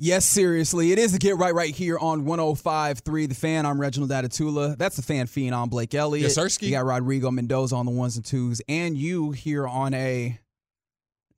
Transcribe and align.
Yes, 0.00 0.24
seriously. 0.24 0.92
It 0.92 0.98
is 1.00 1.12
a 1.12 1.18
get 1.18 1.38
right 1.38 1.52
right 1.52 1.74
here 1.74 1.98
on 1.98 2.24
105.3 2.24 3.28
The 3.28 3.34
Fan. 3.34 3.66
I'm 3.66 3.80
Reginald 3.80 4.12
Atatula. 4.12 4.78
That's 4.78 4.94
the 4.94 5.02
fan 5.02 5.26
phenom, 5.26 5.70
Blake 5.70 5.92
Elliott. 5.92 6.22
Yes. 6.22 6.34
You 6.68 6.76
got 6.76 6.84
Rodrigo 6.84 7.32
Mendoza 7.32 7.74
on 7.74 7.84
the 7.84 7.90
ones 7.90 8.14
and 8.14 8.24
twos, 8.24 8.62
and 8.68 8.96
you 8.96 9.32
here 9.32 9.66
on 9.66 9.94
a 9.94 10.38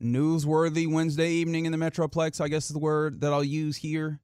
newsworthy 0.02 0.86
Wednesday 0.86 1.30
evening 1.30 1.64
in 1.64 1.72
the 1.72 1.78
Metroplex, 1.78 2.38
I 2.38 2.48
guess 2.48 2.66
is 2.66 2.74
the 2.74 2.78
word 2.78 3.22
that 3.22 3.32
I'll 3.32 3.42
use 3.42 3.78
here. 3.78 4.20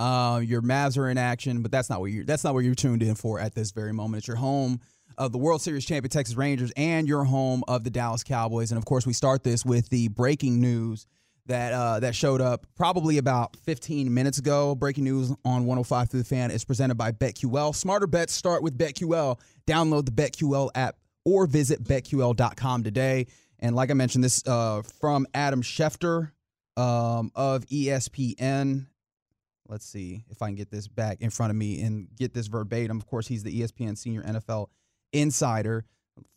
Uh, 0.00 0.40
your 0.44 0.62
Mavs 0.62 0.98
are 0.98 1.08
in 1.08 1.16
action, 1.16 1.62
but 1.62 1.70
that's 1.70 1.88
not 1.88 2.00
what 2.00 2.06
you're 2.06 2.24
that's 2.24 2.42
not 2.42 2.54
what 2.54 2.64
you're 2.64 2.74
tuned 2.74 3.04
in 3.04 3.14
for 3.14 3.38
at 3.38 3.54
this 3.54 3.70
very 3.70 3.92
moment. 3.92 4.22
It's 4.22 4.26
your 4.26 4.36
home 4.36 4.80
of 5.16 5.30
the 5.30 5.38
World 5.38 5.62
Series 5.62 5.86
champion 5.86 6.10
Texas 6.10 6.34
Rangers 6.34 6.72
and 6.76 7.06
your 7.06 7.22
home 7.22 7.62
of 7.68 7.84
the 7.84 7.90
Dallas 7.90 8.24
Cowboys. 8.24 8.72
And 8.72 8.78
of 8.78 8.84
course, 8.84 9.06
we 9.06 9.12
start 9.12 9.44
this 9.44 9.64
with 9.64 9.88
the 9.90 10.08
breaking 10.08 10.60
news 10.60 11.06
that 11.46 11.72
uh, 11.72 12.00
that 12.00 12.14
showed 12.14 12.40
up 12.40 12.66
probably 12.76 13.18
about 13.18 13.56
15 13.56 14.12
minutes 14.12 14.38
ago. 14.38 14.74
Breaking 14.74 15.04
news 15.04 15.30
on 15.44 15.66
105 15.66 16.10
through 16.10 16.20
the 16.20 16.26
fan 16.26 16.50
is 16.50 16.64
presented 16.64 16.96
by 16.96 17.12
BetQL. 17.12 17.74
Smarter 17.74 18.06
bets 18.06 18.32
start 18.32 18.62
with 18.62 18.76
BetQL. 18.76 19.38
Download 19.66 20.04
the 20.04 20.12
BetQL 20.12 20.70
app 20.74 20.96
or 21.24 21.46
visit 21.46 21.82
betql.com 21.82 22.84
today. 22.84 23.26
And 23.58 23.74
like 23.74 23.90
I 23.90 23.94
mentioned, 23.94 24.22
this 24.22 24.46
uh, 24.46 24.82
from 25.00 25.26
Adam 25.34 25.62
Schefter 25.62 26.30
um, 26.76 27.30
of 27.34 27.64
ESPN. 27.66 28.86
Let's 29.68 29.86
see 29.86 30.24
if 30.30 30.42
I 30.42 30.46
can 30.46 30.54
get 30.54 30.70
this 30.70 30.86
back 30.86 31.20
in 31.20 31.30
front 31.30 31.50
of 31.50 31.56
me 31.56 31.82
and 31.82 32.08
get 32.16 32.32
this 32.32 32.46
verbatim. 32.46 32.96
Of 32.96 33.06
course, 33.06 33.26
he's 33.26 33.42
the 33.42 33.62
ESPN 33.62 33.98
senior 33.98 34.22
NFL 34.22 34.68
insider. 35.12 35.84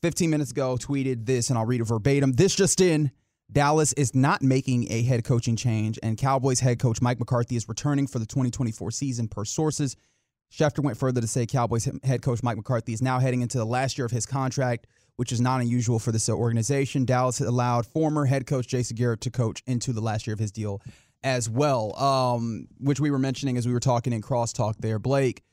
15 0.01 0.29
minutes 0.29 0.51
ago, 0.51 0.75
tweeted 0.75 1.25
this, 1.25 1.49
and 1.49 1.57
I'll 1.57 1.65
read 1.65 1.81
it 1.81 1.85
verbatim. 1.85 2.33
This 2.33 2.55
just 2.55 2.81
in. 2.81 3.11
Dallas 3.51 3.93
is 3.93 4.13
not 4.13 4.41
making 4.43 4.91
a 4.91 5.01
head 5.01 5.23
coaching 5.23 5.55
change, 5.55 5.97
and 6.03 6.17
Cowboys 6.17 6.59
head 6.59 6.79
coach 6.79 7.01
Mike 7.01 7.19
McCarthy 7.19 7.55
is 7.55 7.67
returning 7.67 8.05
for 8.05 8.19
the 8.19 8.25
2024 8.25 8.91
season, 8.91 9.27
per 9.27 9.43
sources. 9.43 9.95
Schefter 10.51 10.83
went 10.83 10.97
further 10.97 11.21
to 11.21 11.27
say 11.27 11.45
Cowboys 11.45 11.89
head 12.03 12.21
coach 12.21 12.43
Mike 12.43 12.57
McCarthy 12.57 12.93
is 12.93 13.01
now 13.01 13.19
heading 13.19 13.41
into 13.41 13.57
the 13.57 13.65
last 13.65 13.97
year 13.97 14.05
of 14.05 14.11
his 14.11 14.25
contract, 14.25 14.87
which 15.15 15.31
is 15.31 15.41
not 15.41 15.61
unusual 15.61 15.99
for 15.99 16.11
this 16.11 16.29
organization. 16.29 17.05
Dallas 17.05 17.39
allowed 17.41 17.85
former 17.87 18.25
head 18.25 18.45
coach 18.45 18.67
Jason 18.67 18.95
Garrett 18.95 19.21
to 19.21 19.31
coach 19.31 19.63
into 19.65 19.93
the 19.93 20.01
last 20.01 20.27
year 20.27 20.33
of 20.33 20.39
his 20.39 20.51
deal 20.51 20.81
as 21.23 21.49
well, 21.49 21.95
um, 22.01 22.67
which 22.79 22.99
we 22.99 23.11
were 23.11 23.19
mentioning 23.19 23.57
as 23.57 23.67
we 23.67 23.73
were 23.73 23.79
talking 23.79 24.13
in 24.13 24.21
crosstalk 24.21 24.75
there. 24.77 24.99
Blake, 24.99 25.43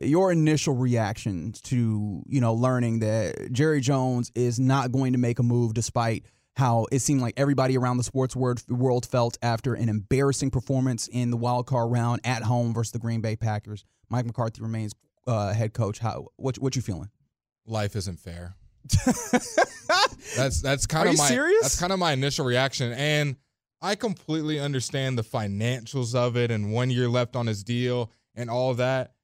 your 0.00 0.30
initial 0.30 0.74
reaction 0.74 1.52
to 1.64 2.22
you 2.26 2.40
know 2.40 2.52
learning 2.52 3.00
that 3.00 3.50
Jerry 3.50 3.80
Jones 3.80 4.30
is 4.34 4.60
not 4.60 4.92
going 4.92 5.12
to 5.12 5.18
make 5.18 5.38
a 5.38 5.42
move 5.42 5.72
despite– 5.72 6.26
how 6.56 6.86
it 6.90 7.00
seemed 7.00 7.20
like 7.20 7.34
everybody 7.36 7.76
around 7.76 7.96
the 7.96 8.04
sports 8.04 8.34
world 8.36 9.06
felt 9.06 9.38
after 9.42 9.74
an 9.74 9.88
embarrassing 9.88 10.50
performance 10.50 11.08
in 11.08 11.30
the 11.30 11.36
wild 11.36 11.66
card 11.66 11.90
round 11.90 12.20
at 12.24 12.42
home 12.42 12.74
versus 12.74 12.92
the 12.92 12.98
Green 12.98 13.20
Bay 13.20 13.36
Packers. 13.36 13.84
Mike 14.08 14.26
McCarthy 14.26 14.60
remains 14.60 14.92
uh, 15.26 15.52
head 15.52 15.72
coach. 15.72 15.98
How 15.98 16.26
what 16.36 16.58
what 16.58 16.76
you 16.76 16.82
feeling? 16.82 17.10
Life 17.66 17.94
isn't 17.96 18.18
fair. 18.18 18.56
that's 20.36 20.60
that's 20.60 20.86
kind 20.86 21.08
of 21.08 21.18
my 21.18 21.28
serious? 21.28 21.62
that's 21.62 21.80
kind 21.80 21.92
of 21.92 21.98
my 21.98 22.12
initial 22.12 22.44
reaction, 22.44 22.92
and 22.92 23.36
I 23.80 23.94
completely 23.94 24.58
understand 24.58 25.16
the 25.16 25.22
financials 25.22 26.14
of 26.14 26.36
it 26.36 26.50
and 26.50 26.72
one 26.72 26.90
year 26.90 27.08
left 27.08 27.36
on 27.36 27.46
his 27.46 27.62
deal 27.62 28.10
and 28.34 28.50
all 28.50 28.74
that. 28.74 29.14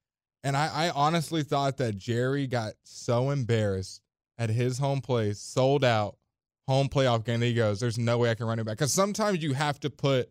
And 0.44 0.56
I, 0.56 0.86
I 0.86 0.90
honestly 0.90 1.42
thought 1.42 1.78
that 1.78 1.96
Jerry 1.96 2.46
got 2.46 2.74
so 2.84 3.30
embarrassed 3.30 4.00
at 4.38 4.50
his 4.50 4.78
home 4.78 5.00
place, 5.00 5.40
sold 5.40 5.84
out 5.84 6.16
home 6.66 6.88
playoff 6.88 7.24
game 7.24 7.40
that 7.40 7.46
he 7.46 7.54
goes, 7.54 7.80
There's 7.80 7.98
no 7.98 8.18
way 8.18 8.30
I 8.30 8.34
can 8.34 8.46
run 8.46 8.58
it 8.58 8.64
back. 8.64 8.76
Because 8.78 8.92
sometimes 8.92 9.42
you 9.42 9.54
have 9.54 9.80
to 9.80 9.90
put, 9.90 10.30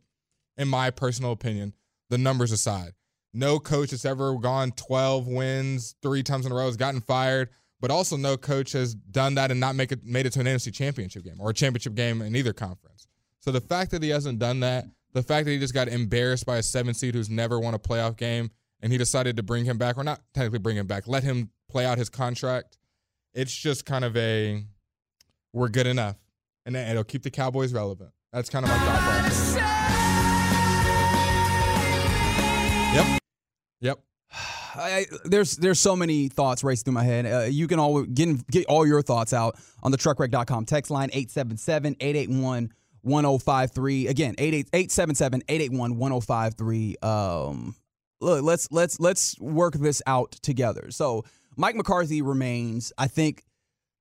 in 0.58 0.68
my 0.68 0.92
personal 0.92 1.32
opinion, 1.32 1.74
the 2.10 2.18
numbers 2.18 2.52
aside. 2.52 2.94
No 3.34 3.60
coach 3.60 3.92
has 3.92 4.06
ever 4.06 4.38
gone 4.38 4.72
12 4.72 5.28
wins 5.28 5.96
three 6.02 6.24
times 6.24 6.46
in 6.46 6.52
a 6.52 6.56
row 6.56 6.68
has 6.68 6.78
gotten 6.78 7.02
fired, 7.02 7.50
but 7.82 7.92
also 7.92 8.16
no 8.16 8.38
coach 8.38 8.72
has 8.72 8.96
done 8.96 9.36
that 9.36 9.52
and 9.52 9.60
not 9.60 9.76
make 9.76 9.92
it 9.92 10.06
made 10.06 10.26
it 10.26 10.32
to 10.34 10.40
an 10.40 10.46
NFC 10.46 10.74
championship 10.74 11.24
game 11.24 11.36
or 11.40 11.50
a 11.50 11.54
championship 11.54 11.96
game 11.96 12.22
in 12.22 12.36
either 12.36 12.54
conference. 12.54 13.08
So 13.42 13.52
the 13.52 13.62
fact 13.62 13.92
that 13.92 14.02
he 14.02 14.10
hasn't 14.10 14.40
done 14.40 14.62
that, 14.62 14.86
the 15.14 15.22
fact 15.22 15.46
that 15.46 15.52
he 15.52 15.60
just 15.60 15.74
got 15.74 15.88
embarrassed 15.88 16.46
by 16.46 16.58
a 16.58 16.64
seven 16.64 16.94
seed 16.94 17.14
who's 17.14 17.30
never 17.30 17.60
won 17.60 17.74
a 17.74 17.80
playoff 17.80 18.16
game, 18.16 18.52
and 18.82 18.92
he 18.92 18.98
decided 18.98 19.36
to 19.38 19.44
bring 19.44 19.66
him 19.66 19.78
back, 19.78 19.98
or 19.98 20.04
not 20.04 20.22
technically 20.34 20.60
bring 20.60 20.78
him 20.78 20.88
back, 20.88 21.06
let 21.08 21.24
him 21.24 21.50
play 21.70 21.86
out 21.86 21.98
his 21.98 22.10
contract. 22.10 22.78
It's 23.34 23.54
just 23.54 23.86
kind 23.86 24.06
of 24.06 24.16
a 24.16 24.64
we're 25.52 25.70
good 25.70 25.88
enough 25.88 26.16
and 26.66 26.76
it'll 26.76 27.04
keep 27.04 27.24
the 27.24 27.32
Cowboys 27.32 27.74
relevant. 27.74 28.12
That's 28.34 28.50
kind 28.50 28.66
of 28.66 28.70
my 28.70 28.78
thought 28.80 29.00
process. 29.00 29.56
Yep. 32.96 33.20
Yep. 33.82 34.00
I, 34.76 35.06
there's 35.24 35.56
there's 35.58 35.80
so 35.80 35.96
many 35.96 36.28
thoughts 36.28 36.64
racing 36.64 36.86
through 36.86 36.94
my 36.94 37.04
head. 37.04 37.26
Uh, 37.26 37.46
you 37.50 37.68
can 37.68 37.80
all 37.80 38.04
get, 38.04 38.46
get 38.48 38.66
all 38.68 38.86
your 38.86 39.02
thoughts 39.02 39.32
out 39.32 39.58
on 39.84 39.92
the 39.92 39.98
truckwreck.com 39.98 40.66
text 40.66 40.92
line 40.92 41.10
877-881-1053. 41.12 44.10
Again, 44.10 44.36
877-881-1053. 44.36 47.04
Um 47.04 47.76
look, 48.22 48.44
let's 48.44 48.72
let's 48.72 49.00
let's 49.00 49.40
work 49.40 49.76
this 49.76 50.02
out 50.08 50.32
together. 50.42 50.92
So, 50.92 51.24
Mike 51.56 51.76
McCarthy 51.76 52.22
remains, 52.22 52.92
I 52.98 53.08
think 53.08 53.44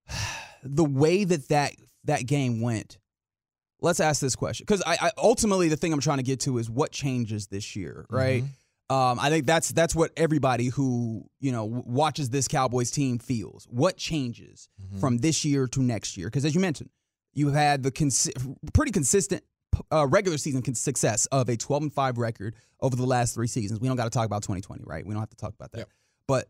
the 0.64 0.84
way 0.84 1.24
that 1.24 1.48
that 1.48 1.72
that 2.04 2.26
game 2.26 2.60
went. 2.60 2.98
Let's 3.80 4.00
ask 4.00 4.20
this 4.20 4.34
question 4.36 4.64
because 4.66 4.82
I, 4.86 4.96
I, 5.00 5.10
ultimately 5.18 5.68
the 5.68 5.76
thing 5.76 5.92
I'm 5.92 6.00
trying 6.00 6.16
to 6.18 6.22
get 6.24 6.40
to 6.40 6.58
is 6.58 6.70
what 6.70 6.90
changes 6.90 7.48
this 7.48 7.76
year, 7.76 8.06
right? 8.08 8.42
Mm-hmm. 8.42 8.94
Um, 8.94 9.18
I 9.20 9.30
think 9.30 9.46
that's 9.46 9.70
that's 9.72 9.94
what 9.94 10.10
everybody 10.16 10.66
who 10.68 11.24
you 11.40 11.52
know 11.52 11.64
watches 11.64 12.30
this 12.30 12.48
Cowboys 12.48 12.90
team 12.90 13.18
feels. 13.18 13.66
What 13.70 13.96
changes 13.96 14.68
Mm-hmm. 14.82 15.00
from 15.00 15.18
this 15.18 15.44
year 15.44 15.66
to 15.68 15.82
next 15.82 16.16
year? 16.16 16.26
Because 16.28 16.44
as 16.44 16.54
you 16.54 16.60
mentioned, 16.60 16.90
you 17.32 17.48
had 17.50 17.82
the 17.82 17.90
consi- 17.90 18.56
pretty 18.72 18.92
consistent 18.92 19.42
uh, 19.92 20.06
regular 20.06 20.38
season 20.38 20.62
con- 20.62 20.74
success 20.74 21.26
of 21.26 21.48
a 21.48 21.56
12 21.56 21.82
and 21.84 21.92
five 21.92 22.16
record 22.18 22.54
over 22.80 22.94
the 22.96 23.06
last 23.06 23.34
three 23.34 23.46
seasons. 23.46 23.80
We 23.80 23.88
don't 23.88 23.96
got 23.96 24.04
to 24.04 24.10
talk 24.10 24.26
about 24.26 24.42
2020, 24.42 24.84
right? 24.86 25.04
We 25.04 25.12
don't 25.12 25.20
have 25.20 25.30
to 25.30 25.36
talk 25.36 25.54
about 25.54 25.72
that. 25.72 25.78
Yep. 25.78 25.88
But 26.28 26.48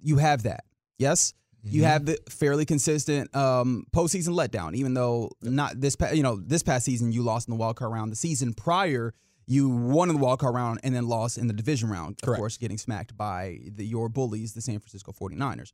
you 0.00 0.18
have 0.18 0.42
that, 0.44 0.64
yes. 0.98 1.32
You 1.62 1.82
Mhm. 1.82 1.86
have 1.86 2.06
the 2.06 2.18
fairly 2.30 2.64
consistent 2.64 3.34
um, 3.36 3.84
postseason 3.92 4.34
letdown, 4.34 4.74
even 4.74 4.94
though 4.94 5.30
not 5.42 5.80
this 5.80 5.94
pa- 5.96 6.10
you 6.10 6.22
know 6.22 6.36
this 6.36 6.62
past 6.62 6.84
season 6.86 7.12
you 7.12 7.22
lost 7.22 7.48
in 7.48 7.52
the 7.52 7.58
wild 7.58 7.76
card 7.76 7.92
round. 7.92 8.10
The 8.12 8.16
season 8.16 8.54
prior 8.54 9.12
you 9.46 9.68
won 9.68 10.08
in 10.08 10.14
the 10.16 10.22
wild 10.22 10.38
card 10.38 10.54
round 10.54 10.78
and 10.84 10.94
then 10.94 11.08
lost 11.08 11.36
in 11.36 11.48
the 11.48 11.52
division 11.52 11.90
round, 11.90 12.16
of 12.22 12.22
Correct. 12.26 12.38
course, 12.38 12.56
getting 12.56 12.78
smacked 12.78 13.16
by 13.16 13.58
the, 13.74 13.84
your 13.84 14.08
bullies, 14.08 14.52
the 14.52 14.60
San 14.60 14.78
Francisco 14.78 15.12
49ers. 15.12 15.72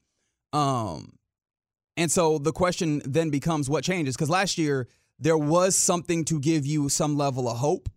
Um, 0.53 1.19
and 1.97 2.11
so 2.11 2.39
the 2.39 2.53
question 2.53 3.03
then 3.05 3.29
becomes 3.31 3.69
what 3.69 3.85
changes? 3.85 4.17
Because 4.17 4.31
last 4.31 4.57
year 4.57 4.89
there 5.19 5.37
was 5.37 5.77
something 5.77 6.25
to 6.27 6.41
give 6.41 6.65
you 6.67 6.89
some 6.89 7.17
level 7.19 7.49
of 7.49 7.59
hope, 7.59 7.89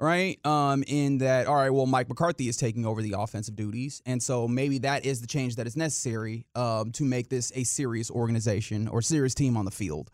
right? 0.00 0.44
Um, 0.46 0.82
in 0.86 1.18
that, 1.18 1.46
all 1.46 1.54
right, 1.54 1.70
well, 1.70 1.86
Mike 1.86 2.08
McCarthy 2.08 2.48
is 2.48 2.56
taking 2.56 2.86
over 2.86 3.02
the 3.02 3.14
offensive 3.16 3.54
duties. 3.54 4.02
And 4.06 4.22
so 4.22 4.48
maybe 4.48 4.78
that 4.78 5.04
is 5.04 5.20
the 5.20 5.26
change 5.26 5.56
that 5.56 5.66
is 5.66 5.76
necessary 5.76 6.46
um, 6.54 6.90
to 6.92 7.04
make 7.04 7.28
this 7.28 7.52
a 7.54 7.64
serious 7.64 8.10
organization 8.10 8.88
or 8.88 9.02
serious 9.02 9.34
team 9.34 9.56
on 9.56 9.66
the 9.66 9.70
field. 9.70 10.10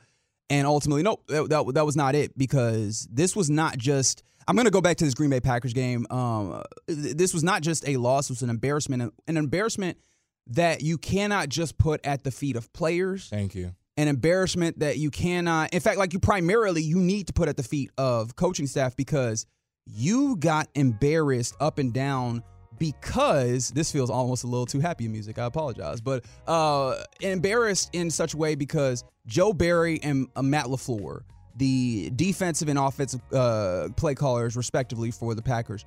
And 0.51 0.67
ultimately, 0.67 1.03
no, 1.03 1.19
that, 1.29 1.49
that, 1.49 1.75
that 1.75 1.87
was 1.87 1.97
not 1.97 2.15
it 2.15 2.37
because 2.37 3.09
this 3.11 3.35
was 3.35 3.49
not 3.51 3.79
just. 3.79 4.23
I'm 4.49 4.55
going 4.55 4.67
to 4.67 4.71
go 4.71 4.81
back 4.81 4.97
to 4.99 5.05
this 5.05 5.15
Green 5.15 5.31
Bay 5.31 5.41
Packers 5.41 5.73
game. 5.73 6.07
Um, 6.09 6.63
this 6.87 7.35
was 7.35 7.43
not 7.43 7.63
just 7.63 7.89
a 7.89 7.97
loss; 7.97 8.31
it 8.31 8.35
was 8.35 8.43
an 8.43 8.51
embarrassment, 8.51 9.13
an 9.27 9.37
embarrassment 9.37 9.99
that 10.47 10.83
you 10.83 10.99
cannot 10.99 11.49
just 11.49 11.79
put 11.79 12.05
at 12.07 12.23
the 12.23 12.31
feet 12.31 12.55
of 12.55 12.73
players. 12.73 13.29
Thank 13.29 13.57
you. 13.57 13.75
An 13.97 14.07
embarrassment 14.07 14.79
that 14.79 14.99
you 14.99 15.11
cannot. 15.11 15.75
In 15.75 15.81
fact, 15.81 15.99
like 15.99 16.13
you 16.13 16.21
primarily 16.21 16.81
you 16.81 16.99
need 16.99 17.27
to 17.27 17.33
put 17.33 17.49
at 17.49 17.57
the 17.57 17.65
feet 17.65 17.91
of 17.99 18.37
coaching 18.37 18.69
staff 18.69 18.95
because 18.95 19.47
you 19.87 20.37
got 20.37 20.69
embarrassed 20.75 21.57
up 21.61 21.79
and 21.79 21.93
down 21.93 22.43
because 22.79 23.71
this 23.71 23.91
feels 23.91 24.11
almost 24.11 24.45
a 24.45 24.47
little 24.47 24.67
too 24.67 24.81
happy 24.81 25.09
music. 25.09 25.39
I 25.39 25.47
apologize, 25.47 26.01
but 26.01 26.25
uh, 26.47 27.03
embarrassed 27.21 27.91
in 27.93 28.11
such 28.11 28.35
a 28.35 28.37
way 28.37 28.55
because 28.55 29.05
Joe 29.27 29.53
Barry 29.53 30.01
and 30.03 30.29
uh, 30.37 30.43
Matt 30.43 30.67
Lafleur, 30.67 31.23
the 31.57 32.11
defensive 32.17 32.69
and 32.69 32.79
offensive 32.79 33.21
uh, 33.33 33.89
play 33.97 34.15
callers, 34.15 34.57
respectively, 34.57 35.11
for 35.11 35.35
the 35.35 35.43
Packers, 35.43 35.87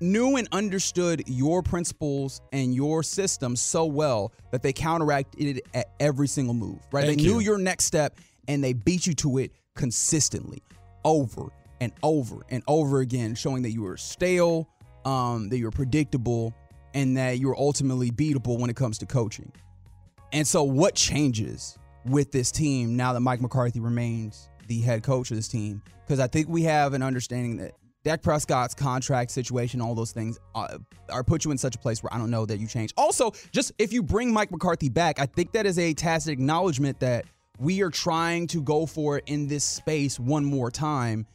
knew 0.00 0.36
and 0.36 0.46
understood 0.52 1.22
your 1.26 1.62
principles 1.62 2.40
and 2.52 2.74
your 2.74 3.02
system 3.02 3.56
so 3.56 3.84
well 3.86 4.32
that 4.52 4.62
they 4.62 4.72
counteracted 4.72 5.56
it 5.56 5.66
at 5.74 5.90
every 5.98 6.28
single 6.28 6.54
move. 6.54 6.78
Right? 6.92 7.06
Thank 7.06 7.18
they 7.18 7.24
knew 7.24 7.40
your 7.40 7.58
next 7.58 7.86
step 7.86 8.18
and 8.46 8.62
they 8.62 8.74
beat 8.74 9.06
you 9.06 9.14
to 9.14 9.38
it 9.38 9.52
consistently, 9.74 10.62
over 11.04 11.50
and 11.80 11.92
over 12.02 12.44
and 12.48 12.62
over 12.66 13.00
again, 13.00 13.34
showing 13.34 13.62
that 13.62 13.72
you 13.72 13.82
were 13.82 13.96
stale, 13.96 14.68
um, 15.04 15.48
that 15.48 15.58
you're 15.58 15.70
predictable, 15.70 16.54
and 16.94 17.16
that 17.16 17.38
you're 17.38 17.56
ultimately 17.56 18.10
beatable 18.10 18.58
when 18.58 18.70
it 18.70 18.76
comes 18.76 18.98
to 18.98 19.06
coaching. 19.06 19.52
And 20.32 20.46
so, 20.46 20.64
what 20.64 20.94
changes 20.94 21.78
with 22.04 22.32
this 22.32 22.50
team 22.50 22.96
now 22.96 23.12
that 23.12 23.20
Mike 23.20 23.40
McCarthy 23.40 23.80
remains 23.80 24.48
the 24.66 24.80
head 24.80 25.02
coach 25.02 25.30
of 25.30 25.36
this 25.36 25.48
team? 25.48 25.82
Because 26.04 26.20
I 26.20 26.26
think 26.26 26.48
we 26.48 26.62
have 26.62 26.94
an 26.94 27.02
understanding 27.02 27.56
that 27.58 27.72
Dak 28.06 28.22
Prescott's 28.22 28.74
contract 28.74 29.32
situation, 29.32 29.80
all 29.80 29.94
those 29.94 30.12
things, 30.12 30.38
uh, 30.54 30.78
are 31.10 31.24
put 31.24 31.44
you 31.44 31.50
in 31.50 31.58
such 31.58 31.74
a 31.74 31.78
place 31.78 32.02
where 32.02 32.14
I 32.14 32.18
don't 32.18 32.30
know 32.30 32.46
that 32.46 32.60
you 32.60 32.66
change. 32.68 32.94
Also, 32.96 33.32
just 33.50 33.72
if 33.78 33.92
you 33.92 34.02
bring 34.02 34.32
Mike 34.32 34.50
McCarthy 34.50 34.88
back, 34.88 35.18
I 35.18 35.26
think 35.26 35.52
that 35.52 35.66
is 35.66 35.78
a 35.78 35.92
tacit 35.92 36.32
acknowledgement 36.32 37.00
that 37.00 37.24
we 37.58 37.82
are 37.82 37.90
trying 37.90 38.46
to 38.48 38.62
go 38.62 38.86
for 38.86 39.18
it 39.18 39.24
in 39.26 39.48
this 39.48 39.64
space 39.64 40.20
one 40.20 40.44
more 40.44 40.70
time. 40.70 41.26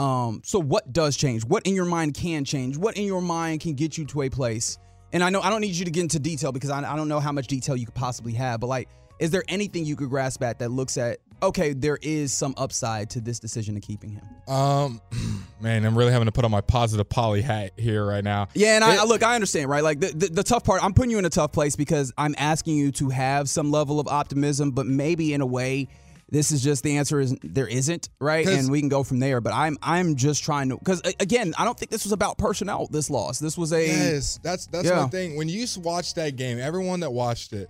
Um, 0.00 0.40
so 0.44 0.58
what 0.58 0.92
does 0.92 1.16
change? 1.16 1.44
What 1.44 1.66
in 1.66 1.74
your 1.74 1.84
mind 1.84 2.14
can 2.14 2.44
change? 2.44 2.76
What 2.78 2.96
in 2.96 3.04
your 3.04 3.20
mind 3.20 3.60
can 3.60 3.74
get 3.74 3.98
you 3.98 4.06
to 4.06 4.22
a 4.22 4.30
place? 4.30 4.78
And 5.12 5.22
I 5.22 5.28
know 5.30 5.40
I 5.42 5.50
don't 5.50 5.60
need 5.60 5.74
you 5.74 5.84
to 5.84 5.90
get 5.90 6.00
into 6.02 6.18
detail 6.18 6.52
because 6.52 6.70
I, 6.70 6.78
I 6.90 6.96
don't 6.96 7.08
know 7.08 7.20
how 7.20 7.32
much 7.32 7.48
detail 7.48 7.76
you 7.76 7.84
could 7.84 7.94
possibly 7.94 8.32
have, 8.34 8.60
but 8.60 8.68
like, 8.68 8.88
is 9.18 9.30
there 9.30 9.44
anything 9.48 9.84
you 9.84 9.96
could 9.96 10.08
grasp 10.08 10.42
at 10.42 10.58
that 10.60 10.70
looks 10.70 10.96
at, 10.96 11.18
okay, 11.42 11.74
there 11.74 11.98
is 12.00 12.32
some 12.32 12.54
upside 12.56 13.10
to 13.10 13.20
this 13.20 13.38
decision 13.38 13.76
of 13.76 13.82
keeping 13.82 14.10
him? 14.12 14.22
Um, 14.48 15.02
man, 15.60 15.84
I'm 15.84 15.98
really 15.98 16.12
having 16.12 16.24
to 16.26 16.32
put 16.32 16.46
on 16.46 16.50
my 16.50 16.62
positive 16.62 17.06
poly 17.06 17.42
hat 17.42 17.72
here 17.76 18.06
right 18.06 18.24
now. 18.24 18.48
Yeah, 18.54 18.76
and 18.76 18.84
I, 18.84 18.94
It- 18.94 19.00
I 19.00 19.04
look, 19.04 19.22
I 19.22 19.34
understand, 19.34 19.68
right? 19.68 19.82
Like 19.84 20.00
the, 20.00 20.06
the 20.14 20.26
the 20.28 20.42
tough 20.42 20.64
part, 20.64 20.82
I'm 20.82 20.94
putting 20.94 21.10
you 21.10 21.18
in 21.18 21.26
a 21.26 21.30
tough 21.30 21.52
place 21.52 21.76
because 21.76 22.10
I'm 22.16 22.34
asking 22.38 22.78
you 22.78 22.90
to 22.92 23.10
have 23.10 23.50
some 23.50 23.70
level 23.70 24.00
of 24.00 24.08
optimism, 24.08 24.70
but 24.70 24.86
maybe 24.86 25.34
in 25.34 25.42
a 25.42 25.46
way, 25.46 25.88
this 26.30 26.52
is 26.52 26.62
just 26.62 26.82
the 26.84 26.96
answer 26.96 27.20
is 27.20 27.36
there 27.42 27.66
isn't 27.66 28.08
right 28.20 28.46
And 28.46 28.70
we 28.70 28.80
can 28.80 28.88
go 28.88 29.02
from 29.02 29.18
there. 29.18 29.40
But 29.40 29.52
I'm 29.52 29.76
I'm 29.82 30.16
just 30.16 30.42
trying 30.44 30.68
to 30.70 30.78
because 30.78 31.02
again, 31.20 31.54
I 31.58 31.64
don't 31.64 31.78
think 31.78 31.90
this 31.90 32.04
was 32.04 32.12
about 32.12 32.38
personnel. 32.38 32.86
This 32.90 33.10
loss, 33.10 33.38
this 33.38 33.58
was 33.58 33.72
a 33.72 33.86
Yes, 33.86 34.38
that's 34.42 34.66
that's 34.66 34.86
Yeah. 34.88 35.02
my 35.02 35.08
thing. 35.08 35.36
When 35.36 35.48
you 35.48 35.66
watched 35.78 36.16
that 36.16 36.36
game, 36.36 36.58
everyone 36.58 37.00
that 37.00 37.12
watched 37.12 37.52
it, 37.52 37.68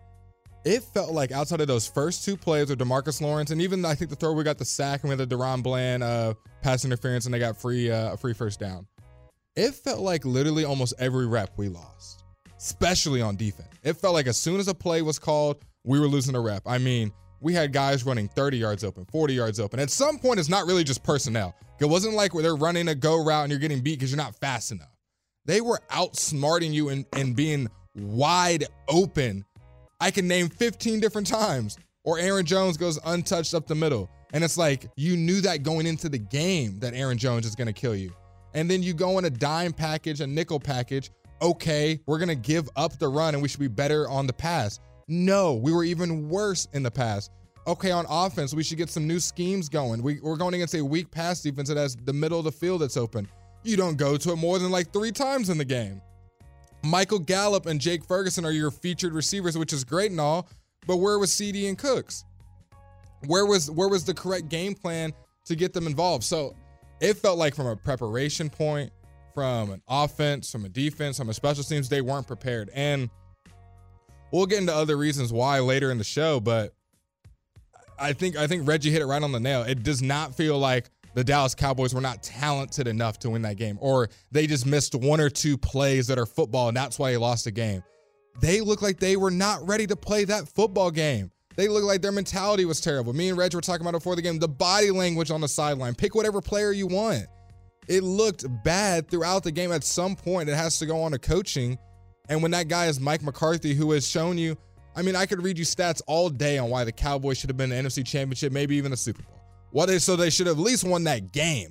it 0.64 0.82
felt 0.82 1.12
like 1.12 1.32
outside 1.32 1.60
of 1.62 1.68
those 1.68 1.86
first 1.88 2.24
two 2.24 2.36
plays 2.36 2.68
with 2.68 2.78
Demarcus 2.78 3.20
Lawrence, 3.22 3.50
and 3.50 3.62
even 3.62 3.84
I 3.84 3.94
think 3.94 4.10
the 4.10 4.16
throw 4.16 4.32
we 4.32 4.44
got 4.44 4.58
the 4.58 4.64
sack 4.66 5.02
and 5.02 5.10
we 5.10 5.16
had 5.16 5.28
the 5.28 5.34
DaRon 5.36 5.62
Bland 5.62 6.02
uh, 6.02 6.34
pass 6.62 6.84
interference, 6.84 7.24
and 7.24 7.32
they 7.32 7.38
got 7.38 7.56
free 7.56 7.90
uh, 7.90 8.12
a 8.12 8.16
free 8.16 8.34
first 8.34 8.60
down. 8.60 8.86
It 9.56 9.74
felt 9.74 10.00
like 10.00 10.24
literally 10.24 10.64
almost 10.64 10.94
every 10.98 11.26
rep 11.26 11.50
we 11.56 11.68
lost, 11.68 12.24
especially 12.58 13.20
on 13.22 13.36
defense. 13.36 13.68
It 13.82 13.94
felt 13.94 14.12
like 14.14 14.26
as 14.26 14.36
soon 14.36 14.60
as 14.60 14.68
a 14.68 14.74
play 14.74 15.00
was 15.02 15.18
called, 15.18 15.56
we 15.84 15.98
were 15.98 16.06
losing 16.06 16.34
a 16.34 16.40
rep. 16.40 16.62
I 16.66 16.78
mean, 16.78 17.10
we 17.40 17.54
had 17.54 17.72
guys 17.72 18.04
running 18.04 18.28
30 18.28 18.58
yards 18.58 18.84
open, 18.84 19.06
40 19.06 19.34
yards 19.34 19.60
open. 19.60 19.80
At 19.80 19.90
some 19.90 20.18
point, 20.18 20.38
it's 20.38 20.48
not 20.48 20.66
really 20.66 20.84
just 20.84 21.02
personnel. 21.02 21.54
It 21.80 21.86
wasn't 21.86 22.14
like 22.14 22.34
where 22.34 22.42
they're 22.42 22.56
running 22.56 22.88
a 22.88 22.94
go 22.94 23.22
route 23.22 23.44
and 23.44 23.50
you're 23.50 23.60
getting 23.60 23.80
beat 23.80 23.98
because 23.98 24.10
you're 24.10 24.18
not 24.18 24.36
fast 24.36 24.72
enough. 24.72 24.94
They 25.46 25.60
were 25.60 25.80
outsmarting 25.90 26.72
you 26.72 26.90
and, 26.90 27.06
and 27.14 27.34
being 27.34 27.68
wide 27.94 28.64
open. 28.88 29.44
I 30.00 30.10
can 30.10 30.28
name 30.28 30.48
15 30.48 31.00
different 31.00 31.26
times. 31.26 31.78
Or 32.04 32.18
Aaron 32.18 32.46
Jones 32.46 32.76
goes 32.76 32.98
untouched 33.04 33.54
up 33.54 33.66
the 33.66 33.74
middle. 33.74 34.10
And 34.32 34.44
it's 34.44 34.56
like 34.56 34.86
you 34.96 35.16
knew 35.16 35.40
that 35.42 35.62
going 35.62 35.86
into 35.86 36.08
the 36.08 36.18
game 36.18 36.78
that 36.80 36.94
Aaron 36.94 37.18
Jones 37.18 37.46
is 37.46 37.54
going 37.54 37.66
to 37.66 37.72
kill 37.72 37.94
you. 37.94 38.12
And 38.54 38.70
then 38.70 38.82
you 38.82 38.94
go 38.94 39.18
in 39.18 39.24
a 39.24 39.30
dime 39.30 39.72
package, 39.72 40.20
a 40.20 40.26
nickel 40.26 40.60
package. 40.60 41.10
Okay, 41.42 42.00
we're 42.06 42.18
going 42.18 42.28
to 42.28 42.34
give 42.34 42.68
up 42.76 42.98
the 42.98 43.08
run 43.08 43.34
and 43.34 43.42
we 43.42 43.48
should 43.48 43.60
be 43.60 43.68
better 43.68 44.08
on 44.08 44.26
the 44.26 44.32
pass. 44.32 44.78
No, 45.10 45.54
we 45.54 45.72
were 45.72 45.82
even 45.82 46.28
worse 46.28 46.68
in 46.72 46.84
the 46.84 46.90
past. 46.90 47.32
Okay, 47.66 47.90
on 47.90 48.06
offense, 48.08 48.54
we 48.54 48.62
should 48.62 48.78
get 48.78 48.88
some 48.88 49.08
new 49.08 49.18
schemes 49.18 49.68
going. 49.68 50.00
We, 50.02 50.20
we're 50.20 50.36
going 50.36 50.54
against 50.54 50.74
a 50.76 50.84
weak 50.84 51.10
pass 51.10 51.42
defense 51.42 51.68
that 51.68 51.76
has 51.76 51.96
the 51.96 52.12
middle 52.12 52.38
of 52.38 52.44
the 52.44 52.52
field 52.52 52.80
that's 52.80 52.96
open. 52.96 53.28
You 53.64 53.76
don't 53.76 53.96
go 53.96 54.16
to 54.16 54.30
it 54.30 54.36
more 54.36 54.60
than 54.60 54.70
like 54.70 54.92
three 54.92 55.10
times 55.10 55.50
in 55.50 55.58
the 55.58 55.64
game. 55.64 56.00
Michael 56.84 57.18
Gallup 57.18 57.66
and 57.66 57.80
Jake 57.80 58.04
Ferguson 58.04 58.44
are 58.44 58.52
your 58.52 58.70
featured 58.70 59.12
receivers, 59.12 59.58
which 59.58 59.72
is 59.72 59.82
great 59.82 60.12
and 60.12 60.20
all, 60.20 60.48
but 60.86 60.98
where 60.98 61.18
was 61.18 61.32
CeeDee 61.32 61.68
and 61.68 61.76
Cooks? 61.76 62.24
Where 63.26 63.44
was 63.44 63.68
where 63.68 63.88
was 63.88 64.04
the 64.04 64.14
correct 64.14 64.48
game 64.48 64.74
plan 64.74 65.12
to 65.44 65.56
get 65.56 65.72
them 65.72 65.88
involved? 65.88 66.22
So 66.22 66.54
it 67.00 67.14
felt 67.14 67.36
like 67.36 67.56
from 67.56 67.66
a 67.66 67.76
preparation 67.76 68.48
point, 68.48 68.92
from 69.34 69.72
an 69.72 69.82
offense, 69.88 70.52
from 70.52 70.64
a 70.64 70.68
defense, 70.68 71.18
from 71.18 71.28
a 71.30 71.34
special 71.34 71.64
teams, 71.64 71.88
they 71.88 72.00
weren't 72.00 72.28
prepared. 72.28 72.70
And 72.72 73.10
we'll 74.32 74.46
get 74.46 74.58
into 74.58 74.74
other 74.74 74.96
reasons 74.96 75.32
why 75.32 75.60
later 75.60 75.90
in 75.90 75.98
the 75.98 76.04
show, 76.04 76.40
but 76.40 76.74
I 77.98 78.12
think 78.12 78.36
I 78.36 78.46
think 78.46 78.66
Reggie 78.66 78.90
hit 78.90 79.02
it 79.02 79.06
right 79.06 79.22
on 79.22 79.32
the 79.32 79.40
nail. 79.40 79.62
It 79.62 79.82
does 79.82 80.02
not 80.02 80.34
feel 80.34 80.58
like 80.58 80.90
the 81.14 81.24
Dallas 81.24 81.54
Cowboys 81.54 81.92
were 81.92 82.00
not 82.00 82.22
talented 82.22 82.86
enough 82.86 83.18
to 83.20 83.30
win 83.30 83.42
that 83.42 83.56
game, 83.56 83.78
or 83.80 84.08
they 84.30 84.46
just 84.46 84.64
missed 84.64 84.94
one 84.94 85.20
or 85.20 85.28
two 85.28 85.58
plays 85.58 86.06
that 86.06 86.18
are 86.18 86.26
football, 86.26 86.68
and 86.68 86.76
that's 86.76 86.98
why 86.98 87.10
they 87.10 87.16
lost 87.16 87.44
the 87.44 87.50
game. 87.50 87.82
They 88.40 88.60
look 88.60 88.80
like 88.80 88.98
they 88.98 89.16
were 89.16 89.30
not 89.30 89.66
ready 89.66 89.86
to 89.88 89.96
play 89.96 90.24
that 90.24 90.48
football 90.48 90.90
game. 90.90 91.30
They 91.56 91.68
look 91.68 91.84
like 91.84 92.00
their 92.00 92.12
mentality 92.12 92.64
was 92.64 92.80
terrible. 92.80 93.12
Me 93.12 93.28
and 93.28 93.36
Reg 93.36 93.52
were 93.54 93.60
talking 93.60 93.82
about 93.82 93.94
it 93.94 93.98
before 93.98 94.16
the 94.16 94.22
game. 94.22 94.38
The 94.38 94.48
body 94.48 94.90
language 94.90 95.30
on 95.30 95.40
the 95.40 95.48
sideline. 95.48 95.94
Pick 95.94 96.14
whatever 96.14 96.40
player 96.40 96.72
you 96.72 96.86
want. 96.86 97.26
It 97.88 98.02
looked 98.02 98.46
bad 98.62 99.10
throughout 99.10 99.42
the 99.42 99.50
game. 99.50 99.72
At 99.72 99.82
some 99.82 100.14
point, 100.14 100.48
it 100.48 100.54
has 100.54 100.78
to 100.78 100.86
go 100.86 101.02
on 101.02 101.10
to 101.10 101.18
coaching. 101.18 101.76
And 102.30 102.42
when 102.42 102.52
that 102.52 102.68
guy 102.68 102.86
is 102.86 103.00
Mike 103.00 103.22
McCarthy, 103.22 103.74
who 103.74 103.90
has 103.90 104.06
shown 104.06 104.38
you, 104.38 104.56
I 104.94 105.02
mean, 105.02 105.16
I 105.16 105.26
could 105.26 105.42
read 105.42 105.58
you 105.58 105.64
stats 105.64 106.00
all 106.06 106.30
day 106.30 106.58
on 106.58 106.70
why 106.70 106.84
the 106.84 106.92
Cowboys 106.92 107.38
should 107.38 107.50
have 107.50 107.56
been 107.56 107.70
the 107.70 107.76
NFC 107.76 108.06
Championship, 108.06 108.52
maybe 108.52 108.76
even 108.76 108.92
a 108.92 108.96
Super 108.96 109.22
Bowl. 109.22 109.40
What 109.72 109.86
they 109.86 109.98
so 109.98 110.14
they 110.14 110.30
should 110.30 110.46
have 110.46 110.56
at 110.56 110.62
least 110.62 110.84
won 110.84 111.04
that 111.04 111.32
game. 111.32 111.70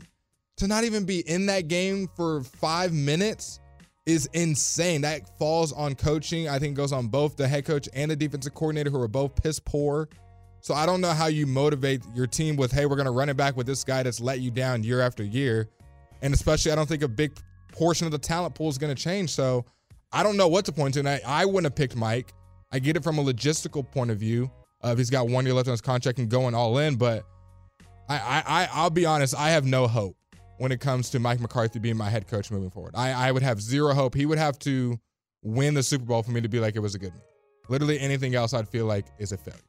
To 0.58 0.68
not 0.68 0.84
even 0.84 1.06
be 1.06 1.22
in 1.28 1.46
that 1.46 1.70
game 1.70 2.10
for 2.18 2.44
five 2.44 2.92
minutes 2.92 3.62
is 4.06 4.26
insane. 4.34 5.02
That 5.02 5.38
falls 5.38 5.72
on 5.72 5.96
coaching. 5.96 6.50
I 6.50 6.60
think 6.60 6.76
goes 6.76 6.92
on 6.92 7.08
both 7.08 7.38
the 7.38 7.48
head 7.48 7.64
coach 7.64 7.88
and 7.94 8.12
the 8.12 8.16
defensive 8.18 8.54
coordinator, 8.54 8.90
who 8.90 9.02
are 9.02 9.08
both 9.08 9.42
piss 9.42 9.60
poor. 9.60 10.10
So 10.60 10.74
I 10.74 10.86
don't 10.86 11.00
know 11.00 11.14
how 11.14 11.28
you 11.28 11.48
motivate 11.48 12.04
your 12.14 12.28
team 12.28 12.58
with, 12.58 12.74
hey, 12.74 12.86
we're 12.86 12.98
going 12.98 13.06
to 13.06 13.12
run 13.12 13.30
it 13.30 13.38
back 13.38 13.56
with 13.56 13.66
this 13.66 13.86
guy 13.86 14.04
that's 14.04 14.20
let 14.20 14.42
you 14.42 14.52
down 14.52 14.84
year 14.84 15.00
after 15.00 15.24
year. 15.24 15.70
And 16.22 16.34
especially, 16.34 16.74
I 16.74 16.76
don't 16.76 16.88
think 16.88 17.04
a 17.04 17.08
big 17.08 17.38
portion 17.72 18.06
of 18.06 18.12
the 18.12 18.18
talent 18.18 18.56
pool 18.56 18.68
is 18.68 18.78
going 18.78 18.94
to 18.94 19.02
change. 19.02 19.30
So 19.30 19.64
I 20.12 20.24
don't 20.24 20.38
know 20.38 20.48
what 20.48 20.66
to 20.66 20.72
point 20.72 20.96
to. 20.96 21.00
And 21.00 21.10
I, 21.10 21.22
I 21.26 21.46
wouldn't 21.46 21.66
have 21.66 21.76
picked 21.76 21.96
Mike. 21.96 22.34
I 22.72 22.80
get 22.80 22.96
it 22.96 23.04
from 23.04 23.18
a 23.18 23.24
logistical 23.24 23.90
point 23.90 24.12
of 24.12 24.18
view. 24.18 24.50
If 24.84 24.98
he's 24.98 25.10
got 25.10 25.28
one 25.28 25.46
year 25.46 25.54
left 25.54 25.68
on 25.68 25.74
his 25.74 25.82
contract 25.82 26.20
and 26.20 26.30
going 26.30 26.56
all 26.56 26.78
in, 26.78 26.96
but 26.96 27.26
I, 28.08 28.18
I, 28.18 28.44
I 28.48 28.70
I'll 28.72 28.90
be 28.90 29.06
honest, 29.06 29.36
I 29.38 29.50
have 29.50 29.66
no 29.66 29.88
hope 29.88 30.16
when 30.58 30.72
it 30.72 30.80
comes 30.80 31.10
to 31.12 31.20
Mike 31.20 31.40
McCarthy 31.40 31.80
being 31.80 31.98
my 31.98 32.10
head 32.10 32.28
coach 32.28 32.50
moving 32.50 32.70
forward. 32.70 32.94
I, 32.96 33.12
I 33.12 33.32
would 33.32 33.44
have 33.44 33.62
zero 33.62 33.94
hope. 33.94 34.16
He 34.16 34.26
would 34.26 34.38
have 34.38 34.58
to 34.60 34.98
win 35.44 35.74
the 35.74 35.84
Super 35.84 36.06
Bowl 36.06 36.24
for 36.24 36.32
me 36.32 36.42
to 36.42 36.50
be 36.50 36.60
like 36.60 36.76
it 36.76 36.80
was 36.80 36.96
a 36.96 37.00
good 37.00 37.14
move. 37.14 37.22
Literally 37.68 38.00
anything 38.00 38.36
else 38.36 38.54
I'd 38.54 38.68
feel 38.68 38.86
like 38.86 39.06
is 39.20 39.32
a 39.32 39.38
failure. 39.38 39.60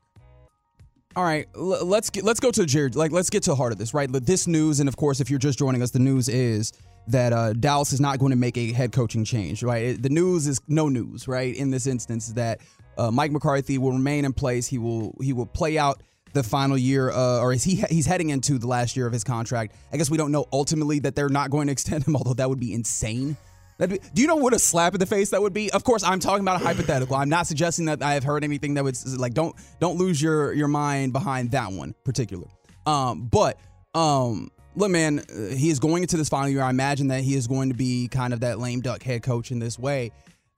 All 1.16 1.25
right, 1.25 1.49
let's 1.56 2.09
get 2.09 2.23
let's 2.23 2.38
go 2.38 2.52
to 2.52 2.64
Jared. 2.64 2.94
Like, 2.94 3.11
let's 3.11 3.30
get 3.30 3.42
to 3.44 3.50
the 3.50 3.56
heart 3.56 3.73
of 3.73 3.78
this, 3.78 3.92
right? 3.92 4.09
This 4.12 4.47
news, 4.47 4.78
and 4.78 4.88
of 4.88 4.97
course, 4.97 5.20
if 5.20 5.28
you're 5.28 5.40
just 5.40 5.59
joining 5.59 5.82
us, 5.82 5.90
the 5.90 5.99
news 5.99 6.28
is 6.28 6.73
that 7.10 7.32
uh, 7.32 7.52
Dallas 7.52 7.92
is 7.92 8.00
not 8.00 8.18
going 8.18 8.30
to 8.30 8.36
make 8.36 8.56
a 8.56 8.72
head 8.72 8.92
coaching 8.92 9.24
change, 9.24 9.62
right? 9.62 10.00
The 10.00 10.08
news 10.08 10.46
is 10.46 10.60
no 10.68 10.88
news, 10.88 11.28
right? 11.28 11.54
In 11.54 11.70
this 11.70 11.86
instance, 11.86 12.28
that 12.32 12.60
uh, 12.98 13.10
Mike 13.10 13.32
McCarthy 13.32 13.78
will 13.78 13.92
remain 13.92 14.24
in 14.24 14.32
place. 14.32 14.66
He 14.66 14.78
will 14.78 15.16
he 15.20 15.32
will 15.32 15.46
play 15.46 15.78
out 15.78 16.02
the 16.32 16.42
final 16.42 16.78
year, 16.78 17.10
uh, 17.10 17.40
or 17.40 17.52
is 17.52 17.64
he 17.64 17.76
he's 17.88 18.06
heading 18.06 18.30
into 18.30 18.58
the 18.58 18.66
last 18.66 18.96
year 18.96 19.06
of 19.06 19.12
his 19.12 19.24
contract? 19.24 19.74
I 19.92 19.96
guess 19.96 20.10
we 20.10 20.16
don't 20.16 20.32
know 20.32 20.46
ultimately 20.52 20.98
that 21.00 21.14
they're 21.14 21.28
not 21.28 21.50
going 21.50 21.66
to 21.66 21.72
extend 21.78 22.06
him, 22.06 22.16
although 22.16 22.34
that 22.34 22.48
would 22.48 22.60
be 22.60 22.72
insane. 22.72 23.36
Be, 23.78 23.98
do 24.12 24.20
you 24.20 24.28
know 24.28 24.36
what 24.36 24.52
a 24.52 24.58
slap 24.58 24.92
in 24.92 25.00
the 25.00 25.06
face 25.06 25.30
that 25.30 25.40
would 25.40 25.54
be? 25.54 25.72
Of 25.72 25.84
course, 25.84 26.04
I'm 26.04 26.20
talking 26.20 26.42
about 26.42 26.60
a 26.60 26.64
hypothetical. 26.64 27.16
I'm 27.16 27.30
not 27.30 27.46
suggesting 27.46 27.86
that 27.86 28.02
I 28.02 28.12
have 28.12 28.24
heard 28.24 28.44
anything 28.44 28.74
that 28.74 28.84
would 28.84 28.96
like 29.16 29.32
don't 29.32 29.56
don't 29.80 29.96
lose 29.96 30.20
your 30.20 30.52
your 30.52 30.68
mind 30.68 31.14
behind 31.14 31.52
that 31.52 31.72
one 31.72 31.94
particular. 32.04 32.46
Um, 32.84 33.28
but 33.28 33.58
um, 33.94 34.50
look, 34.76 34.90
man, 34.90 35.20
uh, 35.20 35.54
he 35.54 35.70
is 35.70 35.78
going 35.78 36.02
into 36.02 36.16
this 36.16 36.28
final 36.28 36.48
year. 36.48 36.62
I 36.62 36.70
imagine 36.70 37.08
that 37.08 37.22
he 37.22 37.34
is 37.34 37.46
going 37.46 37.70
to 37.70 37.74
be 37.74 38.08
kind 38.08 38.32
of 38.32 38.40
that 38.40 38.58
lame 38.58 38.80
duck 38.80 39.02
head 39.02 39.22
coach 39.22 39.50
in 39.50 39.58
this 39.58 39.78
way, 39.78 40.12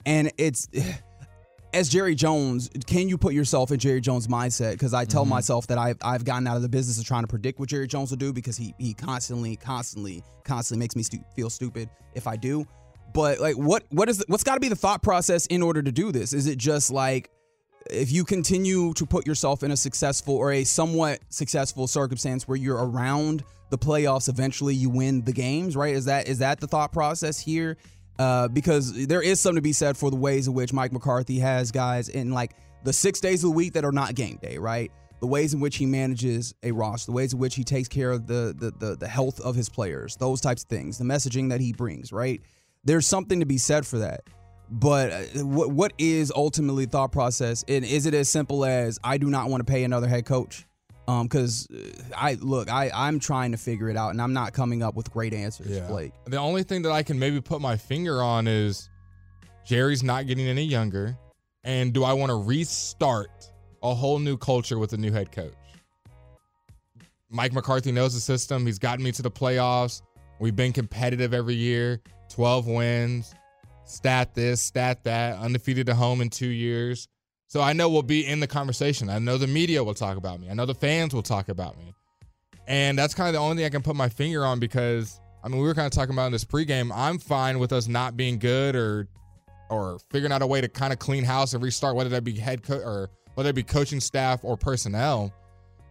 and 0.06 0.30
it's. 0.38 0.68
As 1.74 1.88
Jerry 1.88 2.14
Jones, 2.14 2.68
can 2.86 3.08
you 3.08 3.16
put 3.16 3.32
yourself 3.32 3.72
in 3.72 3.78
Jerry 3.78 4.02
Jones' 4.02 4.26
mindset? 4.26 4.72
Because 4.72 4.92
I 4.92 5.06
tell 5.06 5.24
myself 5.24 5.68
that 5.68 5.78
I've, 5.78 5.96
I've 6.02 6.22
gotten 6.22 6.46
out 6.46 6.56
of 6.56 6.60
the 6.60 6.68
business 6.68 6.98
of 6.98 7.06
trying 7.06 7.22
to 7.22 7.26
predict 7.26 7.58
what 7.58 7.70
Jerry 7.70 7.86
Jones 7.86 8.10
will 8.10 8.18
do 8.18 8.30
because 8.30 8.58
he 8.58 8.74
he 8.76 8.92
constantly, 8.92 9.56
constantly, 9.56 10.22
constantly 10.44 10.84
makes 10.84 10.96
me 10.96 11.02
stu- 11.02 11.24
feel 11.34 11.48
stupid 11.48 11.88
if 12.14 12.26
I 12.26 12.36
do. 12.36 12.66
But 13.14 13.40
like, 13.40 13.56
what 13.56 13.84
what 13.88 14.10
is 14.10 14.22
what's 14.28 14.44
got 14.44 14.54
to 14.56 14.60
be 14.60 14.68
the 14.68 14.76
thought 14.76 15.02
process 15.02 15.46
in 15.46 15.62
order 15.62 15.82
to 15.82 15.90
do 15.90 16.12
this? 16.12 16.34
Is 16.34 16.46
it 16.46 16.58
just 16.58 16.90
like 16.90 17.30
if 17.90 18.12
you 18.12 18.24
continue 18.24 18.92
to 18.94 19.06
put 19.06 19.26
yourself 19.26 19.62
in 19.62 19.70
a 19.70 19.76
successful 19.76 20.34
or 20.36 20.52
a 20.52 20.64
somewhat 20.64 21.20
successful 21.28 21.86
circumstance 21.86 22.46
where 22.46 22.56
you're 22.56 22.84
around 22.84 23.44
the 23.70 23.78
playoffs, 23.78 24.28
eventually 24.28 24.74
you 24.74 24.90
win 24.90 25.24
the 25.24 25.32
games, 25.32 25.76
right? 25.76 25.94
Is 25.94 26.04
that 26.04 26.28
is 26.28 26.38
that 26.38 26.60
the 26.60 26.66
thought 26.66 26.92
process 26.92 27.38
here? 27.38 27.76
Uh, 28.18 28.46
because 28.48 29.06
there 29.06 29.22
is 29.22 29.40
something 29.40 29.56
to 29.56 29.62
be 29.62 29.72
said 29.72 29.96
for 29.96 30.10
the 30.10 30.16
ways 30.16 30.46
in 30.46 30.54
which 30.54 30.72
Mike 30.72 30.92
McCarthy 30.92 31.38
has 31.38 31.72
guys 31.72 32.08
in 32.08 32.30
like 32.32 32.52
the 32.84 32.92
six 32.92 33.20
days 33.20 33.42
of 33.42 33.50
the 33.50 33.56
week 33.56 33.72
that 33.72 33.84
are 33.84 33.92
not 33.92 34.14
game 34.14 34.38
day, 34.42 34.58
right? 34.58 34.92
The 35.20 35.26
ways 35.26 35.54
in 35.54 35.60
which 35.60 35.76
he 35.76 35.86
manages 35.86 36.54
a 36.62 36.72
roster, 36.72 37.06
the 37.06 37.16
ways 37.16 37.32
in 37.32 37.38
which 37.38 37.54
he 37.54 37.64
takes 37.64 37.88
care 37.88 38.10
of 38.10 38.26
the 38.26 38.54
the 38.58 38.86
the, 38.86 38.96
the 38.96 39.08
health 39.08 39.40
of 39.40 39.54
his 39.54 39.68
players, 39.68 40.16
those 40.16 40.40
types 40.40 40.62
of 40.64 40.68
things, 40.68 40.98
the 40.98 41.04
messaging 41.04 41.48
that 41.50 41.60
he 41.60 41.72
brings, 41.72 42.12
right? 42.12 42.42
There's 42.84 43.06
something 43.06 43.40
to 43.40 43.46
be 43.46 43.58
said 43.58 43.86
for 43.86 43.98
that. 44.00 44.22
But 44.72 45.12
uh, 45.12 45.44
what 45.44 45.70
what 45.70 45.92
is 45.98 46.32
ultimately 46.34 46.86
thought 46.86 47.12
process? 47.12 47.62
And 47.68 47.84
is 47.84 48.06
it 48.06 48.14
as 48.14 48.28
simple 48.28 48.64
as 48.64 48.98
I 49.04 49.18
do 49.18 49.28
not 49.28 49.50
want 49.50 49.64
to 49.64 49.70
pay 49.70 49.84
another 49.84 50.08
head 50.08 50.24
coach? 50.24 50.66
Um, 51.06 51.24
because 51.26 51.68
I 52.16 52.34
look, 52.40 52.70
I 52.70 52.90
I'm 52.94 53.18
trying 53.18 53.52
to 53.52 53.58
figure 53.58 53.90
it 53.90 53.96
out, 53.96 54.12
and 54.12 54.22
I'm 54.22 54.32
not 54.32 54.54
coming 54.54 54.82
up 54.82 54.94
with 54.94 55.10
great 55.12 55.34
answers, 55.34 55.68
yeah. 55.68 55.86
Blake. 55.86 56.12
The 56.26 56.38
only 56.38 56.62
thing 56.62 56.82
that 56.82 56.92
I 56.92 57.02
can 57.02 57.18
maybe 57.18 57.40
put 57.40 57.60
my 57.60 57.76
finger 57.76 58.22
on 58.22 58.46
is 58.46 58.88
Jerry's 59.64 60.02
not 60.02 60.26
getting 60.26 60.46
any 60.46 60.64
younger. 60.64 61.18
And 61.64 61.92
do 61.92 62.02
I 62.02 62.12
want 62.14 62.30
to 62.30 62.36
restart 62.36 63.52
a 63.82 63.94
whole 63.94 64.18
new 64.18 64.36
culture 64.36 64.78
with 64.78 64.94
a 64.94 64.96
new 64.96 65.12
head 65.12 65.30
coach? 65.30 65.52
Mike 67.30 67.52
McCarthy 67.52 67.92
knows 67.92 68.14
the 68.14 68.20
system. 68.20 68.66
He's 68.66 68.78
gotten 68.78 69.04
me 69.04 69.12
to 69.12 69.22
the 69.22 69.30
playoffs. 69.30 70.02
We've 70.40 70.56
been 70.56 70.72
competitive 70.72 71.32
every 71.34 71.54
year 71.54 72.00
12 72.30 72.66
wins, 72.66 73.34
stat 73.84 74.34
this, 74.34 74.62
stat 74.62 75.04
that, 75.04 75.38
undefeated 75.38 75.88
at 75.88 75.96
home 75.96 76.20
in 76.20 76.30
two 76.30 76.48
years. 76.48 77.08
So 77.48 77.60
I 77.60 77.72
know 77.74 77.90
we'll 77.90 78.02
be 78.02 78.26
in 78.26 78.40
the 78.40 78.46
conversation. 78.46 79.10
I 79.10 79.18
know 79.18 79.36
the 79.36 79.46
media 79.46 79.84
will 79.84 79.94
talk 79.94 80.16
about 80.16 80.40
me. 80.40 80.48
I 80.48 80.54
know 80.54 80.64
the 80.64 80.74
fans 80.74 81.14
will 81.14 81.22
talk 81.22 81.48
about 81.48 81.76
me. 81.76 81.94
And 82.66 82.98
that's 82.98 83.14
kind 83.14 83.28
of 83.28 83.34
the 83.34 83.40
only 83.40 83.56
thing 83.56 83.66
I 83.66 83.68
can 83.68 83.82
put 83.82 83.96
my 83.96 84.08
finger 84.08 84.44
on 84.44 84.58
because 84.58 85.20
I 85.44 85.48
mean 85.48 85.60
we 85.60 85.66
were 85.66 85.74
kind 85.74 85.86
of 85.86 85.92
talking 85.92 86.14
about 86.14 86.26
in 86.26 86.32
this 86.32 86.44
pregame. 86.44 86.90
I'm 86.94 87.18
fine 87.18 87.58
with 87.58 87.72
us 87.72 87.88
not 87.88 88.16
being 88.16 88.38
good 88.38 88.74
or 88.76 89.08
or 89.68 89.98
figuring 90.10 90.32
out 90.32 90.42
a 90.42 90.46
way 90.46 90.60
to 90.60 90.68
kind 90.68 90.92
of 90.92 90.98
clean 90.98 91.24
house 91.24 91.54
and 91.54 91.62
restart, 91.62 91.96
whether 91.96 92.10
that 92.10 92.24
be 92.24 92.32
head 92.32 92.62
coach 92.62 92.82
or 92.84 93.10
whether 93.34 93.50
it 93.50 93.54
be 93.54 93.62
coaching 93.62 94.00
staff 94.00 94.44
or 94.44 94.56
personnel. 94.56 95.32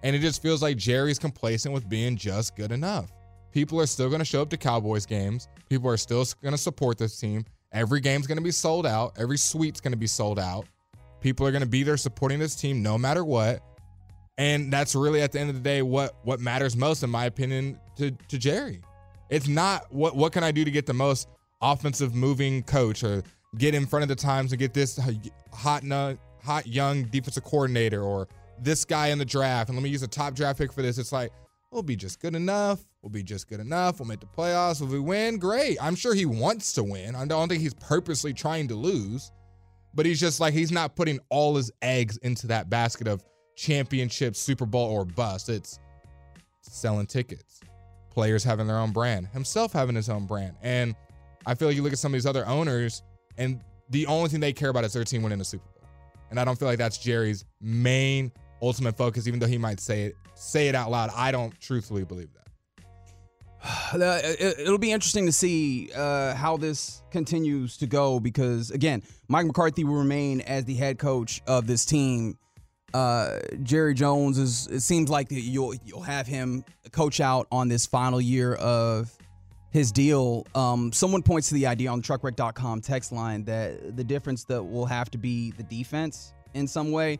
And 0.03 0.15
it 0.15 0.19
just 0.19 0.41
feels 0.41 0.61
like 0.61 0.77
Jerry's 0.77 1.19
complacent 1.19 1.73
with 1.73 1.87
being 1.89 2.15
just 2.15 2.55
good 2.55 2.71
enough. 2.71 3.11
People 3.51 3.79
are 3.81 3.85
still 3.85 4.07
going 4.07 4.19
to 4.19 4.25
show 4.25 4.41
up 4.41 4.49
to 4.49 4.57
Cowboys 4.57 5.05
games. 5.05 5.47
People 5.69 5.89
are 5.89 5.97
still 5.97 6.25
going 6.41 6.53
to 6.53 6.57
support 6.57 6.97
this 6.97 7.19
team. 7.19 7.45
Every 7.73 8.01
game's 8.01 8.27
going 8.27 8.37
to 8.37 8.43
be 8.43 8.51
sold 8.51 8.85
out. 8.85 9.13
Every 9.17 9.37
suite's 9.37 9.79
going 9.79 9.93
to 9.93 9.97
be 9.97 10.07
sold 10.07 10.39
out. 10.39 10.65
People 11.21 11.47
are 11.47 11.51
going 11.51 11.63
to 11.63 11.69
be 11.69 11.83
there 11.83 11.97
supporting 11.97 12.39
this 12.39 12.55
team 12.55 12.81
no 12.83 12.97
matter 12.97 13.23
what. 13.23 13.63
And 14.37 14.73
that's 14.73 14.95
really 14.95 15.21
at 15.21 15.31
the 15.31 15.39
end 15.39 15.49
of 15.49 15.55
the 15.55 15.61
day 15.61 15.81
what 15.81 16.15
what 16.23 16.39
matters 16.39 16.75
most, 16.75 17.03
in 17.03 17.09
my 17.09 17.25
opinion, 17.25 17.79
to, 17.97 18.11
to 18.11 18.37
Jerry. 18.37 18.81
It's 19.29 19.47
not 19.47 19.93
what 19.93 20.15
what 20.15 20.33
can 20.33 20.43
I 20.43 20.51
do 20.51 20.65
to 20.65 20.71
get 20.71 20.85
the 20.85 20.93
most 20.93 21.27
offensive 21.61 22.15
moving 22.15 22.63
coach 22.63 23.03
or 23.03 23.23
get 23.57 23.75
in 23.75 23.85
front 23.85 24.03
of 24.03 24.09
the 24.09 24.15
times 24.15 24.51
and 24.51 24.59
get 24.59 24.73
this 24.73 24.99
hot 25.53 25.83
hot 26.43 26.67
young 26.67 27.03
defensive 27.03 27.43
coordinator 27.43 28.01
or 28.01 28.27
this 28.59 28.83
guy 28.83 29.07
in 29.07 29.17
the 29.17 29.25
draft 29.25 29.69
and 29.69 29.77
let 29.77 29.83
me 29.83 29.89
use 29.89 30.03
a 30.03 30.07
top 30.07 30.33
draft 30.33 30.59
pick 30.59 30.73
for 30.73 30.81
this. 30.81 30.97
It's 30.97 31.11
like 31.11 31.31
we'll 31.71 31.83
be 31.83 31.95
just 31.95 32.19
good 32.19 32.35
enough. 32.35 32.79
We'll 33.01 33.09
be 33.09 33.23
just 33.23 33.47
good 33.49 33.59
enough. 33.59 33.99
We'll 33.99 34.07
make 34.07 34.19
the 34.19 34.27
playoffs. 34.27 34.81
If 34.81 34.89
we 34.89 34.99
win, 34.99 35.37
great. 35.37 35.77
I'm 35.81 35.95
sure 35.95 36.13
he 36.13 36.25
wants 36.25 36.73
to 36.73 36.83
win. 36.83 37.15
I 37.15 37.25
don't 37.25 37.49
think 37.49 37.61
he's 37.61 37.73
purposely 37.73 38.31
trying 38.33 38.67
to 38.67 38.75
lose, 38.75 39.31
but 39.93 40.05
he's 40.05 40.19
just 40.19 40.39
like 40.39 40.53
he's 40.53 40.71
not 40.71 40.95
putting 40.95 41.19
all 41.29 41.55
his 41.55 41.71
eggs 41.81 42.17
into 42.17 42.47
that 42.47 42.69
basket 42.69 43.07
of 43.07 43.23
championship, 43.55 44.35
Super 44.35 44.67
Bowl, 44.67 44.89
or 44.89 45.03
bust. 45.03 45.49
It's 45.49 45.79
selling 46.61 47.07
tickets, 47.07 47.61
players 48.11 48.43
having 48.43 48.67
their 48.67 48.77
own 48.77 48.91
brand, 48.91 49.27
himself 49.27 49.73
having 49.73 49.95
his 49.95 50.09
own 50.09 50.27
brand. 50.27 50.55
And 50.61 50.95
I 51.47 51.55
feel 51.55 51.67
like 51.67 51.75
you 51.75 51.83
look 51.83 51.93
at 51.93 51.99
some 51.99 52.11
of 52.11 52.13
these 52.13 52.27
other 52.27 52.45
owners, 52.45 53.01
and 53.37 53.61
the 53.89 54.05
only 54.05 54.29
thing 54.29 54.39
they 54.39 54.53
care 54.53 54.69
about 54.69 54.83
is 54.83 54.93
their 54.93 55.03
team 55.03 55.23
winning 55.23 55.39
the 55.39 55.45
Super 55.45 55.65
Bowl. 55.65 55.89
And 56.29 56.39
I 56.39 56.45
don't 56.45 56.57
feel 56.57 56.67
like 56.67 56.77
that's 56.77 56.99
Jerry's 56.99 57.45
main 57.59 58.31
ultimate 58.61 58.95
focus, 58.95 59.27
even 59.27 59.39
though 59.39 59.47
he 59.47 59.57
might 59.57 59.79
say 59.79 60.03
it 60.03 60.15
say 60.35 60.67
it 60.67 60.75
out 60.75 60.91
loud. 60.91 61.09
I 61.15 61.31
don't 61.31 61.59
truthfully 61.59 62.05
believe 62.05 62.31
that. 62.33 62.47
It- 63.93 64.59
It'll 64.59 64.77
be 64.77 64.91
interesting 64.91 65.25
to 65.25 65.31
see 65.31 65.91
uh, 65.95 66.33
how 66.35 66.57
this 66.57 67.01
continues 67.11 67.77
to 67.77 67.87
go 67.87 68.19
because, 68.19 68.71
again, 68.71 69.03
Mike 69.27 69.45
McCarthy 69.45 69.83
will 69.83 69.95
remain 69.95 70.41
as 70.41 70.65
the 70.65 70.75
head 70.75 70.97
coach 70.97 71.41
of 71.47 71.67
this 71.67 71.85
team. 71.85 72.37
Uh, 72.93 73.39
Jerry 73.63 73.93
Jones 73.93 74.37
is. 74.37 74.67
It 74.67 74.81
seems 74.81 75.09
like 75.09 75.27
you'll 75.29 75.73
you'll 75.85 76.01
have 76.01 76.27
him 76.27 76.65
coach 76.91 77.21
out 77.21 77.47
on 77.49 77.69
this 77.69 77.85
final 77.85 78.19
year 78.19 78.55
of 78.55 79.09
his 79.69 79.93
deal. 79.93 80.45
Um, 80.55 80.91
someone 80.91 81.21
points 81.23 81.47
to 81.49 81.53
the 81.53 81.67
idea 81.67 81.89
on 81.89 82.01
the 82.01 82.03
truckwreck.com 82.07 82.81
text 82.81 83.13
line 83.13 83.45
that 83.45 83.95
the 83.95 84.03
difference 84.03 84.43
that 84.45 84.61
will 84.61 84.85
have 84.85 85.09
to 85.11 85.17
be 85.17 85.51
the 85.51 85.63
defense 85.63 86.33
in 86.53 86.67
some 86.67 86.91
way. 86.91 87.17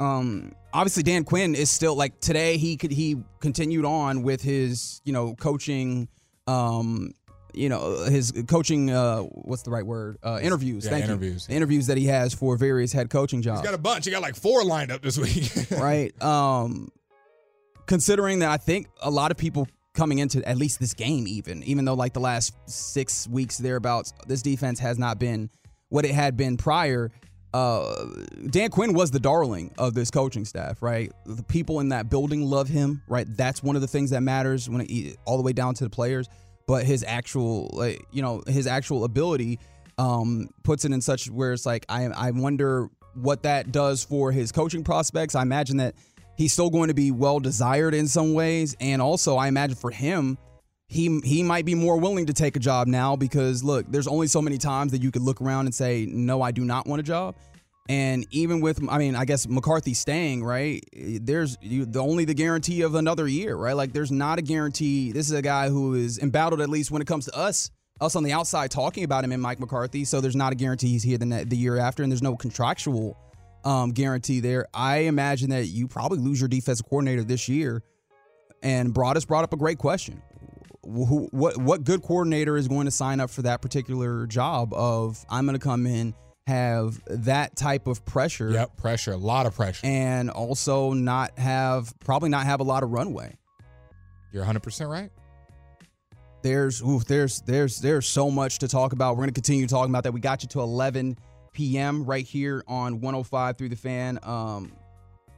Um, 0.00 0.52
obviously 0.72 1.02
Dan 1.02 1.24
Quinn 1.24 1.54
is 1.54 1.70
still 1.70 1.94
like 1.94 2.20
today 2.20 2.56
he 2.56 2.76
could 2.76 2.90
he 2.90 3.16
continued 3.40 3.84
on 3.84 4.22
with 4.22 4.42
his, 4.42 5.00
you 5.04 5.12
know, 5.12 5.34
coaching 5.34 6.08
um 6.46 7.12
you 7.52 7.68
know 7.68 8.04
his 8.04 8.32
coaching 8.48 8.90
uh 8.90 9.20
what's 9.20 9.62
the 9.62 9.70
right 9.70 9.84
word 9.84 10.16
uh 10.22 10.38
interviews 10.40 10.84
Yeah, 10.84 10.92
thank 10.92 11.04
interviews, 11.04 11.46
you 11.48 11.56
interviews 11.56 11.88
that 11.88 11.98
he 11.98 12.06
has 12.06 12.32
for 12.32 12.56
various 12.56 12.92
head 12.92 13.10
coaching 13.10 13.42
jobs 13.42 13.60
He's 13.60 13.68
got 13.68 13.74
a 13.74 13.82
bunch. 13.82 14.04
He 14.04 14.10
got 14.10 14.22
like 14.22 14.36
four 14.36 14.64
lined 14.64 14.90
up 14.90 15.02
this 15.02 15.18
week. 15.18 15.52
right? 15.78 16.20
Um, 16.22 16.90
considering 17.86 18.38
that 18.38 18.50
I 18.50 18.56
think 18.56 18.86
a 19.02 19.10
lot 19.10 19.30
of 19.32 19.36
people 19.36 19.66
coming 19.92 20.18
into 20.20 20.46
at 20.48 20.56
least 20.56 20.78
this 20.80 20.94
game, 20.94 21.26
even 21.26 21.62
even 21.64 21.84
though 21.84 21.94
like 21.94 22.14
the 22.14 22.20
last 22.20 22.54
six 22.66 23.28
weeks 23.28 23.58
thereabouts, 23.58 24.12
this 24.26 24.42
defense 24.42 24.78
has 24.78 24.98
not 24.98 25.18
been 25.18 25.50
what 25.88 26.04
it 26.04 26.12
had 26.12 26.36
been 26.36 26.56
prior. 26.56 27.10
Uh, 27.52 28.06
Dan 28.50 28.70
Quinn 28.70 28.92
was 28.92 29.10
the 29.10 29.18
darling 29.18 29.74
of 29.76 29.94
this 29.94 30.10
coaching 30.10 30.44
staff, 30.44 30.82
right? 30.82 31.12
The 31.26 31.42
people 31.42 31.80
in 31.80 31.88
that 31.88 32.08
building 32.08 32.42
love 32.42 32.68
him, 32.68 33.02
right? 33.08 33.26
That's 33.28 33.62
one 33.62 33.74
of 33.74 33.82
the 33.82 33.88
things 33.88 34.10
that 34.10 34.22
matters 34.22 34.68
when 34.68 34.82
it, 34.82 35.16
all 35.24 35.36
the 35.36 35.42
way 35.42 35.52
down 35.52 35.74
to 35.74 35.84
the 35.84 35.90
players. 35.90 36.28
But 36.66 36.84
his 36.84 37.02
actual, 37.02 37.70
like, 37.72 38.04
you 38.12 38.22
know, 38.22 38.42
his 38.46 38.68
actual 38.68 39.02
ability 39.04 39.58
um, 39.98 40.48
puts 40.62 40.84
it 40.84 40.92
in 40.92 41.00
such 41.00 41.28
where 41.28 41.52
it's 41.52 41.66
like 41.66 41.84
I 41.88 42.04
I 42.06 42.30
wonder 42.30 42.88
what 43.14 43.42
that 43.42 43.72
does 43.72 44.04
for 44.04 44.32
his 44.32 44.52
coaching 44.52 44.84
prospects. 44.84 45.34
I 45.34 45.42
imagine 45.42 45.78
that 45.78 45.94
he's 46.36 46.52
still 46.52 46.70
going 46.70 46.88
to 46.88 46.94
be 46.94 47.10
well 47.10 47.40
desired 47.40 47.94
in 47.94 48.08
some 48.08 48.32
ways, 48.32 48.76
and 48.80 49.02
also 49.02 49.36
I 49.36 49.48
imagine 49.48 49.76
for 49.76 49.90
him, 49.90 50.38
he 50.90 51.20
he 51.22 51.44
might 51.44 51.64
be 51.64 51.76
more 51.76 51.98
willing 51.98 52.26
to 52.26 52.32
take 52.32 52.56
a 52.56 52.58
job 52.58 52.88
now 52.88 53.14
because 53.14 53.62
look, 53.62 53.86
there's 53.88 54.08
only 54.08 54.26
so 54.26 54.42
many 54.42 54.58
times 54.58 54.90
that 54.90 55.02
you 55.02 55.12
could 55.12 55.22
look 55.22 55.40
around 55.40 55.66
and 55.66 55.74
say 55.74 56.04
no, 56.06 56.42
I 56.42 56.50
do 56.50 56.64
not 56.64 56.86
want 56.86 56.98
a 56.98 57.04
job. 57.04 57.36
And 57.88 58.26
even 58.30 58.60
with, 58.60 58.80
I 58.88 58.98
mean, 58.98 59.16
I 59.16 59.24
guess 59.24 59.48
McCarthy 59.48 59.94
staying, 59.94 60.44
right? 60.44 60.84
There's 60.92 61.56
you, 61.60 61.86
the 61.86 62.00
only 62.00 62.24
the 62.24 62.34
guarantee 62.34 62.82
of 62.82 62.94
another 62.94 63.26
year, 63.26 63.56
right? 63.56 63.74
Like, 63.74 63.92
there's 63.92 64.12
not 64.12 64.38
a 64.38 64.42
guarantee. 64.42 65.10
This 65.10 65.26
is 65.26 65.32
a 65.32 65.42
guy 65.42 65.68
who 65.68 65.94
is 65.94 66.18
embattled, 66.18 66.60
at 66.60 66.68
least 66.68 66.92
when 66.92 67.02
it 67.02 67.06
comes 67.06 67.24
to 67.24 67.36
us, 67.36 67.70
us 68.00 68.14
on 68.14 68.22
the 68.22 68.32
outside 68.32 68.70
talking 68.70 69.02
about 69.02 69.24
him 69.24 69.32
and 69.32 69.42
Mike 69.42 69.58
McCarthy. 69.58 70.04
So 70.04 70.20
there's 70.20 70.36
not 70.36 70.52
a 70.52 70.54
guarantee 70.54 70.88
he's 70.88 71.02
here 71.02 71.18
the, 71.18 71.44
the 71.44 71.56
year 71.56 71.78
after, 71.78 72.04
and 72.04 72.12
there's 72.12 72.22
no 72.22 72.36
contractual 72.36 73.16
um, 73.64 73.90
guarantee 73.90 74.38
there. 74.38 74.66
I 74.72 74.98
imagine 74.98 75.50
that 75.50 75.66
you 75.66 75.88
probably 75.88 76.18
lose 76.18 76.40
your 76.40 76.48
defensive 76.48 76.86
coordinator 76.88 77.24
this 77.24 77.48
year. 77.48 77.82
And 78.62 78.94
Broadus 78.94 79.24
brought 79.24 79.42
up 79.42 79.52
a 79.52 79.56
great 79.56 79.78
question. 79.78 80.22
Who, 80.82 81.28
what 81.30 81.58
what 81.58 81.84
good 81.84 82.02
coordinator 82.02 82.56
is 82.56 82.66
going 82.68 82.86
to 82.86 82.90
sign 82.90 83.20
up 83.20 83.30
for 83.30 83.42
that 83.42 83.60
particular 83.60 84.26
job 84.26 84.72
of 84.72 85.24
I'm 85.28 85.44
going 85.44 85.58
to 85.58 85.62
come 85.62 85.86
in 85.86 86.14
have 86.46 87.00
that 87.06 87.54
type 87.54 87.86
of 87.86 88.04
pressure 88.04 88.50
yep, 88.50 88.76
pressure, 88.76 89.12
a 89.12 89.16
lot 89.16 89.46
of 89.46 89.54
pressure. 89.54 89.86
and 89.86 90.30
also 90.30 90.92
not 90.92 91.38
have 91.38 91.92
probably 92.00 92.28
not 92.28 92.44
have 92.46 92.60
a 92.60 92.64
lot 92.64 92.82
of 92.82 92.90
runway. 92.90 93.36
You're 94.32 94.44
100% 94.44 94.88
right. 94.88 95.10
There's 96.42 96.80
oof, 96.82 97.04
there's 97.04 97.42
there's 97.42 97.80
there's 97.80 98.06
so 98.06 98.30
much 98.30 98.58
to 98.60 98.68
talk 98.68 98.92
about. 98.92 99.12
We're 99.12 99.24
going 99.24 99.28
to 99.28 99.34
continue 99.34 99.66
talking 99.66 99.90
about 99.90 100.04
that. 100.04 100.12
We 100.12 100.20
got 100.20 100.42
you 100.42 100.48
to 100.50 100.60
11 100.60 101.18
p.m. 101.52 102.04
right 102.04 102.24
here 102.24 102.64
on 102.66 103.00
105 103.00 103.58
through 103.58 103.68
the 103.68 103.76
fan. 103.76 104.18
Um, 104.22 104.72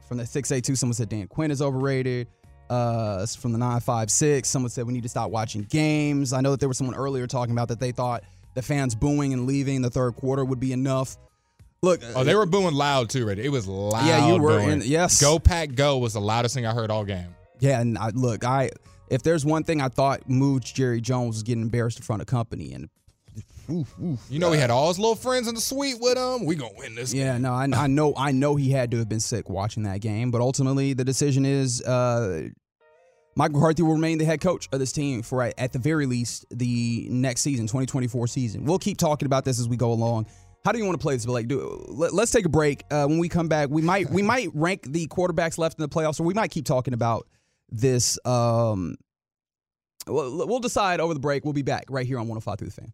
from 0.07 0.17
the 0.17 0.25
682, 0.25 0.75
someone 0.75 0.93
said 0.93 1.09
Dan 1.09 1.27
Quinn 1.27 1.51
is 1.51 1.61
overrated. 1.61 2.27
Uh, 2.69 3.25
from 3.27 3.51
the 3.51 3.57
956. 3.57 4.49
Someone 4.49 4.69
said 4.69 4.85
we 4.87 4.93
need 4.93 5.03
to 5.03 5.09
stop 5.09 5.29
watching 5.29 5.61
games. 5.63 6.33
I 6.33 6.41
know 6.41 6.51
that 6.51 6.59
there 6.59 6.69
was 6.69 6.77
someone 6.77 6.95
earlier 6.95 7.27
talking 7.27 7.51
about 7.51 7.67
that 7.67 7.79
they 7.79 7.91
thought 7.91 8.23
the 8.55 8.61
fans 8.61 8.95
booing 8.95 9.33
and 9.33 9.45
leaving 9.45 9.81
the 9.81 9.89
third 9.89 10.15
quarter 10.15 10.43
would 10.43 10.59
be 10.59 10.73
enough. 10.73 11.17
Look, 11.81 12.01
Oh, 12.15 12.23
they 12.23 12.33
were 12.33 12.45
booing 12.45 12.73
loud 12.73 13.09
too, 13.09 13.25
Reddy. 13.25 13.43
It 13.43 13.49
was 13.49 13.67
loud. 13.67 14.05
Yeah, 14.07 14.27
you 14.27 14.41
were 14.41 14.59
in- 14.61 14.81
yes. 14.85 15.19
Go 15.21 15.37
Pack 15.37 15.75
Go 15.75 15.97
was 15.97 16.13
the 16.13 16.21
loudest 16.21 16.55
thing 16.55 16.65
I 16.65 16.73
heard 16.73 16.89
all 16.89 17.03
game. 17.03 17.35
Yeah, 17.59 17.81
and 17.81 17.97
I, 17.97 18.09
look, 18.09 18.43
I 18.45 18.71
if 19.09 19.21
there's 19.21 19.45
one 19.45 19.63
thing 19.63 19.81
I 19.81 19.89
thought 19.89 20.27
moved 20.29 20.73
Jerry 20.75 21.01
Jones 21.01 21.35
was 21.35 21.43
getting 21.43 21.61
embarrassed 21.61 21.97
in 21.99 22.03
front 22.03 22.21
of 22.21 22.27
company, 22.27 22.71
and 22.73 22.89
oof, 23.69 23.93
oof. 24.01 24.19
You 24.29 24.39
know, 24.39 24.51
he 24.51 24.59
had 24.59 24.69
all 24.69 24.87
his 24.87 24.99
little 24.99 25.15
friends 25.15 25.47
in 25.47 25.55
the 25.55 25.61
suite 25.61 25.97
with 25.99 26.17
him. 26.17 26.45
We 26.45 26.55
gonna 26.55 26.73
win 26.77 26.95
this. 26.95 27.13
Yeah, 27.13 27.37
no, 27.37 27.53
I, 27.53 27.67
I 27.73 27.87
know, 27.87 28.13
I 28.17 28.31
know 28.31 28.55
he 28.55 28.71
had 28.71 28.91
to 28.91 28.97
have 28.97 29.09
been 29.09 29.19
sick 29.19 29.49
watching 29.49 29.83
that 29.83 30.01
game, 30.01 30.31
but 30.31 30.41
ultimately 30.41 30.93
the 30.93 31.03
decision 31.03 31.45
is 31.45 31.81
uh, 31.83 32.49
Mike 33.35 33.51
McCarthy 33.51 33.81
will 33.81 33.93
remain 33.93 34.17
the 34.17 34.25
head 34.25 34.41
coach 34.41 34.69
of 34.71 34.79
this 34.79 34.91
team 34.91 35.21
for 35.21 35.41
at 35.57 35.73
the 35.73 35.79
very 35.79 36.05
least 36.05 36.45
the 36.51 37.07
next 37.09 37.41
season, 37.41 37.65
2024 37.65 38.27
season. 38.27 38.65
We'll 38.65 38.79
keep 38.79 38.97
talking 38.97 39.25
about 39.25 39.45
this 39.45 39.59
as 39.59 39.67
we 39.67 39.77
go 39.77 39.91
along. 39.91 40.27
How 40.63 40.71
do 40.71 40.77
you 40.77 40.85
want 40.85 40.97
to 40.97 41.01
play 41.01 41.15
this, 41.15 41.25
But 41.25 41.33
like, 41.33 41.47
Do 41.47 41.85
let, 41.89 42.13
us 42.13 42.31
take 42.31 42.45
a 42.45 42.49
break. 42.49 42.83
Uh, 42.89 43.05
when 43.05 43.17
we 43.17 43.27
come 43.27 43.49
back, 43.49 43.69
we 43.69 43.81
might 43.81 44.09
we 44.09 44.21
might 44.21 44.49
rank 44.53 44.83
the 44.83 45.07
quarterbacks 45.07 45.57
left 45.57 45.77
in 45.77 45.81
the 45.81 45.89
playoffs, 45.89 46.19
or 46.19 46.23
we 46.23 46.33
might 46.33 46.51
keep 46.51 46.65
talking 46.65 46.93
about 46.93 47.27
this. 47.69 48.17
Um, 48.25 48.95
we'll, 50.07 50.47
we'll 50.47 50.59
decide 50.59 50.99
over 50.99 51.13
the 51.13 51.19
break. 51.19 51.43
We'll 51.43 51.53
be 51.53 51.63
back 51.63 51.85
right 51.89 52.05
here 52.05 52.17
on 52.17 52.27
105 52.27 52.59
through 52.59 52.67
the 52.67 52.73
fan. 52.73 52.93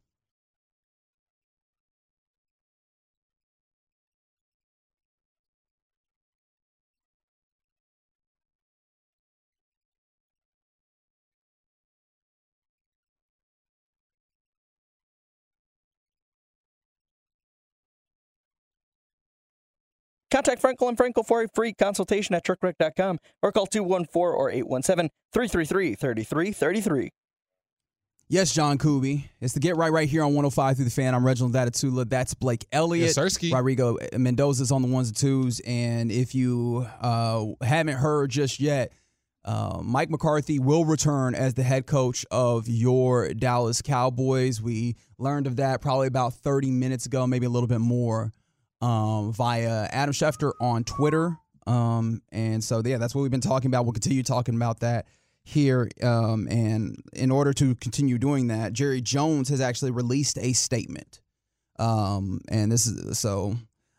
Contact 20.31 20.61
Frenkel 20.61 20.87
and 20.87 20.97
Frenkel 20.97 21.25
for 21.25 21.43
a 21.43 21.47
free 21.47 21.73
consultation 21.73 22.35
at 22.35 22.45
truckwreck.com 22.45 23.19
or 23.41 23.51
call 23.51 23.65
214 23.65 24.15
or 24.15 24.51
817 24.51 25.09
333 25.33 25.95
3333. 25.95 27.09
Yes, 28.31 28.53
John 28.53 28.77
Kuby. 28.77 29.31
It's 29.41 29.53
the 29.53 29.59
Get 29.59 29.75
Right 29.75 29.91
right 29.91 30.07
here 30.07 30.21
on 30.21 30.35
105 30.35 30.75
through 30.75 30.85
the 30.85 30.91
fan. 30.91 31.15
I'm 31.15 31.25
Reginald 31.25 31.53
Datatula. 31.53 32.07
That's 32.07 32.35
Blake 32.35 32.63
Elliott. 32.71 33.15
Yes, 33.17 33.17
Rodrigo 33.51 33.97
Mendoza's 34.15 34.71
on 34.71 34.83
the 34.83 34.87
ones 34.87 35.07
and 35.07 35.17
twos. 35.17 35.61
And 35.61 36.11
if 36.11 36.35
you 36.35 36.85
uh, 37.01 37.45
haven't 37.63 37.95
heard 37.95 38.29
just 38.29 38.59
yet, 38.59 38.93
uh, 39.45 39.79
Mike 39.81 40.11
McCarthy 40.11 40.59
will 40.59 40.85
return 40.85 41.33
as 41.33 41.55
the 41.55 41.63
head 41.63 41.87
coach 41.87 42.23
of 42.29 42.67
your 42.67 43.33
Dallas 43.33 43.81
Cowboys. 43.81 44.61
We 44.61 44.95
learned 45.17 45.47
of 45.47 45.55
that 45.55 45.81
probably 45.81 46.05
about 46.05 46.35
30 46.35 46.69
minutes 46.69 47.07
ago, 47.07 47.25
maybe 47.25 47.47
a 47.47 47.49
little 47.49 47.67
bit 47.67 47.81
more, 47.81 48.31
um, 48.81 49.33
via 49.33 49.87
Adam 49.91 50.13
Schefter 50.13 50.53
on 50.59 50.83
Twitter. 50.83 51.37
Um, 51.67 52.21
and 52.31 52.63
so, 52.63 52.81
yeah, 52.83 52.97
that's 52.97 53.13
what 53.13 53.21
we've 53.21 53.31
been 53.31 53.41
talking 53.41 53.67
about. 53.67 53.85
We'll 53.85 53.93
continue 53.93 54.23
talking 54.23 54.55
about 54.55 54.79
that 54.79 55.05
here. 55.43 55.89
Um, 56.01 56.47
and 56.49 56.97
in 57.13 57.31
order 57.31 57.53
to 57.53 57.75
continue 57.75 58.17
doing 58.17 58.47
that, 58.47 58.73
Jerry 58.73 59.01
Jones 59.01 59.49
has 59.49 59.61
actually 59.61 59.91
released 59.91 60.37
a 60.37 60.53
statement. 60.53 61.21
Um, 61.77 62.41
and 62.49 62.71
this 62.71 62.87
is 62.87 63.17
so 63.17 63.55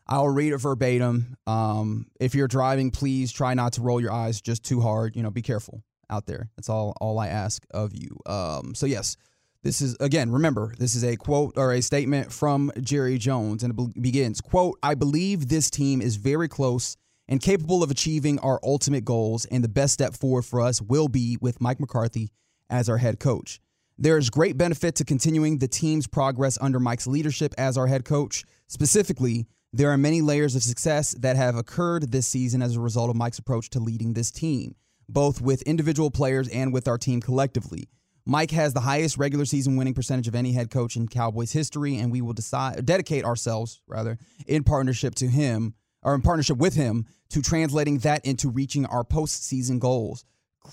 I'll 0.07 0.27
read 0.27 0.53
it 0.53 0.57
verbatim. 0.57 1.37
Um, 1.47 2.07
if 2.19 2.35
you're 2.35 2.47
driving, 2.47 2.91
please 2.91 3.31
try 3.31 3.53
not 3.53 3.73
to 3.73 3.81
roll 3.81 4.01
your 4.01 4.11
eyes 4.11 4.41
just 4.41 4.63
too 4.63 4.81
hard. 4.81 5.15
You 5.15 5.23
know, 5.23 5.31
be 5.31 5.41
careful 5.41 5.83
out 6.09 6.25
there. 6.25 6.49
That's 6.57 6.69
all 6.69 6.95
all 6.99 7.17
I 7.17 7.27
ask 7.27 7.65
of 7.71 7.95
you. 7.95 8.17
Um, 8.25 8.75
so 8.75 8.85
yes, 8.85 9.17
this 9.63 9.81
is 9.81 9.95
again. 9.99 10.31
Remember, 10.31 10.73
this 10.77 10.95
is 10.95 11.03
a 11.03 11.15
quote 11.15 11.53
or 11.57 11.71
a 11.71 11.81
statement 11.81 12.31
from 12.31 12.71
Jerry 12.81 13.17
Jones, 13.17 13.63
and 13.63 13.77
it 13.77 14.01
begins: 14.01 14.41
"Quote: 14.41 14.77
I 14.81 14.95
believe 14.95 15.47
this 15.47 15.69
team 15.69 16.01
is 16.01 16.15
very 16.15 16.47
close 16.47 16.97
and 17.27 17.39
capable 17.39 17.83
of 17.83 17.91
achieving 17.91 18.39
our 18.39 18.59
ultimate 18.63 19.05
goals, 19.05 19.45
and 19.45 19.63
the 19.63 19.69
best 19.69 19.93
step 19.93 20.13
forward 20.13 20.43
for 20.43 20.61
us 20.61 20.81
will 20.81 21.07
be 21.07 21.37
with 21.39 21.61
Mike 21.61 21.79
McCarthy 21.79 22.31
as 22.69 22.89
our 22.89 22.97
head 22.97 23.19
coach." 23.19 23.61
There 23.97 24.17
is 24.17 24.31
great 24.31 24.57
benefit 24.57 24.95
to 24.95 25.05
continuing 25.05 25.59
the 25.59 25.67
team's 25.67 26.07
progress 26.07 26.57
under 26.59 26.79
Mike's 26.79 27.05
leadership 27.05 27.53
as 27.57 27.77
our 27.77 27.85
head 27.85 28.03
coach. 28.03 28.43
Specifically, 28.67 29.45
there 29.71 29.91
are 29.91 29.97
many 29.97 30.21
layers 30.21 30.55
of 30.55 30.63
success 30.63 31.13
that 31.19 31.35
have 31.35 31.55
occurred 31.55 32.11
this 32.11 32.27
season 32.27 32.63
as 32.63 32.75
a 32.75 32.81
result 32.81 33.11
of 33.11 33.15
Mike's 33.15 33.37
approach 33.37 33.69
to 33.69 33.79
leading 33.79 34.13
this 34.13 34.31
team, 34.31 34.75
both 35.07 35.39
with 35.39 35.61
individual 35.63 36.09
players 36.09 36.47
and 36.47 36.73
with 36.73 36.87
our 36.87 36.97
team 36.97 37.21
collectively. 37.21 37.87
Mike 38.31 38.51
has 38.51 38.71
the 38.71 38.79
highest 38.79 39.17
regular 39.17 39.43
season 39.43 39.75
winning 39.75 39.93
percentage 39.93 40.29
of 40.29 40.35
any 40.35 40.53
head 40.53 40.71
coach 40.71 40.95
in 40.95 41.05
Cowboys 41.05 41.51
history, 41.51 41.97
and 41.97 42.13
we 42.13 42.21
will 42.21 42.31
decide 42.31 42.85
dedicate 42.85 43.25
ourselves 43.25 43.81
rather 43.87 44.17
in 44.47 44.63
partnership 44.63 45.13
to 45.15 45.27
him 45.27 45.73
or 46.01 46.15
in 46.15 46.21
partnership 46.21 46.55
with 46.57 46.73
him 46.73 47.05
to 47.29 47.41
translating 47.41 47.97
that 47.97 48.25
into 48.25 48.49
reaching 48.49 48.85
our 48.85 49.03
postseason 49.03 49.79
goals. 49.79 50.23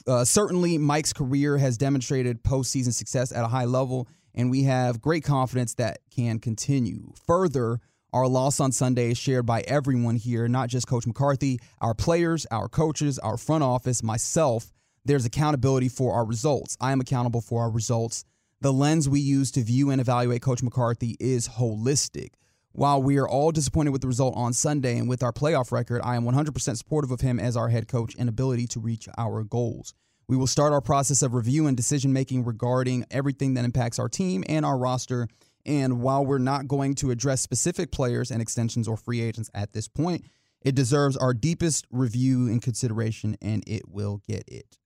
Uh, 0.07 0.25
certainly, 0.25 0.79
Mike's 0.79 1.13
career 1.13 1.59
has 1.59 1.77
demonstrated 1.77 2.45
postseason 2.45 2.95
success 2.95 3.33
at 3.33 3.45
a 3.45 3.49
high 3.49 3.65
level, 3.65 4.07
and 4.37 4.53
we 4.53 4.63
have 4.63 5.01
great 5.01 5.25
confidence 5.25 5.75
that 5.75 5.99
can 6.15 6.39
continue. 6.39 7.13
Further, 7.27 7.81
our 8.13 8.29
loss 8.29 8.61
on 8.61 8.71
Sunday 8.71 9.11
is 9.11 9.19
shared 9.19 9.47
by 9.47 9.63
everyone 9.63 10.15
here, 10.15 10.47
not 10.47 10.69
just 10.69 10.87
Coach 10.87 11.09
McCarthy, 11.09 11.59
our 11.81 11.93
players, 11.93 12.47
our 12.53 12.69
coaches, 12.69 13.19
our 13.19 13.37
front 13.37 13.65
office, 13.65 14.01
myself. 14.01 14.73
There's 15.09 15.25
accountability 15.25 15.89
for 15.89 16.13
our 16.13 16.27
results. 16.27 16.77
I 16.83 16.93
am 16.93 17.01
accountable 17.01 17.41
for 17.41 17.63
our 17.63 17.71
results. 17.71 18.27
The 18.61 18.75
lens 18.75 19.09
we 19.09 19.21
use 19.21 19.51
to 19.53 19.63
view 19.63 19.89
and 19.89 20.03
evaluate 20.03 20.43
Coach 20.43 20.63
McCarthy 20.63 21.17
is 21.19 21.49
holistic. 21.49 22.33
While 22.73 23.03
we 23.03 23.17
are 23.17 23.27
all 23.27 23.51
disappointed 23.51 23.93
with 23.93 24.03
the 24.03 24.07
result 24.07 24.35
on 24.37 24.53
Sunday 24.53 24.99
and 24.99 25.09
with 25.09 25.23
our 25.23 25.33
playoff 25.33 25.73
record, 25.73 26.03
I 26.05 26.17
am 26.17 26.25
100% 26.25 26.77
supportive 26.77 27.11
of 27.11 27.23
him 27.23 27.41
as 27.41 27.57
our 27.57 27.71
head 27.71 27.89
coach 27.89 28.17
and 28.19 28.29
ability 28.29 28.67
to 28.67 28.81
reach 28.81 29.09
our 29.17 29.45
goals. 29.45 29.95
We 30.29 30.37
will 30.37 30.47
start 30.47 30.75
our 30.75 30.83
process 30.83 31.23
of 31.23 31.33
review 31.33 31.67
and 31.67 31.75
decision 31.75 32.13
making 32.13 32.45
regarding 32.45 33.07
everything 33.11 33.55
that 33.55 33.65
impacts 33.65 33.99
our 33.99 34.11
team 34.11 34.45
and 34.47 34.67
our 34.67 34.77
roster. 34.77 35.27
And 35.65 36.03
while 36.03 36.27
we're 36.27 36.37
not 36.37 36.69
going 36.69 36.95
to 36.97 37.11
address 37.11 37.41
specific 37.41 37.91
players 37.93 38.31
and 38.31 38.43
extensions 38.43 38.87
or 38.87 38.99
free 38.99 39.23
agents 39.23 39.49
at 39.55 39.73
this 39.73 39.89
point, 39.89 40.27
it 40.61 40.75
deserves 40.75 41.17
our 41.17 41.33
deepest 41.33 41.87
review 41.91 42.49
and 42.49 42.61
consideration, 42.61 43.39
and 43.41 43.65
it 43.67 43.89
will 43.89 44.21
get 44.29 44.45
it. 44.47 44.77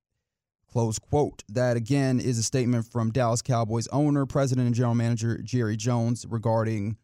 Close 0.73 0.99
quote. 0.99 1.43
That 1.51 1.77
again 1.77 2.19
is 2.19 2.39
a 2.39 2.43
statement 2.43 2.87
from 2.87 3.11
Dallas 3.11 3.43
Cowboys 3.43 3.87
owner, 3.89 4.25
president, 4.25 4.67
and 4.67 4.75
general 4.75 4.95
manager 4.95 5.39
Jerry 5.43 5.77
Jones 5.77 6.25
regarding 6.27 6.97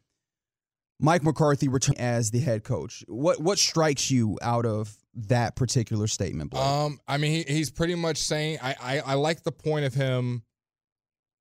Mike 0.98 1.22
McCarthy 1.22 1.68
returning 1.68 2.00
as 2.00 2.30
the 2.30 2.40
head 2.40 2.64
coach. 2.64 3.04
What 3.08 3.40
what 3.40 3.58
strikes 3.58 4.10
you 4.10 4.38
out 4.40 4.64
of 4.64 4.96
that 5.14 5.54
particular 5.54 6.06
statement, 6.06 6.50
Blake? 6.50 6.64
Um, 6.64 6.98
I 7.06 7.18
mean, 7.18 7.30
he, 7.30 7.52
he's 7.52 7.70
pretty 7.70 7.94
much 7.94 8.16
saying 8.16 8.58
I, 8.62 8.74
I 8.80 8.98
I 9.00 9.14
like 9.14 9.42
the 9.42 9.52
point 9.52 9.84
of 9.84 9.92
him, 9.92 10.42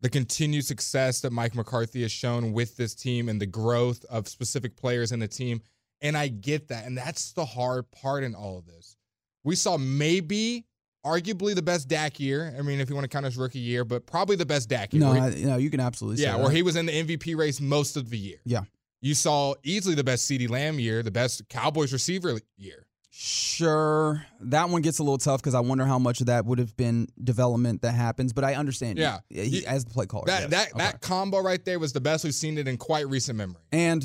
the 0.01 0.09
continued 0.09 0.65
success 0.65 1.21
that 1.21 1.31
Mike 1.31 1.55
McCarthy 1.55 2.01
has 2.01 2.11
shown 2.11 2.51
with 2.51 2.75
this 2.75 2.93
team 2.93 3.29
and 3.29 3.41
the 3.41 3.47
growth 3.47 4.03
of 4.09 4.27
specific 4.27 4.75
players 4.75 5.11
in 5.11 5.19
the 5.19 5.27
team, 5.29 5.61
and 6.01 6.17
I 6.17 6.27
get 6.27 6.67
that, 6.67 6.85
and 6.85 6.97
that's 6.97 7.31
the 7.31 7.45
hard 7.45 7.89
part 7.89 8.23
in 8.23 8.35
all 8.35 8.57
of 8.57 8.65
this. 8.65 8.97
We 9.43 9.55
saw 9.55 9.77
maybe, 9.77 10.66
arguably 11.07 11.55
the 11.55 11.61
best 11.61 11.87
Dak 11.87 12.19
year. 12.19 12.53
I 12.57 12.61
mean, 12.61 12.79
if 12.79 12.89
you 12.89 12.95
want 12.95 13.05
to 13.05 13.09
count 13.09 13.25
his 13.25 13.37
rookie 13.37 13.59
year, 13.59 13.85
but 13.85 14.05
probably 14.05 14.35
the 14.35 14.45
best 14.45 14.69
Dak 14.69 14.93
year. 14.93 15.01
no, 15.01 15.11
where 15.11 15.21
I, 15.21 15.29
no, 15.29 15.57
you 15.57 15.69
can 15.69 15.79
absolutely 15.79 16.23
yeah, 16.23 16.35
where 16.37 16.51
he 16.51 16.61
was 16.61 16.75
in 16.75 16.85
the 16.85 16.91
MVP 17.03 17.35
race 17.37 17.61
most 17.61 17.95
of 17.97 18.09
the 18.09 18.17
year. 18.17 18.37
Yeah. 18.45 18.61
You 19.01 19.13
saw 19.13 19.53
easily 19.63 19.95
the 19.95 20.03
best 20.03 20.29
CeeDee 20.29 20.49
Lamb 20.49 20.79
year, 20.79 21.03
the 21.03 21.11
best 21.11 21.47
Cowboys 21.49 21.93
receiver 21.93 22.39
year. 22.57 22.85
Sure, 23.11 24.23
that 24.41 24.69
one 24.69 24.81
gets 24.83 24.99
a 24.99 25.03
little 25.03 25.17
tough 25.17 25.41
because 25.41 25.55
I 25.55 25.59
wonder 25.59 25.85
how 25.85 25.97
much 25.97 26.19
of 26.19 26.27
that 26.27 26.45
would 26.45 26.59
have 26.59 26.77
been 26.77 27.07
development 27.23 27.81
that 27.81 27.93
happens. 27.93 28.31
But 28.33 28.43
I 28.43 28.53
understand. 28.55 28.97
Yeah. 28.99 29.19
he, 29.29 29.49
he- 29.49 29.65
as 29.65 29.85
the 29.85 29.91
play 29.91 30.05
caller. 30.05 30.25
That 30.27 30.41
yes. 30.41 30.49
that 30.51 30.67
Okay. 30.73 30.77
that 30.79 31.01
combo 31.01 31.39
right 31.41 31.63
there 31.65 31.79
was 31.79 31.93
the 31.93 32.01
best 32.01 32.23
we've 32.23 32.33
seen 32.33 32.57
it 32.57 32.67
in 32.67 32.77
quite 32.77 33.07
recent 33.07 33.37
memory. 33.37 33.61
and 33.71 34.03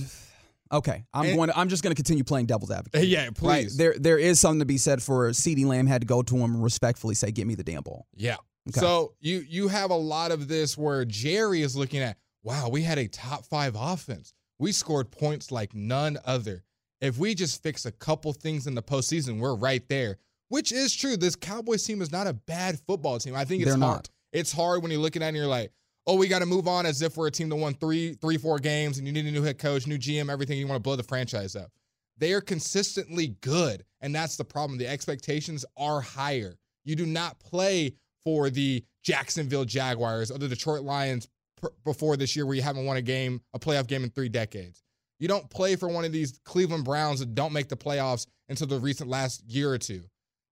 okay, 0.72 1.04
I'm 1.12 1.26
And- 1.26 1.36
going. 1.36 1.48
To, 1.50 1.58
I'm 1.58 1.68
just 1.68 1.82
going 1.82 1.90
to 1.94 1.94
continue 1.96 2.24
playing 2.24 2.46
devil's 2.46 2.70
advocate. 2.70 3.06
Yeah, 3.06 3.24
Right. 3.26 3.34
please. 3.34 3.76
There, 3.76 3.94
there 3.98 4.18
is 4.18 4.40
something 4.40 4.60
to 4.60 4.64
be 4.64 4.78
said 4.78 5.02
for 5.02 5.30
CeeDee 5.30 5.66
Lamb 5.66 5.86
had 5.86 6.00
to 6.02 6.06
go 6.06 6.22
to 6.22 6.36
him 6.36 6.54
and 6.54 6.62
respectfully 6.62 7.14
say, 7.14 7.30
"Give 7.30 7.46
me 7.46 7.54
the 7.54 7.64
damn 7.64 7.82
ball." 7.82 8.06
Yeah. 8.16 8.36
Okay. 8.68 8.80
So 8.80 9.14
you 9.20 9.44
you 9.48 9.68
have 9.68 9.90
a 9.90 9.96
lot 9.96 10.30
of 10.30 10.48
this 10.48 10.78
where 10.78 11.04
Jerry 11.04 11.62
is 11.62 11.74
looking 11.76 12.00
at, 12.00 12.16
wow, 12.44 12.68
we 12.68 12.82
had 12.82 12.98
a 12.98 13.08
top 13.08 13.44
five 13.44 13.74
offense. 13.76 14.32
We 14.58 14.70
scored 14.72 15.10
points 15.10 15.50
like 15.50 15.74
none 15.74 16.18
other. 16.24 16.62
If 17.00 17.18
we 17.18 17.34
just 17.34 17.60
fix 17.62 17.84
a 17.86 17.90
couple 17.90 18.32
things 18.32 18.68
in 18.68 18.76
the 18.76 18.82
postseason, 18.82 19.40
we're 19.40 19.56
right 19.56 19.82
there. 19.88 20.18
Which 20.48 20.70
is 20.70 20.94
true. 20.94 21.16
This 21.16 21.34
Cowboys 21.34 21.82
team 21.82 22.00
is 22.02 22.12
not 22.12 22.26
a 22.28 22.32
bad 22.34 22.78
football 22.86 23.18
team. 23.18 23.34
I 23.34 23.44
think 23.44 23.62
it's 23.62 23.70
They're 23.72 23.78
hard. 23.80 23.96
not. 23.96 24.08
It's 24.32 24.52
hard 24.52 24.82
when 24.82 24.92
you're 24.92 25.00
looking 25.00 25.22
at 25.22 25.26
it 25.26 25.28
and 25.30 25.36
you're 25.38 25.46
like, 25.46 25.72
oh, 26.06 26.16
we 26.16 26.28
got 26.28 26.40
to 26.40 26.46
move 26.46 26.66
on 26.66 26.86
as 26.86 27.02
if 27.02 27.16
we're 27.16 27.28
a 27.28 27.30
team 27.30 27.48
that 27.48 27.56
won 27.56 27.74
three, 27.74 28.14
three, 28.14 28.36
four 28.36 28.58
games 28.58 28.98
and 28.98 29.06
you 29.06 29.12
need 29.12 29.26
a 29.26 29.30
new 29.30 29.42
head 29.42 29.58
coach, 29.58 29.86
new 29.86 29.98
GM, 29.98 30.30
everything. 30.30 30.58
You 30.58 30.66
want 30.66 30.78
to 30.78 30.82
blow 30.82 30.96
the 30.96 31.02
franchise 31.02 31.54
up. 31.54 31.70
They 32.18 32.32
are 32.32 32.40
consistently 32.40 33.36
good. 33.40 33.84
And 34.00 34.14
that's 34.14 34.36
the 34.36 34.44
problem. 34.44 34.78
The 34.78 34.88
expectations 34.88 35.64
are 35.76 36.00
higher. 36.00 36.56
You 36.84 36.96
do 36.96 37.06
not 37.06 37.38
play 37.38 37.94
for 38.24 38.50
the 38.50 38.84
Jacksonville 39.02 39.64
Jaguars 39.64 40.30
or 40.30 40.38
the 40.38 40.48
Detroit 40.48 40.82
Lions 40.82 41.28
pr- 41.60 41.68
before 41.84 42.16
this 42.16 42.36
year 42.36 42.46
where 42.46 42.54
you 42.54 42.62
haven't 42.62 42.84
won 42.84 42.96
a 42.96 43.02
game, 43.02 43.40
a 43.54 43.58
playoff 43.58 43.86
game 43.86 44.04
in 44.04 44.10
three 44.10 44.28
decades. 44.28 44.82
You 45.18 45.28
don't 45.28 45.48
play 45.50 45.76
for 45.76 45.88
one 45.88 46.04
of 46.04 46.10
these 46.12 46.40
Cleveland 46.44 46.84
Browns 46.84 47.20
that 47.20 47.34
don't 47.34 47.52
make 47.52 47.68
the 47.68 47.76
playoffs 47.76 48.26
until 48.48 48.66
the 48.66 48.78
recent 48.78 49.08
last 49.08 49.44
year 49.46 49.70
or 49.70 49.78
two. 49.78 50.02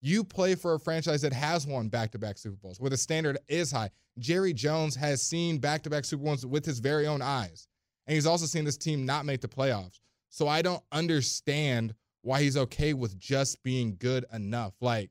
You 0.02 0.24
play 0.24 0.54
for 0.54 0.74
a 0.74 0.80
franchise 0.80 1.22
that 1.22 1.32
has 1.32 1.66
won 1.66 1.88
back 1.88 2.10
to 2.12 2.18
back 2.18 2.38
Super 2.38 2.56
Bowls, 2.56 2.80
where 2.80 2.90
the 2.90 2.96
standard 2.96 3.38
is 3.48 3.70
high. 3.70 3.90
Jerry 4.18 4.52
Jones 4.52 4.96
has 4.96 5.22
seen 5.22 5.58
back 5.58 5.82
to 5.82 5.90
back 5.90 6.04
Super 6.04 6.24
Bowls 6.24 6.46
with 6.46 6.64
his 6.64 6.78
very 6.78 7.06
own 7.06 7.20
eyes. 7.20 7.68
And 8.06 8.14
he's 8.14 8.26
also 8.26 8.46
seen 8.46 8.64
this 8.64 8.78
team 8.78 9.04
not 9.04 9.26
make 9.26 9.40
the 9.40 9.48
playoffs. 9.48 10.00
So 10.30 10.48
I 10.48 10.62
don't 10.62 10.82
understand 10.90 11.94
why 12.22 12.42
he's 12.42 12.56
okay 12.56 12.94
with 12.94 13.18
just 13.18 13.62
being 13.62 13.96
good 13.98 14.24
enough. 14.32 14.74
Like, 14.80 15.10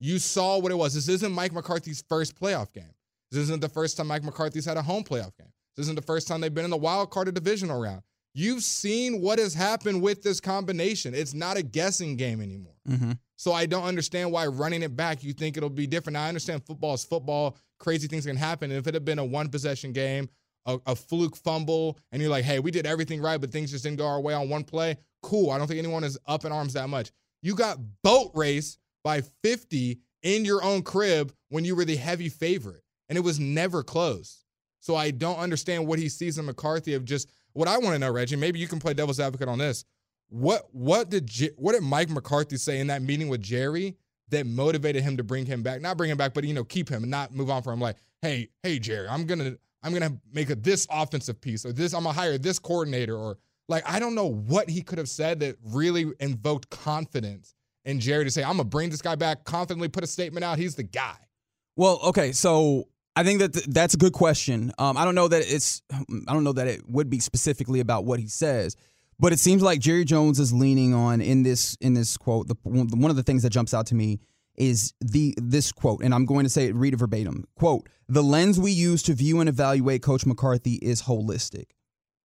you 0.00 0.18
saw 0.18 0.58
what 0.58 0.72
it 0.72 0.76
was. 0.76 0.94
This 0.94 1.08
isn't 1.08 1.32
Mike 1.32 1.52
McCarthy's 1.52 2.04
first 2.08 2.38
playoff 2.38 2.72
game. 2.72 2.94
This 3.30 3.40
isn't 3.40 3.60
the 3.60 3.68
first 3.68 3.96
time 3.96 4.08
Mike 4.08 4.24
McCarthy's 4.24 4.64
had 4.64 4.76
a 4.76 4.82
home 4.82 5.04
playoff 5.04 5.36
game. 5.38 5.52
This 5.76 5.84
isn't 5.84 5.96
the 5.96 6.02
first 6.02 6.28
time 6.28 6.40
they've 6.40 6.54
been 6.54 6.64
in 6.64 6.70
the 6.70 6.76
wild 6.76 7.10
card 7.10 7.28
or 7.28 7.32
divisional 7.32 7.80
round. 7.80 8.02
You've 8.34 8.64
seen 8.64 9.20
what 9.20 9.38
has 9.38 9.54
happened 9.54 10.02
with 10.02 10.22
this 10.22 10.40
combination. 10.40 11.14
It's 11.14 11.34
not 11.34 11.56
a 11.56 11.62
guessing 11.62 12.16
game 12.16 12.40
anymore. 12.40 12.74
Mm-hmm. 12.88 13.12
So 13.36 13.52
I 13.52 13.66
don't 13.66 13.84
understand 13.84 14.32
why 14.32 14.46
running 14.46 14.82
it 14.82 14.96
back, 14.96 15.22
you 15.22 15.32
think 15.32 15.56
it'll 15.56 15.70
be 15.70 15.86
different. 15.86 16.14
Now, 16.14 16.24
I 16.24 16.28
understand 16.28 16.64
football 16.66 16.94
is 16.94 17.04
football. 17.04 17.56
Crazy 17.78 18.08
things 18.08 18.26
can 18.26 18.36
happen. 18.36 18.70
And 18.70 18.78
if 18.78 18.88
it 18.88 18.94
had 18.94 19.04
been 19.04 19.20
a 19.20 19.24
one 19.24 19.48
possession 19.48 19.92
game, 19.92 20.28
a, 20.66 20.78
a 20.86 20.96
fluke 20.96 21.36
fumble, 21.36 21.98
and 22.10 22.20
you're 22.20 22.30
like, 22.30 22.44
hey, 22.44 22.58
we 22.58 22.70
did 22.70 22.86
everything 22.86 23.20
right, 23.20 23.40
but 23.40 23.52
things 23.52 23.70
just 23.70 23.84
didn't 23.84 23.98
go 23.98 24.06
our 24.06 24.20
way 24.20 24.34
on 24.34 24.48
one 24.48 24.64
play, 24.64 24.96
cool. 25.22 25.50
I 25.50 25.58
don't 25.58 25.66
think 25.66 25.78
anyone 25.78 26.04
is 26.04 26.18
up 26.26 26.44
in 26.44 26.52
arms 26.52 26.72
that 26.72 26.88
much. 26.88 27.12
You 27.42 27.54
got 27.54 27.78
boat 28.02 28.32
race 28.34 28.78
by 29.02 29.22
50 29.42 29.98
in 30.22 30.44
your 30.44 30.64
own 30.64 30.82
crib 30.82 31.32
when 31.50 31.64
you 31.64 31.76
were 31.76 31.84
the 31.84 31.96
heavy 31.96 32.28
favorite, 32.28 32.82
and 33.08 33.18
it 33.18 33.20
was 33.20 33.38
never 33.38 33.82
close. 33.82 34.44
So 34.80 34.96
I 34.96 35.10
don't 35.10 35.38
understand 35.38 35.86
what 35.86 35.98
he 35.98 36.08
sees 36.08 36.38
in 36.38 36.46
McCarthy 36.46 36.94
of 36.94 37.04
just 37.04 37.30
what 37.54 37.68
I 37.68 37.78
want 37.78 37.94
to 37.94 37.98
know, 37.98 38.10
Reggie. 38.10 38.36
Maybe 38.36 38.58
you 38.58 38.68
can 38.68 38.78
play 38.78 38.94
devil's 38.94 39.18
advocate 39.18 39.48
on 39.48 39.58
this. 39.58 39.84
What 40.28 40.68
what 40.72 41.08
did 41.08 41.26
J- 41.26 41.52
what 41.56 41.72
did 41.72 41.82
Mike 41.82 42.10
McCarthy 42.10 42.56
say 42.56 42.80
in 42.80 42.88
that 42.88 43.02
meeting 43.02 43.28
with 43.28 43.40
Jerry 43.40 43.96
that 44.30 44.46
motivated 44.46 45.02
him 45.02 45.16
to 45.16 45.24
bring 45.24 45.46
him 45.46 45.62
back? 45.62 45.80
Not 45.80 45.96
bring 45.96 46.10
him 46.10 46.16
back, 46.16 46.34
but 46.34 46.44
you 46.44 46.54
know, 46.54 46.64
keep 46.64 46.88
him 46.88 47.02
and 47.02 47.10
not 47.10 47.32
move 47.34 47.50
on 47.50 47.62
from 47.62 47.74
him. 47.74 47.80
Like, 47.80 47.96
hey, 48.22 48.48
hey, 48.62 48.78
Jerry, 48.78 49.08
I'm 49.08 49.26
gonna 49.26 49.56
I'm 49.82 49.92
gonna 49.92 50.16
make 50.32 50.50
a 50.50 50.54
this 50.54 50.86
offensive 50.90 51.40
piece 51.40 51.64
or 51.64 51.72
this. 51.72 51.94
I'm 51.94 52.04
gonna 52.04 52.14
hire 52.14 52.38
this 52.38 52.58
coordinator 52.58 53.16
or 53.16 53.38
like 53.68 53.88
I 53.88 53.98
don't 53.98 54.14
know 54.14 54.26
what 54.30 54.68
he 54.68 54.82
could 54.82 54.98
have 54.98 55.08
said 55.08 55.40
that 55.40 55.56
really 55.64 56.10
invoked 56.20 56.70
confidence 56.70 57.54
in 57.84 58.00
Jerry 58.00 58.24
to 58.24 58.30
say 58.30 58.42
I'm 58.42 58.56
gonna 58.56 58.64
bring 58.64 58.90
this 58.90 59.02
guy 59.02 59.14
back 59.14 59.44
confidently, 59.44 59.88
put 59.88 60.02
a 60.04 60.08
statement 60.08 60.42
out. 60.44 60.58
He's 60.58 60.74
the 60.74 60.82
guy. 60.82 61.16
Well, 61.76 62.00
okay, 62.04 62.32
so 62.32 62.88
I 63.16 63.22
think 63.22 63.38
that 63.40 63.52
th- 63.52 63.66
that's 63.66 63.94
a 63.94 63.96
good 63.96 64.12
question. 64.12 64.72
Um, 64.78 64.96
I 64.96 65.04
don't 65.04 65.14
know 65.14 65.28
that 65.28 65.42
it's 65.46 65.82
I 65.90 66.32
don't 66.32 66.44
know 66.44 66.52
that 66.52 66.66
it 66.66 66.88
would 66.88 67.08
be 67.08 67.20
specifically 67.20 67.80
about 67.80 68.04
what 68.04 68.18
he 68.18 68.26
says, 68.26 68.76
but 69.18 69.32
it 69.32 69.38
seems 69.38 69.62
like 69.62 69.80
Jerry 69.80 70.04
Jones 70.04 70.40
is 70.40 70.52
leaning 70.52 70.94
on 70.94 71.20
in 71.20 71.42
this 71.42 71.76
in 71.80 71.94
this 71.94 72.16
quote. 72.16 72.48
The, 72.48 72.56
one 72.64 73.10
of 73.10 73.16
the 73.16 73.22
things 73.22 73.42
that 73.42 73.50
jumps 73.50 73.72
out 73.72 73.86
to 73.86 73.94
me 73.94 74.20
is 74.56 74.94
the 75.00 75.34
this 75.36 75.70
quote, 75.72 76.02
and 76.02 76.14
I'm 76.14 76.26
going 76.26 76.44
to 76.44 76.50
say 76.50 76.66
it, 76.66 76.74
read 76.74 76.94
it 76.94 76.98
verbatim. 76.98 77.44
Quote: 77.56 77.88
The 78.08 78.22
lens 78.22 78.58
we 78.58 78.72
use 78.72 79.02
to 79.04 79.14
view 79.14 79.40
and 79.40 79.48
evaluate 79.48 80.02
Coach 80.02 80.26
McCarthy 80.26 80.74
is 80.74 81.02
holistic. 81.02 81.66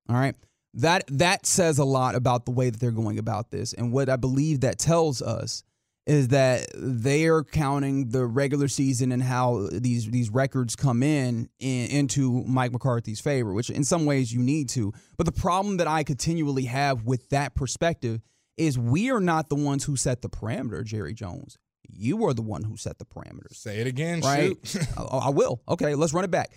All 0.09 0.15
right. 0.15 0.35
That 0.75 1.03
that 1.07 1.45
says 1.45 1.77
a 1.77 1.85
lot 1.85 2.15
about 2.15 2.45
the 2.45 2.51
way 2.51 2.69
that 2.69 2.79
they're 2.79 2.91
going 2.91 3.19
about 3.19 3.51
this. 3.51 3.73
And 3.73 3.91
what 3.91 4.09
I 4.09 4.15
believe 4.15 4.61
that 4.61 4.79
tells 4.79 5.21
us 5.21 5.63
is 6.09 6.29
that 6.29 6.65
they 6.75 7.27
are 7.27 7.43
counting 7.43 8.09
the 8.09 8.25
regular 8.25 8.67
season 8.67 9.11
and 9.11 9.21
how 9.21 9.67
these 9.71 10.09
these 10.09 10.31
records 10.31 10.75
come 10.75 11.03
in, 11.03 11.47
in 11.59 11.89
into 11.91 12.43
Mike 12.45 12.71
McCarthy's 12.71 13.19
favor, 13.19 13.53
which 13.53 13.69
in 13.69 13.83
some 13.83 14.05
ways 14.05 14.33
you 14.33 14.41
need 14.41 14.69
to. 14.69 14.91
But 15.17 15.25
the 15.27 15.31
problem 15.31 15.77
that 15.77 15.87
I 15.87 16.03
continually 16.03 16.65
have 16.65 17.03
with 17.03 17.29
that 17.29 17.53
perspective 17.53 18.21
is 18.57 18.77
we 18.77 19.11
are 19.11 19.21
not 19.21 19.49
the 19.49 19.55
ones 19.55 19.83
who 19.85 19.95
set 19.95 20.21
the 20.23 20.29
parameter, 20.29 20.83
Jerry 20.83 21.13
Jones. 21.13 21.57
You 21.91 22.25
are 22.25 22.33
the 22.33 22.41
one 22.43 22.63
who 22.63 22.75
set 22.75 22.97
the 22.99 23.05
parameters. 23.05 23.55
Say 23.55 23.77
it 23.79 23.87
again, 23.87 24.21
right? 24.21 24.55
shoot. 24.63 24.81
I, 24.97 25.03
I 25.03 25.29
will. 25.29 25.61
Okay, 25.67 25.95
let's 25.95 26.13
run 26.13 26.23
it 26.23 26.31
back. 26.31 26.51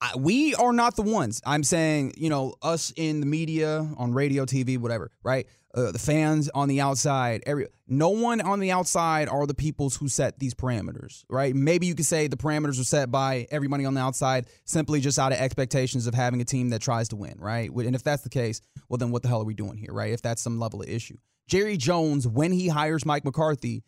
I- 0.00 0.16
We 0.16 0.54
are 0.56 0.72
not 0.72 0.94
the 0.96 1.02
ones. 1.02 1.40
I'm 1.46 1.64
saying, 1.64 2.14
you 2.16 2.30
know, 2.30 2.54
us 2.62 2.92
in 2.96 3.20
the 3.20 3.26
media, 3.26 3.88
on 3.96 4.12
radio, 4.12 4.44
TV, 4.44 4.76
whatever, 4.78 5.10
right? 5.22 5.46
Uh, 5.78 5.92
the 5.92 5.98
fans 5.98 6.50
on 6.56 6.66
the 6.66 6.80
outside, 6.80 7.40
every 7.46 7.68
no 7.86 8.08
one 8.08 8.40
on 8.40 8.58
the 8.58 8.72
outside 8.72 9.28
are 9.28 9.46
the 9.46 9.54
peoples 9.54 9.96
who 9.96 10.08
set 10.08 10.36
these 10.40 10.52
parameters, 10.52 11.24
right? 11.30 11.54
Maybe 11.54 11.86
you 11.86 11.94
could 11.94 12.04
say 12.04 12.26
the 12.26 12.36
parameters 12.36 12.80
are 12.80 12.84
set 12.84 13.12
by 13.12 13.46
everybody 13.52 13.84
on 13.84 13.94
the 13.94 14.00
outside 14.00 14.46
simply 14.64 15.00
just 15.00 15.20
out 15.20 15.30
of 15.30 15.38
expectations 15.38 16.08
of 16.08 16.14
having 16.14 16.40
a 16.40 16.44
team 16.44 16.70
that 16.70 16.80
tries 16.82 17.10
to 17.10 17.16
win, 17.16 17.36
right? 17.38 17.70
And 17.70 17.94
if 17.94 18.02
that's 18.02 18.22
the 18.22 18.28
case, 18.28 18.60
well, 18.88 18.98
then 18.98 19.12
what 19.12 19.22
the 19.22 19.28
hell 19.28 19.40
are 19.40 19.44
we 19.44 19.54
doing 19.54 19.76
here, 19.76 19.92
right? 19.92 20.12
If 20.12 20.20
that's 20.20 20.42
some 20.42 20.58
level 20.58 20.82
of 20.82 20.88
issue. 20.88 21.16
Jerry 21.46 21.76
Jones, 21.76 22.26
when 22.26 22.50
he 22.50 22.66
hires 22.66 23.06
Mike 23.06 23.24
McCarthy, 23.24 23.84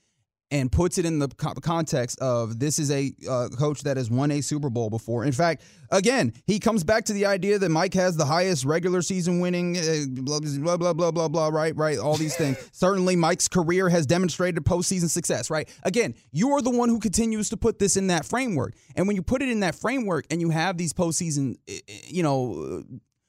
and 0.50 0.70
puts 0.70 0.98
it 0.98 1.04
in 1.04 1.20
the 1.20 1.28
context 1.28 2.18
of 2.18 2.58
this 2.58 2.78
is 2.78 2.90
a 2.90 3.12
uh, 3.28 3.48
coach 3.56 3.82
that 3.82 3.96
has 3.96 4.10
won 4.10 4.30
a 4.32 4.40
Super 4.40 4.68
Bowl 4.68 4.90
before. 4.90 5.24
In 5.24 5.32
fact, 5.32 5.62
again, 5.90 6.32
he 6.44 6.58
comes 6.58 6.82
back 6.82 7.04
to 7.04 7.12
the 7.12 7.26
idea 7.26 7.58
that 7.58 7.68
Mike 7.68 7.94
has 7.94 8.16
the 8.16 8.24
highest 8.24 8.64
regular 8.64 9.00
season 9.00 9.40
winning, 9.40 9.76
uh, 9.76 10.04
blah, 10.08 10.40
blah, 10.40 10.76
blah, 10.76 10.92
blah, 10.92 11.10
blah, 11.12 11.28
blah, 11.28 11.48
right, 11.48 11.76
right, 11.76 11.98
all 11.98 12.16
these 12.16 12.36
things. 12.36 12.56
Certainly, 12.72 13.16
Mike's 13.16 13.46
career 13.46 13.88
has 13.88 14.06
demonstrated 14.06 14.64
postseason 14.64 15.08
success, 15.08 15.50
right? 15.50 15.68
Again, 15.84 16.14
you 16.32 16.50
are 16.52 16.62
the 16.62 16.70
one 16.70 16.88
who 16.88 16.98
continues 16.98 17.48
to 17.50 17.56
put 17.56 17.78
this 17.78 17.96
in 17.96 18.08
that 18.08 18.24
framework. 18.24 18.74
And 18.96 19.06
when 19.06 19.14
you 19.14 19.22
put 19.22 19.42
it 19.42 19.48
in 19.48 19.60
that 19.60 19.76
framework 19.76 20.26
and 20.30 20.40
you 20.40 20.50
have 20.50 20.76
these 20.76 20.92
postseason, 20.92 21.56
eh, 21.68 21.78
eh, 21.88 21.92
you 22.08 22.22
know, 22.24 22.82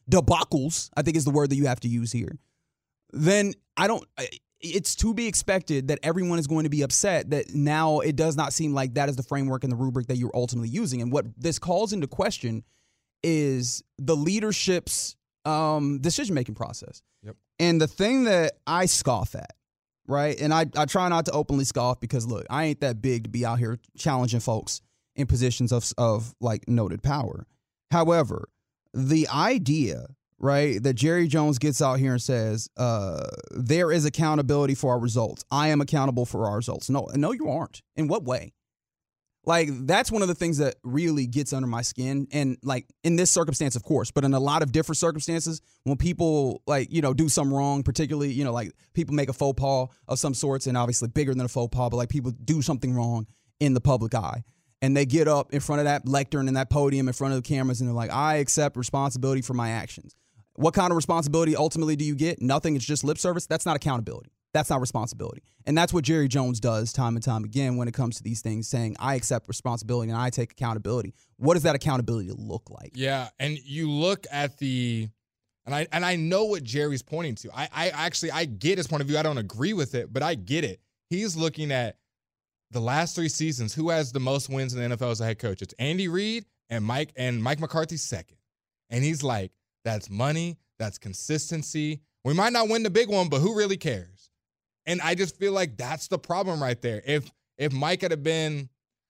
debacles, 0.10 0.90
I 0.98 1.04
think 1.04 1.18
is 1.18 1.26
the 1.26 1.32
word 1.32 1.52
that 1.52 1.56
you 1.56 1.68
have 1.68 1.80
to 1.82 1.88
use 1.88 2.12
here, 2.12 2.40
then 3.14 3.54
I 3.78 3.88
don't. 3.88 4.04
It's 4.62 4.96
to 4.98 5.14
be 5.14 5.28
expected 5.28 5.88
that 5.88 6.00
everyone 6.04 6.40
is 6.40 6.48
going 6.48 6.64
to 6.64 6.70
be 6.70 6.84
upset 6.84 7.32
that 7.32 7.54
now 7.54 8.00
it 8.00 8.16
does 8.16 8.36
not 8.36 8.54
seem 8.54 8.74
like 8.74 8.94
that 8.94 9.10
is 9.10 9.16
the 9.16 9.24
framework 9.24 9.64
and 9.64 9.72
the 9.72 9.78
rubric 9.78 10.08
that 10.08 10.18
you're 10.18 10.32
ultimately 10.36 10.70
using. 10.70 11.02
And 11.02 11.12
what 11.12 11.26
this 11.38 11.58
calls 11.60 11.94
into 11.94 12.08
question 12.08 12.64
is 13.24 13.84
the 13.98 14.16
leadership's 14.16 15.16
um, 15.46 16.00
decision 16.00 16.36
making 16.36 16.56
process. 16.56 17.02
Yep. 17.24 17.36
And 17.60 17.82
the 17.82 17.88
thing 17.88 18.26
that 18.26 18.54
I 18.68 18.86
scoff 18.86 19.36
at, 19.36 19.52
right? 20.08 20.40
And 20.40 20.54
I, 20.54 20.66
I 20.76 20.86
try 20.86 21.10
not 21.10 21.26
to 21.26 21.32
openly 21.32 21.66
scoff 21.66 22.00
because 22.00 22.28
look, 22.28 22.46
I 22.50 22.66
ain't 22.66 22.82
that 22.82 23.02
big 23.02 23.24
to 23.26 23.30
be 23.30 23.46
out 23.46 23.60
here 23.60 23.80
challenging 23.98 24.40
folks 24.40 24.82
in 25.16 25.28
positions 25.28 25.72
of 25.72 25.92
of 25.98 26.34
like 26.40 26.68
noted 26.68 27.04
power. 27.04 27.46
However, 27.92 28.50
the 28.94 29.28
idea, 29.30 30.08
right, 30.42 30.82
that 30.84 30.96
Jerry 30.96 31.28
Jones 31.28 31.60
gets 31.60 31.82
out 31.82 32.00
here 32.00 32.14
and 32.14 32.22
says, 32.22 32.70
uh, 32.76 33.28
there 33.52 33.92
is 33.92 34.06
accountability 34.06 34.76
for 34.76 34.92
our 34.92 35.00
results. 35.00 35.46
I 35.52 35.70
am 35.70 35.82
accountable 35.82 36.26
for 36.26 36.48
our 36.48 36.58
results. 36.58 36.90
No, 36.90 37.08
no, 37.14 37.32
you 37.32 37.50
aren't. 37.50 37.82
In 37.96 38.08
what 38.08 38.24
way? 38.24 38.54
Like 39.44 39.70
that's 39.88 40.12
one 40.12 40.22
of 40.22 40.28
the 40.28 40.36
things 40.36 40.60
that 40.60 40.76
really 40.84 41.26
gets 41.26 41.52
under 41.52 41.68
my 41.68 41.82
skin. 41.82 42.28
And 42.32 42.58
like 42.62 42.86
in 43.04 43.16
this 43.16 43.32
circumstance, 43.32 43.76
of 43.76 43.84
course, 43.84 44.12
but 44.12 44.24
in 44.24 44.34
a 44.34 44.40
lot 44.40 44.62
of 44.62 44.72
different 44.72 44.98
circumstances, 44.98 45.62
when 45.84 45.98
people 45.98 46.62
like, 46.68 46.92
you 46.92 47.02
know, 47.02 47.14
do 47.14 47.28
something 47.28 47.56
wrong, 47.56 47.82
particularly, 47.82 48.32
you 48.32 48.44
know, 48.44 48.54
like 48.54 48.72
people 48.94 49.16
make 49.16 49.30
a 49.30 49.34
faux 49.34 49.60
pas 49.60 49.88
of 50.08 50.20
some 50.20 50.36
sorts 50.36 50.68
and 50.68 50.78
obviously 50.78 51.08
bigger 51.08 51.34
than 51.34 51.46
a 51.46 51.50
faux 51.50 51.76
pas, 51.76 51.90
but 51.90 51.98
like 51.98 52.10
people 52.10 52.32
do 52.32 52.62
something 52.62 52.94
wrong 52.94 53.26
in 53.60 53.74
the 53.74 53.82
public 53.82 54.14
eye. 54.14 54.44
And 54.84 54.98
they 54.98 55.06
get 55.06 55.28
up 55.28 55.54
in 55.54 55.60
front 55.60 55.80
of 55.80 55.86
that 55.86 56.08
lectern 56.08 56.48
and 56.48 56.58
that 56.58 56.70
podium 56.70 57.08
in 57.08 57.14
front 57.14 57.34
of 57.34 57.42
the 57.42 57.48
cameras 57.48 57.82
and 57.82 57.88
they're 57.88 57.96
like, 57.96 58.12
I 58.12 58.36
accept 58.36 58.78
responsibility 58.78 59.42
for 59.42 59.54
my 59.54 59.70
actions. 59.72 60.16
What 60.56 60.74
kind 60.74 60.92
of 60.92 60.96
responsibility 60.96 61.56
ultimately 61.56 61.96
do 61.96 62.06
you 62.06 62.16
get? 62.16 62.42
Nothing. 62.42 62.76
It's 62.76 62.86
just 62.86 63.04
lip 63.04 63.18
service. 63.18 63.48
That's 63.48 63.66
not 63.66 63.76
accountability. 63.76 64.32
That's 64.54 64.70
not 64.70 64.82
responsibility. 64.82 65.44
And 65.66 65.78
that's 65.78 65.94
what 65.94 66.04
Jerry 66.04 66.28
Jones 66.28 66.60
does 66.60 66.92
time 66.92 67.16
and 67.16 67.24
time 67.24 67.44
again 67.44 67.78
when 67.78 67.88
it 67.88 67.94
comes 67.94 68.18
to 68.18 68.24
these 68.24 68.42
things, 68.42 68.68
saying, 68.68 68.98
I 69.00 69.16
accept 69.16 69.48
responsibility 69.48 70.12
and 70.12 70.20
I 70.20 70.30
take 70.30 70.52
accountability. 70.52 71.14
What 71.38 71.54
does 71.54 71.64
that 71.64 71.76
accountability 71.76 72.32
look 72.36 72.70
like? 72.70 72.92
Yeah, 72.96 73.30
and 73.40 73.58
you 73.58 73.90
look 73.90 74.26
at 74.32 74.58
the 74.58 75.08
and 75.66 75.76
I 75.76 75.88
and 75.92 76.04
I 76.04 76.16
know 76.16 76.46
what 76.46 76.64
Jerry's 76.64 77.04
pointing 77.04 77.36
to. 77.36 77.50
I 77.54 77.70
I 77.74 77.90
actually 77.90 78.32
I 78.32 78.46
get 78.46 78.78
his 78.78 78.88
point 78.88 79.02
of 79.02 79.08
view. 79.08 79.18
I 79.18 79.24
don't 79.24 79.38
agree 79.38 79.74
with 79.74 79.96
it, 79.96 80.12
but 80.12 80.24
I 80.24 80.36
get 80.36 80.64
it. 80.64 80.82
He's 81.10 81.36
looking 81.36 81.72
at 81.72 81.98
the 82.72 82.82
last 82.82 83.16
three 83.16 83.30
seasons. 83.30 83.74
Who 83.74 83.90
has 83.90 84.12
the 84.12 84.20
most 84.20 84.50
wins 84.50 84.74
in 84.74 84.82
the 84.82 84.96
NFL 84.96 85.12
as 85.12 85.22
a 85.22 85.26
head 85.26 85.40
coach? 85.40 85.62
It's 85.62 85.74
Andy 85.78 86.08
Reid 86.08 86.46
and 86.70 86.84
Mike 86.84 87.12
and 87.16 87.42
Mike 87.42 87.60
McCarthy 87.60 87.98
second. 87.98 88.38
And 88.90 89.04
he's 89.04 89.24
like, 89.24 89.52
that's 89.84 90.10
money, 90.10 90.58
that's 90.80 90.98
consistency. 90.98 92.02
We 92.24 92.34
might 92.34 92.54
not 92.54 92.70
win 92.70 92.84
the 92.84 92.90
big 92.90 93.10
one, 93.10 93.30
but 93.30 93.40
who 93.40 93.56
really 93.56 93.78
cares? 93.78 94.30
And 94.86 95.02
I 95.02 95.16
just 95.16 95.38
feel 95.38 95.54
like 95.54 95.78
that's 95.78 96.08
the 96.08 96.20
problem 96.20 96.62
right 96.62 96.82
there. 96.82 97.02
If 97.06 97.32
if 97.58 97.72
Mike 97.72 98.02
had 98.02 98.24
been 98.24 98.70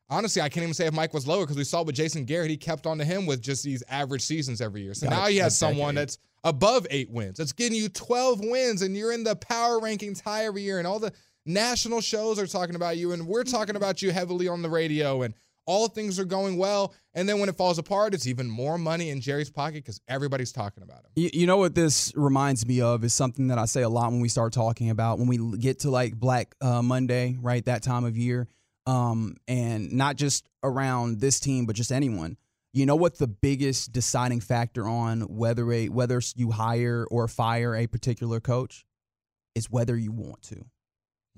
honestly, 0.10 0.41
I 0.41 0.49
can't 0.49 0.63
even 0.63 0.73
say 0.73 0.86
if 0.86 0.93
Mike 0.93 1.13
was 1.13 1.25
lower 1.25 1.43
because 1.43 1.57
we 1.57 1.63
saw 1.63 1.84
with 1.84 1.95
Jason 1.95 2.25
Garrett, 2.25 2.49
he 2.49 2.57
kept 2.57 2.86
on 2.86 2.97
to 2.97 3.05
him 3.05 3.25
with 3.25 3.41
just 3.41 3.63
these 3.63 3.84
average 3.89 4.21
seasons 4.21 4.62
every 4.62 4.81
year. 4.81 4.93
So 4.93 5.07
Got 5.07 5.15
now 5.15 5.27
it. 5.27 5.31
he 5.31 5.38
has 5.38 5.57
someone 5.57 5.95
that's 5.95 6.17
above 6.43 6.86
eight 6.89 7.10
wins. 7.10 7.38
That's 7.38 7.53
getting 7.53 7.77
you 7.77 7.88
12 7.89 8.41
wins, 8.41 8.81
and 8.81 8.95
you're 8.95 9.13
in 9.13 9.23
the 9.23 9.36
power 9.38 9.79
rankings 9.79 10.21
high 10.21 10.45
every 10.45 10.62
year, 10.63 10.79
and 10.79 10.88
all 10.88 10.99
the 10.99 11.13
national 11.45 12.01
shows 12.01 12.38
are 12.38 12.47
talking 12.47 12.75
about 12.75 12.97
you, 12.97 13.13
and 13.13 13.25
we're 13.25 13.43
talking 13.43 13.75
about 13.75 14.01
you 14.01 14.12
heavily 14.12 14.47
on 14.47 14.62
the 14.62 14.69
radio, 14.69 15.21
and 15.21 15.34
all 15.65 15.88
things 15.88 16.19
are 16.19 16.26
going 16.26 16.58
well. 16.58 16.93
And 17.13 17.28
then 17.28 17.39
when 17.39 17.50
it 17.50 17.56
falls 17.56 17.78
apart, 17.78 18.13
it's 18.13 18.28
even 18.28 18.50
more 18.50 18.78
money 18.78 19.10
in 19.10 19.21
Jerry's 19.21 19.50
pocket 19.50 19.76
because 19.76 20.02
everybody's 20.08 20.52
talking 20.52 20.84
about 20.84 21.00
him. 21.00 21.12
You, 21.15 21.30
you 21.34 21.47
know 21.47 21.58
what 21.58 21.76
this 21.76 22.12
reminds 22.15 22.65
me 22.65 22.82
of 22.82 23.04
is 23.04 23.13
something 23.13 23.47
that 23.47 23.58
I 23.58 23.65
say 23.65 23.82
a 23.82 23.89
lot 23.89 24.12
when 24.12 24.21
we 24.21 24.30
start 24.30 24.54
talking 24.54 24.89
about 24.89 25.19
when 25.19 25.28
we 25.28 25.58
get 25.58 25.80
to 25.80 25.89
like 25.89 26.15
Black 26.15 26.56
uh, 26.62 26.82
Monday, 26.82 27.38
right? 27.39 27.63
That 27.65 27.84
time 27.84 28.06
of 28.06 28.17
year, 28.17 28.47
um, 28.86 29.36
and 29.47 29.91
not 29.93 30.15
just 30.15 30.47
around 30.63 31.19
this 31.19 31.39
team, 31.39 31.65
but 31.65 31.76
just 31.76 31.91
anyone. 31.91 32.38
You 32.74 32.86
know 32.86 32.95
what 32.95 33.17
the 33.17 33.28
biggest 33.28 33.91
deciding 33.91 34.39
factor 34.39 34.88
on 34.88 35.21
whether 35.21 35.69
a 35.74 35.89
whether 35.89 36.21
you 36.36 36.52
hire 36.52 37.06
or 37.12 37.28
fire 37.28 37.76
a 37.76 37.86
particular 37.88 38.39
coach 38.39 38.86
is 39.56 39.69
whether 39.69 39.97
you 39.97 40.13
want 40.13 40.41
to. 40.43 40.65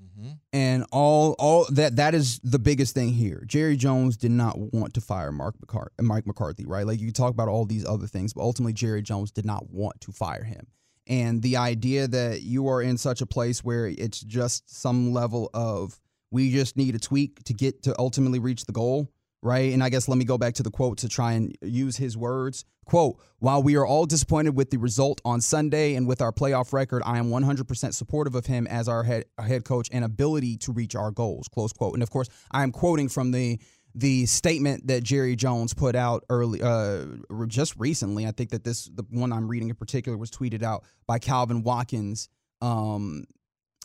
Mm-hmm. 0.00 0.32
And 0.52 0.84
all 0.92 1.23
that 1.70 1.96
that 1.96 2.14
is 2.14 2.38
the 2.40 2.58
biggest 2.58 2.94
thing 2.94 3.10
here. 3.10 3.44
Jerry 3.46 3.76
Jones 3.76 4.16
did 4.16 4.30
not 4.30 4.58
want 4.58 4.94
to 4.94 5.00
fire 5.00 5.32
Mark 5.32 5.54
Mike 6.00 6.26
McCarthy, 6.26 6.64
right? 6.64 6.86
Like 6.86 7.00
you 7.00 7.12
talk 7.12 7.30
about 7.30 7.48
all 7.48 7.64
these 7.64 7.86
other 7.86 8.06
things, 8.06 8.32
but 8.32 8.42
ultimately 8.42 8.72
Jerry 8.72 9.02
Jones 9.02 9.30
did 9.30 9.44
not 9.44 9.70
want 9.70 10.00
to 10.02 10.12
fire 10.12 10.44
him. 10.44 10.66
And 11.06 11.42
the 11.42 11.56
idea 11.56 12.08
that 12.08 12.42
you 12.42 12.68
are 12.68 12.80
in 12.80 12.96
such 12.96 13.20
a 13.20 13.26
place 13.26 13.62
where 13.62 13.86
it's 13.86 14.20
just 14.20 14.74
some 14.74 15.12
level 15.12 15.50
of 15.52 16.00
we 16.30 16.50
just 16.50 16.76
need 16.76 16.94
a 16.94 16.98
tweak 16.98 17.44
to 17.44 17.52
get 17.52 17.82
to 17.82 17.94
ultimately 17.98 18.38
reach 18.38 18.64
the 18.64 18.72
goal 18.72 19.08
right? 19.44 19.72
And 19.72 19.84
I 19.84 19.90
guess 19.90 20.08
let 20.08 20.16
me 20.16 20.24
go 20.24 20.38
back 20.38 20.54
to 20.54 20.62
the 20.62 20.70
quote 20.70 20.98
to 20.98 21.08
try 21.08 21.32
and 21.32 21.56
use 21.62 21.98
his 21.98 22.16
words. 22.16 22.64
Quote, 22.86 23.20
while 23.38 23.62
we 23.62 23.76
are 23.76 23.86
all 23.86 24.06
disappointed 24.06 24.56
with 24.56 24.70
the 24.70 24.78
result 24.78 25.20
on 25.24 25.40
Sunday 25.40 25.94
and 25.94 26.08
with 26.08 26.22
our 26.22 26.32
playoff 26.32 26.72
record, 26.72 27.02
I 27.04 27.18
am 27.18 27.30
100% 27.30 27.94
supportive 27.94 28.34
of 28.34 28.46
him 28.46 28.66
as 28.66 28.88
our 28.88 29.04
head, 29.04 29.26
head 29.38 29.64
coach 29.64 29.88
and 29.92 30.04
ability 30.04 30.56
to 30.58 30.72
reach 30.72 30.96
our 30.96 31.10
goals, 31.10 31.46
close 31.48 31.72
quote. 31.72 31.94
And 31.94 32.02
of 32.02 32.10
course, 32.10 32.28
I 32.50 32.62
am 32.62 32.72
quoting 32.72 33.08
from 33.08 33.30
the 33.30 33.60
the 33.96 34.26
statement 34.26 34.88
that 34.88 35.04
Jerry 35.04 35.36
Jones 35.36 35.72
put 35.72 35.94
out 35.94 36.24
early, 36.28 36.60
uh, 36.60 37.04
just 37.46 37.76
recently. 37.78 38.26
I 38.26 38.32
think 38.32 38.50
that 38.50 38.64
this, 38.64 38.86
the 38.92 39.04
one 39.10 39.32
I'm 39.32 39.46
reading 39.46 39.68
in 39.68 39.76
particular, 39.76 40.18
was 40.18 40.32
tweeted 40.32 40.64
out 40.64 40.82
by 41.06 41.20
Calvin 41.20 41.62
Watkins 41.62 42.28
um, 42.60 43.24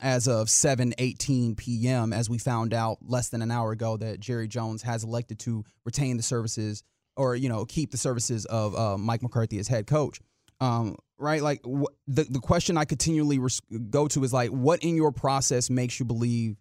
as 0.01 0.27
of 0.27 0.47
7:18 0.47 1.57
p.m. 1.57 2.13
as 2.13 2.29
we 2.29 2.37
found 2.37 2.73
out 2.73 2.97
less 3.01 3.29
than 3.29 3.41
an 3.41 3.51
hour 3.51 3.71
ago 3.71 3.97
that 3.97 4.19
Jerry 4.19 4.47
Jones 4.47 4.81
has 4.83 5.03
elected 5.03 5.39
to 5.39 5.63
retain 5.85 6.17
the 6.17 6.23
services 6.23 6.83
or 7.15 7.35
you 7.35 7.49
know 7.49 7.65
keep 7.65 7.91
the 7.91 7.97
services 7.97 8.45
of 8.45 8.75
uh, 8.75 8.97
Mike 8.97 9.21
McCarthy 9.21 9.59
as 9.59 9.67
head 9.67 9.87
coach. 9.87 10.19
Um, 10.61 10.97
right, 11.17 11.41
like 11.41 11.61
wh- 11.65 11.91
the 12.07 12.23
the 12.23 12.39
question 12.39 12.77
I 12.77 12.85
continually 12.85 13.39
res- 13.39 13.61
go 13.89 14.07
to 14.09 14.23
is 14.23 14.33
like, 14.33 14.49
what 14.49 14.83
in 14.83 14.95
your 14.95 15.11
process 15.11 15.69
makes 15.69 15.99
you 15.99 16.05
believe 16.05 16.57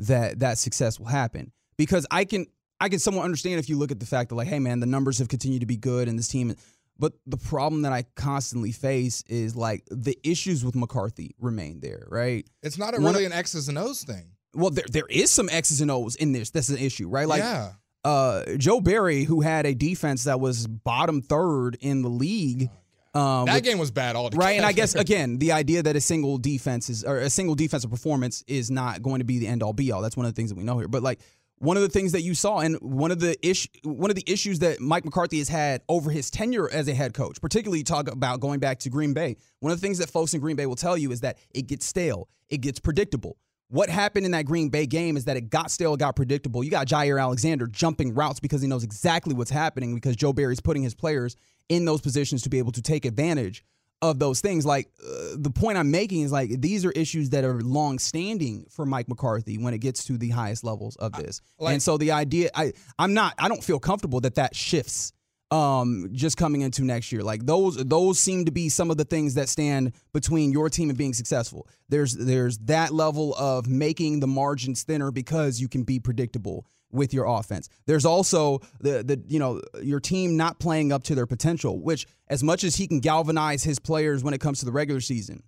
that 0.00 0.40
that 0.40 0.58
success 0.58 0.98
will 0.98 1.06
happen? 1.06 1.52
Because 1.76 2.06
I 2.10 2.24
can 2.24 2.46
I 2.80 2.88
can 2.88 2.98
somewhat 2.98 3.24
understand 3.24 3.58
if 3.58 3.68
you 3.68 3.76
look 3.76 3.90
at 3.90 4.00
the 4.00 4.06
fact 4.06 4.28
that 4.28 4.34
like, 4.34 4.48
hey 4.48 4.58
man, 4.58 4.80
the 4.80 4.86
numbers 4.86 5.18
have 5.18 5.28
continued 5.28 5.60
to 5.60 5.66
be 5.66 5.76
good 5.76 6.08
and 6.08 6.18
this 6.18 6.28
team 6.28 6.54
but 6.98 7.12
the 7.26 7.36
problem 7.36 7.82
that 7.82 7.92
I 7.92 8.04
constantly 8.16 8.72
face 8.72 9.22
is 9.28 9.54
like 9.56 9.84
the 9.90 10.18
issues 10.24 10.64
with 10.64 10.74
McCarthy 10.74 11.34
remain 11.38 11.80
there, 11.80 12.06
right? 12.10 12.46
It's 12.62 12.78
not 12.78 12.94
a 12.94 13.00
really 13.00 13.24
of- 13.24 13.32
an 13.32 13.38
X's 13.38 13.68
and 13.68 13.78
O's 13.78 14.02
thing. 14.02 14.32
Well, 14.54 14.70
there 14.70 14.84
there 14.90 15.06
is 15.08 15.30
some 15.30 15.48
X's 15.50 15.80
and 15.80 15.90
O's 15.90 16.16
in 16.16 16.32
this. 16.32 16.50
That's 16.50 16.70
an 16.70 16.78
issue, 16.78 17.08
right? 17.08 17.28
Like 17.28 17.40
yeah. 17.40 17.72
uh, 18.04 18.44
Joe 18.56 18.80
Barry, 18.80 19.24
who 19.24 19.42
had 19.42 19.66
a 19.66 19.74
defense 19.74 20.24
that 20.24 20.40
was 20.40 20.66
bottom 20.66 21.22
third 21.22 21.76
in 21.80 22.02
the 22.02 22.08
league. 22.08 22.70
Um, 23.14 23.46
That 23.46 23.56
with- 23.56 23.64
game 23.64 23.78
was 23.78 23.90
bad 23.90 24.16
altogether. 24.16 24.44
Right, 24.44 24.56
and 24.56 24.66
I 24.66 24.72
guess 24.72 24.94
again, 25.06 25.38
the 25.38 25.52
idea 25.52 25.82
that 25.82 25.96
a 25.96 26.00
single 26.00 26.38
defense 26.38 26.88
is 26.90 27.04
or 27.04 27.18
a 27.18 27.30
single 27.30 27.54
defensive 27.54 27.90
performance 27.90 28.42
is 28.46 28.70
not 28.70 29.02
going 29.02 29.20
to 29.20 29.24
be 29.24 29.38
the 29.38 29.46
end 29.46 29.62
all 29.62 29.72
be 29.72 29.92
all. 29.92 30.02
That's 30.02 30.16
one 30.16 30.26
of 30.26 30.32
the 30.32 30.36
things 30.36 30.50
that 30.50 30.56
we 30.56 30.64
know 30.64 30.78
here. 30.78 30.88
But 30.88 31.02
like 31.02 31.20
one 31.58 31.76
of 31.76 31.82
the 31.82 31.88
things 31.88 32.12
that 32.12 32.22
you 32.22 32.34
saw, 32.34 32.58
and 32.58 32.76
one 32.76 33.10
of 33.10 33.20
the 33.20 33.36
issue, 33.46 33.68
one 33.84 34.10
of 34.10 34.16
the 34.16 34.24
issues 34.26 34.60
that 34.60 34.80
Mike 34.80 35.04
McCarthy 35.04 35.38
has 35.38 35.48
had 35.48 35.82
over 35.88 36.10
his 36.10 36.30
tenure 36.30 36.70
as 36.70 36.88
a 36.88 36.94
head 36.94 37.14
coach, 37.14 37.40
particularly 37.40 37.82
talk 37.82 38.10
about 38.10 38.40
going 38.40 38.60
back 38.60 38.78
to 38.80 38.90
Green 38.90 39.12
Bay. 39.12 39.36
One 39.60 39.72
of 39.72 39.80
the 39.80 39.86
things 39.86 39.98
that 39.98 40.10
folks 40.10 40.34
in 40.34 40.40
Green 40.40 40.56
Bay 40.56 40.66
will 40.66 40.76
tell 40.76 40.96
you 40.96 41.10
is 41.10 41.20
that 41.22 41.38
it 41.54 41.66
gets 41.66 41.86
stale, 41.86 42.28
it 42.48 42.58
gets 42.58 42.78
predictable. 42.78 43.36
What 43.70 43.90
happened 43.90 44.24
in 44.24 44.32
that 44.32 44.46
Green 44.46 44.70
Bay 44.70 44.86
game 44.86 45.16
is 45.16 45.26
that 45.26 45.36
it 45.36 45.50
got 45.50 45.70
stale, 45.70 45.92
it 45.92 46.00
got 46.00 46.16
predictable. 46.16 46.64
You 46.64 46.70
got 46.70 46.86
Jaire 46.86 47.20
Alexander 47.20 47.66
jumping 47.66 48.14
routes 48.14 48.40
because 48.40 48.62
he 48.62 48.68
knows 48.68 48.82
exactly 48.82 49.34
what's 49.34 49.50
happening 49.50 49.94
because 49.94 50.16
Joe 50.16 50.32
Barry's 50.32 50.60
putting 50.60 50.82
his 50.82 50.94
players 50.94 51.36
in 51.68 51.84
those 51.84 52.00
positions 52.00 52.42
to 52.42 52.48
be 52.48 52.58
able 52.58 52.72
to 52.72 52.80
take 52.80 53.04
advantage 53.04 53.62
of 54.00 54.18
those 54.18 54.40
things. 54.40 54.64
Like 54.64 54.88
uh, 55.04 55.34
the 55.36 55.50
point 55.50 55.76
I'm 55.78 55.90
making 55.90 56.22
is 56.22 56.32
like 56.32 56.50
these 56.60 56.84
are 56.84 56.92
issues 56.92 57.30
that 57.30 57.44
are 57.44 57.60
long 57.60 57.98
standing 57.98 58.66
for 58.70 58.86
Mike 58.86 59.08
McCarthy 59.08 59.58
when 59.58 59.74
it 59.74 59.78
gets 59.78 60.04
to 60.04 60.16
the 60.18 60.30
highest 60.30 60.62
levels 60.64 60.96
of 60.96 61.12
this. 61.12 61.40
like- 61.58 61.72
and 61.74 61.82
so 61.82 61.96
the 61.98 62.12
idea 62.12 62.50
I 62.54 62.72
I'm 62.98 63.14
not 63.14 63.34
I 63.38 63.48
don't 63.48 63.62
feel 63.64 63.78
comfortable 63.80 64.20
that 64.20 64.36
that 64.36 64.54
shifts 64.54 65.12
um 65.50 66.10
just 66.12 66.36
coming 66.36 66.60
into 66.60 66.84
next 66.84 67.10
year 67.10 67.22
like 67.22 67.46
those 67.46 67.76
those 67.86 68.18
seem 68.18 68.44
to 68.44 68.50
be 68.52 68.68
some 68.68 68.90
of 68.90 68.98
the 68.98 69.04
things 69.06 69.32
that 69.32 69.48
stand 69.48 69.92
between 70.12 70.52
your 70.52 70.68
team 70.68 70.90
and 70.90 70.98
being 70.98 71.14
successful 71.14 71.66
there's 71.88 72.12
there's 72.12 72.58
that 72.58 72.92
level 72.92 73.34
of 73.36 73.66
making 73.66 74.20
the 74.20 74.26
margins 74.26 74.82
thinner 74.82 75.10
because 75.10 75.58
you 75.58 75.66
can 75.66 75.84
be 75.84 75.98
predictable 75.98 76.66
with 76.90 77.12
your 77.12 77.26
offense 77.26 77.68
there's 77.86 78.04
also 78.04 78.60
the 78.80 79.02
the 79.02 79.22
you 79.28 79.38
know 79.38 79.60
your 79.82 80.00
team 80.00 80.36
not 80.36 80.58
playing 80.58 80.92
up 80.92 81.02
to 81.02 81.14
their 81.14 81.26
potential 81.26 81.80
which 81.80 82.06
as 82.28 82.42
much 82.42 82.64
as 82.64 82.76
he 82.76 82.86
can 82.86 83.00
galvanize 83.00 83.62
his 83.64 83.78
players 83.78 84.24
when 84.24 84.34
it 84.34 84.40
comes 84.40 84.58
to 84.58 84.64
the 84.64 84.72
regular 84.72 85.00
season 85.00 85.42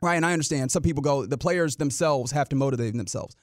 right 0.00 0.16
and 0.16 0.26
i 0.26 0.32
understand 0.32 0.70
some 0.70 0.82
people 0.82 1.02
go 1.02 1.24
the 1.24 1.38
players 1.38 1.76
themselves 1.76 2.32
have 2.32 2.48
to 2.48 2.56
motivate 2.56 2.94
themselves 2.94 3.36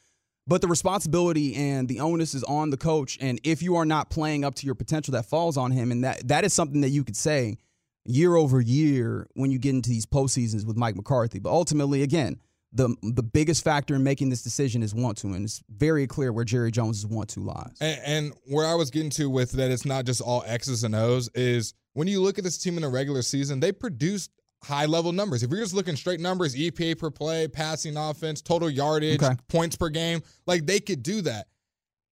but 0.49 0.61
the 0.61 0.67
responsibility 0.67 1.55
and 1.55 1.87
the 1.87 1.99
onus 1.99 2.33
is 2.33 2.43
on 2.43 2.71
the 2.71 2.77
coach. 2.77 3.19
And 3.21 3.39
if 3.43 3.61
you 3.61 3.75
are 3.75 3.85
not 3.85 4.09
playing 4.09 4.43
up 4.43 4.55
to 4.55 4.65
your 4.65 4.73
potential, 4.73 5.11
that 5.11 5.27
falls 5.27 5.57
on 5.57 5.69
him. 5.69 5.91
And 5.91 6.03
that 6.03 6.27
that 6.27 6.43
is 6.43 6.53
something 6.53 6.81
that 6.81 6.89
you 6.89 7.03
could 7.03 7.15
say 7.15 7.57
year 8.03 8.35
over 8.35 8.59
year 8.59 9.27
when 9.35 9.51
you 9.51 9.59
get 9.59 9.75
into 9.75 9.91
these 9.91 10.07
postseasons 10.07 10.65
with 10.65 10.75
Mike 10.75 10.95
McCarthy. 10.95 11.37
But 11.37 11.51
ultimately, 11.51 12.01
again, 12.01 12.39
the 12.71 12.95
the 13.01 13.23
biggest 13.23 13.63
factor 13.63 13.95
in 13.95 14.03
making 14.03 14.29
this 14.29 14.43
decision 14.43 14.83
is 14.83 14.93
want 14.93 15.17
to, 15.19 15.27
and 15.27 15.43
it's 15.43 15.61
very 15.69 16.05
clear 16.05 16.31
where 16.31 16.45
Jerry 16.45 16.71
Jones' 16.71 17.05
want 17.05 17.29
to 17.29 17.39
lies. 17.39 17.75
And, 17.81 17.99
and 18.05 18.33
where 18.45 18.65
I 18.67 18.75
was 18.75 18.91
getting 18.91 19.09
to 19.11 19.29
with 19.29 19.51
that, 19.53 19.71
it's 19.71 19.85
not 19.85 20.05
just 20.05 20.21
all 20.21 20.43
X's 20.45 20.83
and 20.83 20.95
O's. 20.95 21.29
Is 21.33 21.73
when 21.93 22.07
you 22.07 22.21
look 22.21 22.37
at 22.37 22.43
this 22.43 22.57
team 22.59 22.75
in 22.75 22.83
the 22.83 22.89
regular 22.89 23.21
season, 23.23 23.59
they 23.59 23.71
produced 23.71 24.29
high 24.63 24.85
level 24.85 25.11
numbers. 25.11 25.41
If 25.41 25.49
you're 25.49 25.61
just 25.61 25.73
looking 25.73 25.95
straight 25.95 26.19
numbers, 26.19 26.53
EPA 26.55 26.99
per 26.99 27.09
play, 27.09 27.47
passing 27.47 27.97
offense, 27.97 28.41
total 28.41 28.69
yardage, 28.69 29.23
Okay. 29.23 29.35
points 29.47 29.75
per 29.75 29.89
game, 29.89 30.21
like 30.45 30.65
they 30.65 30.79
could 30.79 31.01
do 31.01 31.21
that. 31.21 31.47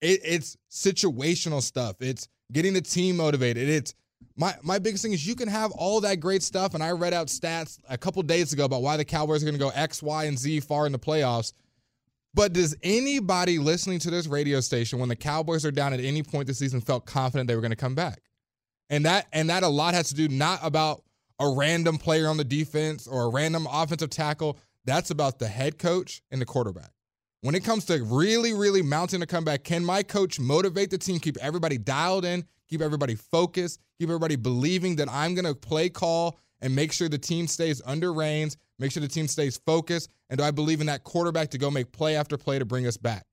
It, 0.00 0.20
it's 0.24 0.56
situational 0.70 1.62
stuff. 1.62 1.96
It's 2.00 2.28
getting 2.52 2.72
the 2.72 2.80
team 2.80 3.16
motivated. 3.18 3.68
It's 3.68 3.94
my 4.36 4.54
my 4.62 4.78
biggest 4.78 5.02
thing 5.02 5.12
is 5.12 5.26
you 5.26 5.34
can 5.34 5.48
have 5.48 5.72
all 5.72 6.00
that 6.02 6.20
great 6.20 6.42
stuff. 6.42 6.74
And 6.74 6.82
I 6.82 6.92
read 6.92 7.12
out 7.12 7.26
stats 7.26 7.78
a 7.88 7.98
couple 7.98 8.22
days 8.22 8.52
ago 8.52 8.64
about 8.64 8.82
why 8.82 8.96
the 8.96 9.04
Cowboys 9.04 9.42
are 9.42 9.46
going 9.46 9.58
to 9.58 9.64
go 9.64 9.70
X, 9.70 10.02
Y, 10.02 10.24
and 10.24 10.38
Z 10.38 10.60
far 10.60 10.86
in 10.86 10.92
the 10.92 10.98
playoffs. 10.98 11.52
But 12.34 12.52
does 12.52 12.76
anybody 12.82 13.58
listening 13.58 13.98
to 14.00 14.10
this 14.10 14.26
radio 14.26 14.60
station 14.60 15.00
when 15.00 15.08
the 15.08 15.16
Cowboys 15.16 15.64
are 15.64 15.72
down 15.72 15.92
at 15.92 16.00
any 16.00 16.22
point 16.22 16.46
this 16.46 16.58
season 16.58 16.80
felt 16.80 17.04
confident 17.04 17.48
they 17.48 17.56
were 17.56 17.60
going 17.60 17.70
to 17.70 17.76
come 17.76 17.96
back? 17.96 18.20
And 18.90 19.04
that 19.06 19.26
and 19.32 19.50
that 19.50 19.64
a 19.64 19.68
lot 19.68 19.94
has 19.94 20.08
to 20.10 20.14
do 20.14 20.28
not 20.28 20.60
about 20.62 21.02
a 21.40 21.48
random 21.48 21.98
player 21.98 22.28
on 22.28 22.36
the 22.36 22.44
defense 22.44 23.06
or 23.06 23.24
a 23.24 23.28
random 23.28 23.66
offensive 23.70 24.10
tackle. 24.10 24.58
That's 24.84 25.10
about 25.10 25.38
the 25.38 25.48
head 25.48 25.78
coach 25.78 26.22
and 26.30 26.40
the 26.40 26.46
quarterback. 26.46 26.90
When 27.40 27.54
it 27.54 27.64
comes 27.64 27.84
to 27.86 28.02
really, 28.02 28.52
really 28.52 28.82
mounting 28.82 29.22
a 29.22 29.26
comeback, 29.26 29.62
can 29.62 29.84
my 29.84 30.02
coach 30.02 30.40
motivate 30.40 30.90
the 30.90 30.98
team, 30.98 31.20
keep 31.20 31.36
everybody 31.38 31.78
dialed 31.78 32.24
in, 32.24 32.44
keep 32.68 32.80
everybody 32.80 33.14
focused, 33.14 33.80
keep 33.98 34.08
everybody 34.08 34.36
believing 34.36 34.96
that 34.96 35.08
I'm 35.10 35.34
going 35.34 35.44
to 35.44 35.54
play 35.54 35.88
call 35.88 36.38
and 36.60 36.74
make 36.74 36.92
sure 36.92 37.08
the 37.08 37.18
team 37.18 37.46
stays 37.46 37.80
under 37.84 38.12
reins, 38.12 38.56
make 38.78 38.92
sure 38.92 39.00
the 39.00 39.08
team 39.08 39.28
stays 39.28 39.58
focused? 39.64 40.10
And 40.30 40.38
do 40.38 40.44
I 40.44 40.50
believe 40.50 40.80
in 40.80 40.86
that 40.86 41.04
quarterback 41.04 41.50
to 41.50 41.58
go 41.58 41.70
make 41.70 41.92
play 41.92 42.16
after 42.16 42.36
play 42.36 42.58
to 42.58 42.64
bring 42.64 42.86
us 42.86 42.96
back? 42.96 43.24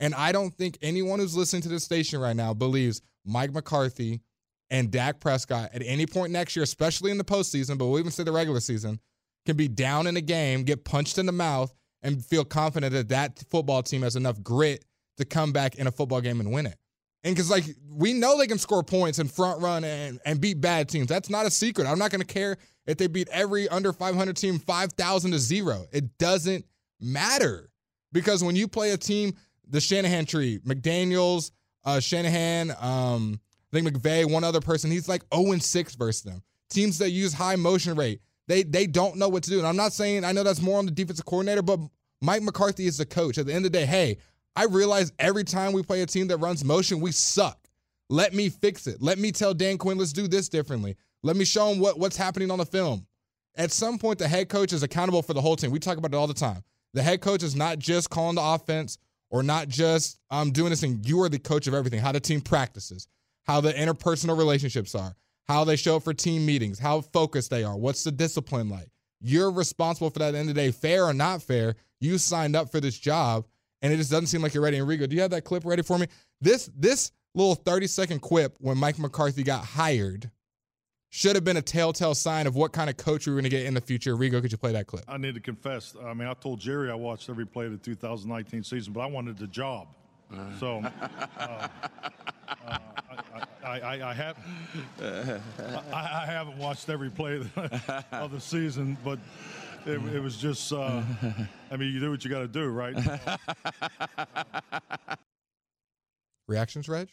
And 0.00 0.14
I 0.14 0.32
don't 0.32 0.54
think 0.54 0.78
anyone 0.80 1.20
who's 1.20 1.36
listening 1.36 1.62
to 1.62 1.68
this 1.68 1.84
station 1.84 2.20
right 2.20 2.34
now 2.34 2.54
believes 2.54 3.02
Mike 3.24 3.52
McCarthy 3.52 4.20
and 4.70 4.90
Dak 4.90 5.20
Prescott 5.20 5.70
at 5.74 5.82
any 5.84 6.06
point 6.06 6.32
next 6.32 6.56
year, 6.56 6.62
especially 6.62 7.10
in 7.10 7.18
the 7.18 7.24
postseason, 7.24 7.76
but 7.76 7.86
we'll 7.86 7.98
even 7.98 8.12
say 8.12 8.22
the 8.22 8.32
regular 8.32 8.60
season, 8.60 8.98
can 9.46 9.56
be 9.56 9.68
down 9.68 10.06
in 10.06 10.16
a 10.16 10.20
game, 10.20 10.62
get 10.62 10.84
punched 10.84 11.18
in 11.18 11.26
the 11.26 11.32
mouth, 11.32 11.74
and 12.02 12.24
feel 12.24 12.44
confident 12.44 12.92
that 12.92 13.08
that 13.08 13.44
football 13.50 13.82
team 13.82 14.02
has 14.02 14.16
enough 14.16 14.42
grit 14.42 14.84
to 15.18 15.24
come 15.24 15.52
back 15.52 15.74
in 15.74 15.86
a 15.86 15.92
football 15.92 16.20
game 16.20 16.40
and 16.40 16.50
win 16.50 16.66
it. 16.66 16.76
And 17.22 17.34
because, 17.34 17.50
like, 17.50 17.64
we 17.92 18.14
know 18.14 18.38
they 18.38 18.46
can 18.46 18.58
score 18.58 18.82
points 18.82 19.18
and 19.18 19.30
front 19.30 19.60
run 19.60 19.84
and, 19.84 20.20
and 20.24 20.40
beat 20.40 20.60
bad 20.60 20.88
teams. 20.88 21.06
That's 21.06 21.28
not 21.28 21.44
a 21.44 21.50
secret. 21.50 21.86
I'm 21.86 21.98
not 21.98 22.10
going 22.10 22.22
to 22.22 22.26
care 22.26 22.56
if 22.86 22.96
they 22.96 23.08
beat 23.08 23.28
every 23.30 23.68
under 23.68 23.92
500 23.92 24.36
team 24.36 24.58
5,000 24.58 25.30
to 25.32 25.38
zero. 25.38 25.86
It 25.92 26.16
doesn't 26.18 26.64
matter. 27.00 27.70
Because 28.12 28.42
when 28.42 28.56
you 28.56 28.66
play 28.66 28.92
a 28.92 28.96
team, 28.96 29.34
the 29.68 29.80
Shanahan 29.80 30.24
tree, 30.24 30.60
McDaniels, 30.60 31.50
uh, 31.84 32.00
Shanahan, 32.00 32.70
um, 32.80 33.40
I 33.72 33.76
think 33.76 33.88
McVay, 33.88 34.30
one 34.30 34.44
other 34.44 34.60
person, 34.60 34.90
he's 34.90 35.08
like 35.08 35.22
0 35.34 35.52
and 35.52 35.62
6 35.62 35.94
versus 35.94 36.22
them. 36.22 36.42
Teams 36.70 36.98
that 36.98 37.10
use 37.10 37.32
high 37.32 37.56
motion 37.56 37.96
rate, 37.96 38.20
they 38.46 38.62
they 38.62 38.86
don't 38.86 39.16
know 39.16 39.28
what 39.28 39.42
to 39.44 39.50
do. 39.50 39.58
And 39.58 39.66
I'm 39.66 39.76
not 39.76 39.92
saying 39.92 40.24
I 40.24 40.32
know 40.32 40.42
that's 40.42 40.60
more 40.60 40.78
on 40.78 40.86
the 40.86 40.92
defensive 40.92 41.24
coordinator, 41.24 41.62
but 41.62 41.80
Mike 42.20 42.42
McCarthy 42.42 42.86
is 42.86 42.98
the 42.98 43.06
coach. 43.06 43.38
At 43.38 43.46
the 43.46 43.52
end 43.52 43.64
of 43.64 43.72
the 43.72 43.78
day, 43.78 43.86
hey, 43.86 44.18
I 44.60 44.64
realize 44.64 45.10
every 45.18 45.44
time 45.44 45.72
we 45.72 45.82
play 45.82 46.02
a 46.02 46.06
team 46.06 46.28
that 46.28 46.36
runs 46.36 46.66
motion, 46.66 47.00
we 47.00 47.12
suck. 47.12 47.66
Let 48.10 48.34
me 48.34 48.50
fix 48.50 48.86
it. 48.86 49.00
Let 49.00 49.18
me 49.18 49.32
tell 49.32 49.54
Dan 49.54 49.78
Quinn, 49.78 49.96
let's 49.96 50.12
do 50.12 50.28
this 50.28 50.50
differently. 50.50 50.96
Let 51.22 51.36
me 51.36 51.46
show 51.46 51.70
him 51.70 51.78
what, 51.78 51.98
what's 51.98 52.18
happening 52.18 52.50
on 52.50 52.58
the 52.58 52.66
film. 52.66 53.06
At 53.56 53.72
some 53.72 53.98
point, 53.98 54.18
the 54.18 54.28
head 54.28 54.50
coach 54.50 54.74
is 54.74 54.82
accountable 54.82 55.22
for 55.22 55.32
the 55.32 55.40
whole 55.40 55.56
team. 55.56 55.70
We 55.70 55.78
talk 55.78 55.96
about 55.96 56.12
it 56.12 56.16
all 56.18 56.26
the 56.26 56.34
time. 56.34 56.62
The 56.92 57.02
head 57.02 57.22
coach 57.22 57.42
is 57.42 57.56
not 57.56 57.78
just 57.78 58.10
calling 58.10 58.34
the 58.34 58.42
offense 58.42 58.98
or 59.30 59.42
not 59.42 59.68
just 59.68 60.18
um, 60.28 60.50
doing 60.50 60.68
this 60.68 60.82
thing. 60.82 61.00
You 61.06 61.22
are 61.22 61.30
the 61.30 61.38
coach 61.38 61.66
of 61.66 61.72
everything. 61.72 62.00
How 62.00 62.12
the 62.12 62.20
team 62.20 62.42
practices, 62.42 63.08
how 63.46 63.62
the 63.62 63.72
interpersonal 63.72 64.36
relationships 64.36 64.94
are, 64.94 65.16
how 65.48 65.64
they 65.64 65.76
show 65.76 65.96
up 65.96 66.02
for 66.02 66.12
team 66.12 66.44
meetings, 66.44 66.78
how 66.78 67.00
focused 67.00 67.50
they 67.50 67.64
are, 67.64 67.78
what's 67.78 68.04
the 68.04 68.12
discipline 68.12 68.68
like. 68.68 68.90
You're 69.22 69.52
responsible 69.52 70.10
for 70.10 70.18
that 70.18 70.34
end 70.34 70.50
of 70.50 70.54
the 70.54 70.60
day, 70.60 70.70
fair 70.70 71.06
or 71.06 71.14
not 71.14 71.40
fair. 71.40 71.76
You 71.98 72.18
signed 72.18 72.56
up 72.56 72.70
for 72.70 72.78
this 72.78 72.98
job, 72.98 73.46
and 73.82 73.92
it 73.92 73.96
just 73.96 74.10
doesn't 74.10 74.26
seem 74.26 74.42
like 74.42 74.54
you're 74.54 74.62
ready. 74.62 74.76
Enrico, 74.78 75.06
do 75.06 75.14
you 75.14 75.22
have 75.22 75.30
that 75.30 75.44
clip 75.44 75.64
ready 75.64 75.82
for 75.82 75.98
me? 75.98 76.06
This 76.40 76.70
this 76.76 77.12
little 77.34 77.54
30 77.54 77.86
second 77.86 78.20
quip 78.20 78.56
when 78.60 78.76
Mike 78.78 78.98
McCarthy 78.98 79.42
got 79.42 79.64
hired 79.64 80.30
should 81.10 81.34
have 81.34 81.44
been 81.44 81.56
a 81.56 81.62
telltale 81.62 82.14
sign 82.14 82.46
of 82.46 82.54
what 82.54 82.72
kind 82.72 82.88
of 82.88 82.96
coach 82.96 83.26
we 83.26 83.32
were 83.32 83.40
going 83.40 83.50
to 83.50 83.56
get 83.56 83.66
in 83.66 83.74
the 83.74 83.80
future. 83.80 84.16
Rigo, 84.16 84.40
could 84.40 84.52
you 84.52 84.58
play 84.58 84.72
that 84.72 84.86
clip? 84.86 85.04
I 85.08 85.16
need 85.16 85.34
to 85.34 85.40
confess. 85.40 85.96
I 86.04 86.14
mean, 86.14 86.28
I 86.28 86.34
told 86.34 86.60
Jerry 86.60 86.90
I 86.90 86.94
watched 86.94 87.28
every 87.28 87.46
play 87.46 87.66
of 87.66 87.72
the 87.72 87.78
2019 87.78 88.62
season, 88.62 88.92
but 88.92 89.00
I 89.00 89.06
wanted 89.06 89.36
the 89.36 89.48
job. 89.48 89.88
So 90.60 90.78
uh, 90.78 90.90
uh, 91.38 91.68
I, 93.64 93.80
I, 93.80 94.10
I, 94.10 94.14
have 94.14 94.36
I, 95.00 95.40
I, 95.92 96.26
haven't 96.26 96.56
watched 96.56 96.88
every 96.88 97.10
play 97.10 97.42
of 98.12 98.30
the 98.30 98.40
season, 98.40 98.96
but 99.04 99.18
it, 99.86 100.14
it 100.14 100.20
was 100.20 100.36
just. 100.36 100.72
Uh, 100.72 101.02
I 101.70 101.76
mean, 101.76 101.92
you 101.92 102.00
do 102.00 102.10
what 102.10 102.24
you 102.24 102.30
got 102.30 102.40
to 102.40 102.48
do, 102.48 102.68
right? 102.68 102.96
Reactions, 106.48 106.88
Reg? 106.88 107.08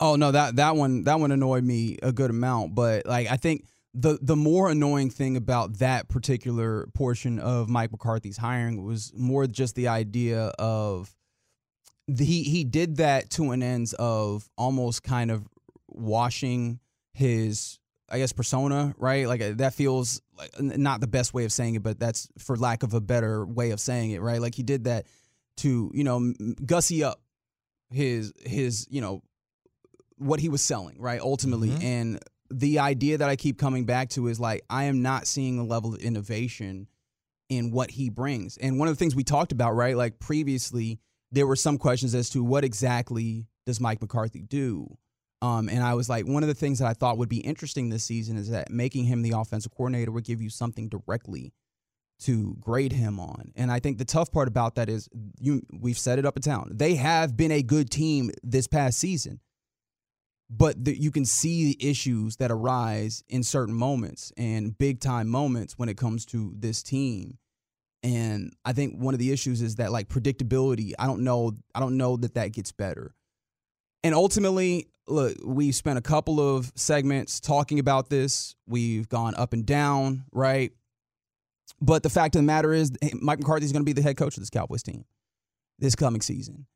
Oh 0.00 0.16
no, 0.16 0.30
that 0.30 0.56
that 0.56 0.76
one 0.76 1.04
that 1.04 1.18
one 1.18 1.32
annoyed 1.32 1.64
me 1.64 1.98
a 2.02 2.12
good 2.12 2.30
amount, 2.30 2.74
but 2.74 3.06
like 3.06 3.30
I 3.30 3.36
think 3.36 3.64
the 3.94 4.18
the 4.20 4.36
more 4.36 4.70
annoying 4.70 5.10
thing 5.10 5.36
about 5.36 5.78
that 5.78 6.08
particular 6.08 6.86
portion 6.94 7.38
of 7.38 7.68
Mike 7.68 7.90
McCarthy's 7.90 8.36
hiring 8.36 8.84
was 8.84 9.12
more 9.16 9.46
just 9.46 9.74
the 9.74 9.88
idea 9.88 10.52
of 10.58 11.14
the, 12.06 12.24
he 12.24 12.44
he 12.44 12.64
did 12.64 12.98
that 12.98 13.30
to 13.30 13.50
an 13.50 13.62
ends 13.62 13.94
of 13.94 14.48
almost 14.56 15.02
kind 15.02 15.30
of 15.30 15.48
washing 15.88 16.80
his 17.12 17.78
I 18.10 18.18
guess 18.18 18.32
persona, 18.32 18.94
right? 18.96 19.26
Like 19.26 19.42
uh, 19.42 19.52
that 19.56 19.74
feels 19.74 20.22
like 20.36 20.50
not 20.60 21.00
the 21.00 21.06
best 21.06 21.34
way 21.34 21.44
of 21.44 21.52
saying 21.52 21.74
it, 21.74 21.82
but 21.82 21.98
that's 22.00 22.28
for 22.38 22.56
lack 22.56 22.82
of 22.82 22.94
a 22.94 23.00
better 23.00 23.44
way 23.44 23.70
of 23.70 23.80
saying 23.80 24.12
it, 24.12 24.20
right? 24.20 24.40
Like 24.40 24.54
he 24.54 24.62
did 24.62 24.84
that 24.84 25.06
to, 25.58 25.90
you 25.92 26.04
know, 26.04 26.32
gussy 26.64 27.04
up 27.04 27.20
his 27.90 28.32
his, 28.44 28.86
you 28.90 29.00
know, 29.00 29.22
what 30.16 30.40
he 30.40 30.48
was 30.48 30.62
selling, 30.62 31.00
right? 31.00 31.20
Ultimately. 31.20 31.68
Mm-hmm. 31.68 31.82
And 31.82 32.18
the 32.50 32.78
idea 32.78 33.18
that 33.18 33.28
I 33.28 33.36
keep 33.36 33.58
coming 33.58 33.84
back 33.84 34.08
to 34.10 34.28
is 34.28 34.40
like, 34.40 34.62
I 34.70 34.84
am 34.84 35.02
not 35.02 35.26
seeing 35.26 35.56
the 35.56 35.64
level 35.64 35.94
of 35.94 36.00
innovation 36.00 36.88
in 37.48 37.70
what 37.70 37.90
he 37.90 38.10
brings. 38.10 38.56
And 38.56 38.78
one 38.78 38.88
of 38.88 38.94
the 38.94 38.98
things 38.98 39.14
we 39.14 39.24
talked 39.24 39.52
about, 39.52 39.74
right? 39.74 39.96
Like 39.96 40.18
previously, 40.18 40.98
there 41.30 41.46
were 41.46 41.56
some 41.56 41.78
questions 41.78 42.14
as 42.14 42.30
to 42.30 42.42
what 42.42 42.64
exactly 42.64 43.46
does 43.66 43.80
Mike 43.80 44.00
McCarthy 44.00 44.42
do? 44.42 44.96
Um, 45.40 45.68
and 45.68 45.82
I 45.82 45.94
was 45.94 46.08
like, 46.08 46.26
one 46.26 46.42
of 46.42 46.48
the 46.48 46.54
things 46.54 46.80
that 46.80 46.88
I 46.88 46.94
thought 46.94 47.18
would 47.18 47.28
be 47.28 47.38
interesting 47.38 47.88
this 47.88 48.04
season 48.04 48.36
is 48.36 48.50
that 48.50 48.70
making 48.70 49.04
him 49.04 49.22
the 49.22 49.32
offensive 49.32 49.72
coordinator 49.72 50.10
would 50.10 50.24
give 50.24 50.42
you 50.42 50.50
something 50.50 50.88
directly 50.88 51.52
to 52.20 52.56
grade 52.58 52.92
him 52.92 53.20
on. 53.20 53.52
And 53.54 53.70
I 53.70 53.78
think 53.78 53.98
the 53.98 54.04
tough 54.04 54.32
part 54.32 54.48
about 54.48 54.74
that 54.74 54.88
is 54.88 55.08
you 55.38 55.62
we've 55.72 55.98
set 55.98 56.18
it 56.18 56.26
up 56.26 56.36
in 56.36 56.42
town. 56.42 56.72
They 56.74 56.96
have 56.96 57.36
been 57.36 57.52
a 57.52 57.62
good 57.62 57.90
team 57.90 58.32
this 58.42 58.66
past 58.66 58.98
season 58.98 59.40
but 60.50 60.82
the, 60.82 60.98
you 60.98 61.10
can 61.10 61.24
see 61.24 61.74
the 61.74 61.90
issues 61.90 62.36
that 62.36 62.50
arise 62.50 63.22
in 63.28 63.42
certain 63.42 63.74
moments 63.74 64.32
and 64.36 64.76
big 64.78 65.00
time 65.00 65.28
moments 65.28 65.74
when 65.76 65.88
it 65.88 65.96
comes 65.96 66.24
to 66.26 66.52
this 66.56 66.82
team 66.82 67.38
and 68.02 68.52
i 68.64 68.72
think 68.72 68.94
one 68.96 69.14
of 69.14 69.20
the 69.20 69.32
issues 69.32 69.60
is 69.60 69.76
that 69.76 69.92
like 69.92 70.08
predictability 70.08 70.92
i 70.98 71.06
don't 71.06 71.22
know 71.22 71.52
i 71.74 71.80
don't 71.80 71.96
know 71.96 72.16
that 72.16 72.34
that 72.34 72.52
gets 72.52 72.72
better 72.72 73.14
and 74.02 74.14
ultimately 74.14 74.88
look 75.06 75.36
we 75.44 75.72
spent 75.72 75.98
a 75.98 76.02
couple 76.02 76.40
of 76.40 76.70
segments 76.74 77.40
talking 77.40 77.78
about 77.78 78.10
this 78.10 78.54
we've 78.66 79.08
gone 79.08 79.34
up 79.34 79.52
and 79.52 79.64
down 79.64 80.24
right 80.32 80.72
but 81.80 82.02
the 82.02 82.10
fact 82.10 82.34
of 82.34 82.40
the 82.40 82.46
matter 82.46 82.72
is 82.72 82.92
eh, 83.02 83.10
mike 83.20 83.38
mccarthy 83.38 83.64
is 83.64 83.72
going 83.72 83.82
to 83.82 83.88
be 83.88 83.92
the 83.92 84.02
head 84.02 84.16
coach 84.16 84.36
of 84.36 84.42
this 84.42 84.50
cowboys 84.50 84.82
team 84.82 85.04
this 85.78 85.94
coming 85.94 86.20
season 86.20 86.66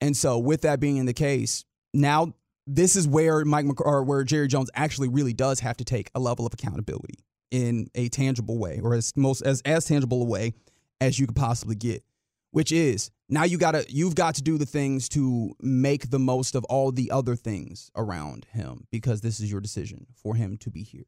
and 0.00 0.16
so 0.16 0.38
with 0.38 0.62
that 0.62 0.80
being 0.80 0.96
in 0.96 1.06
the 1.06 1.14
case 1.14 1.64
now 1.94 2.32
this 2.68 2.96
is 2.96 3.08
where 3.08 3.44
Mike 3.44 3.64
Mc, 3.64 3.80
or 3.80 4.04
where 4.04 4.22
Jerry 4.22 4.46
Jones 4.46 4.70
actually 4.74 5.08
really 5.08 5.32
does 5.32 5.60
have 5.60 5.78
to 5.78 5.84
take 5.84 6.10
a 6.14 6.20
level 6.20 6.46
of 6.46 6.52
accountability 6.52 7.24
in 7.50 7.88
a 7.94 8.10
tangible 8.10 8.58
way, 8.58 8.78
or 8.82 8.94
as 8.94 9.16
most 9.16 9.40
as 9.40 9.62
as 9.62 9.86
tangible 9.86 10.20
a 10.22 10.26
way 10.26 10.52
as 11.00 11.18
you 11.18 11.26
could 11.26 11.36
possibly 11.36 11.74
get. 11.74 12.04
Which 12.50 12.70
is 12.70 13.10
now 13.28 13.44
you 13.44 13.58
gotta 13.58 13.84
you've 13.88 14.14
got 14.14 14.36
to 14.36 14.42
do 14.42 14.58
the 14.58 14.66
things 14.66 15.08
to 15.10 15.54
make 15.60 16.10
the 16.10 16.18
most 16.18 16.54
of 16.54 16.64
all 16.64 16.92
the 16.92 17.10
other 17.10 17.36
things 17.36 17.90
around 17.96 18.46
him 18.52 18.86
because 18.90 19.20
this 19.20 19.40
is 19.40 19.50
your 19.50 19.60
decision 19.60 20.06
for 20.14 20.34
him 20.34 20.56
to 20.58 20.70
be 20.70 20.82
here. 20.82 21.06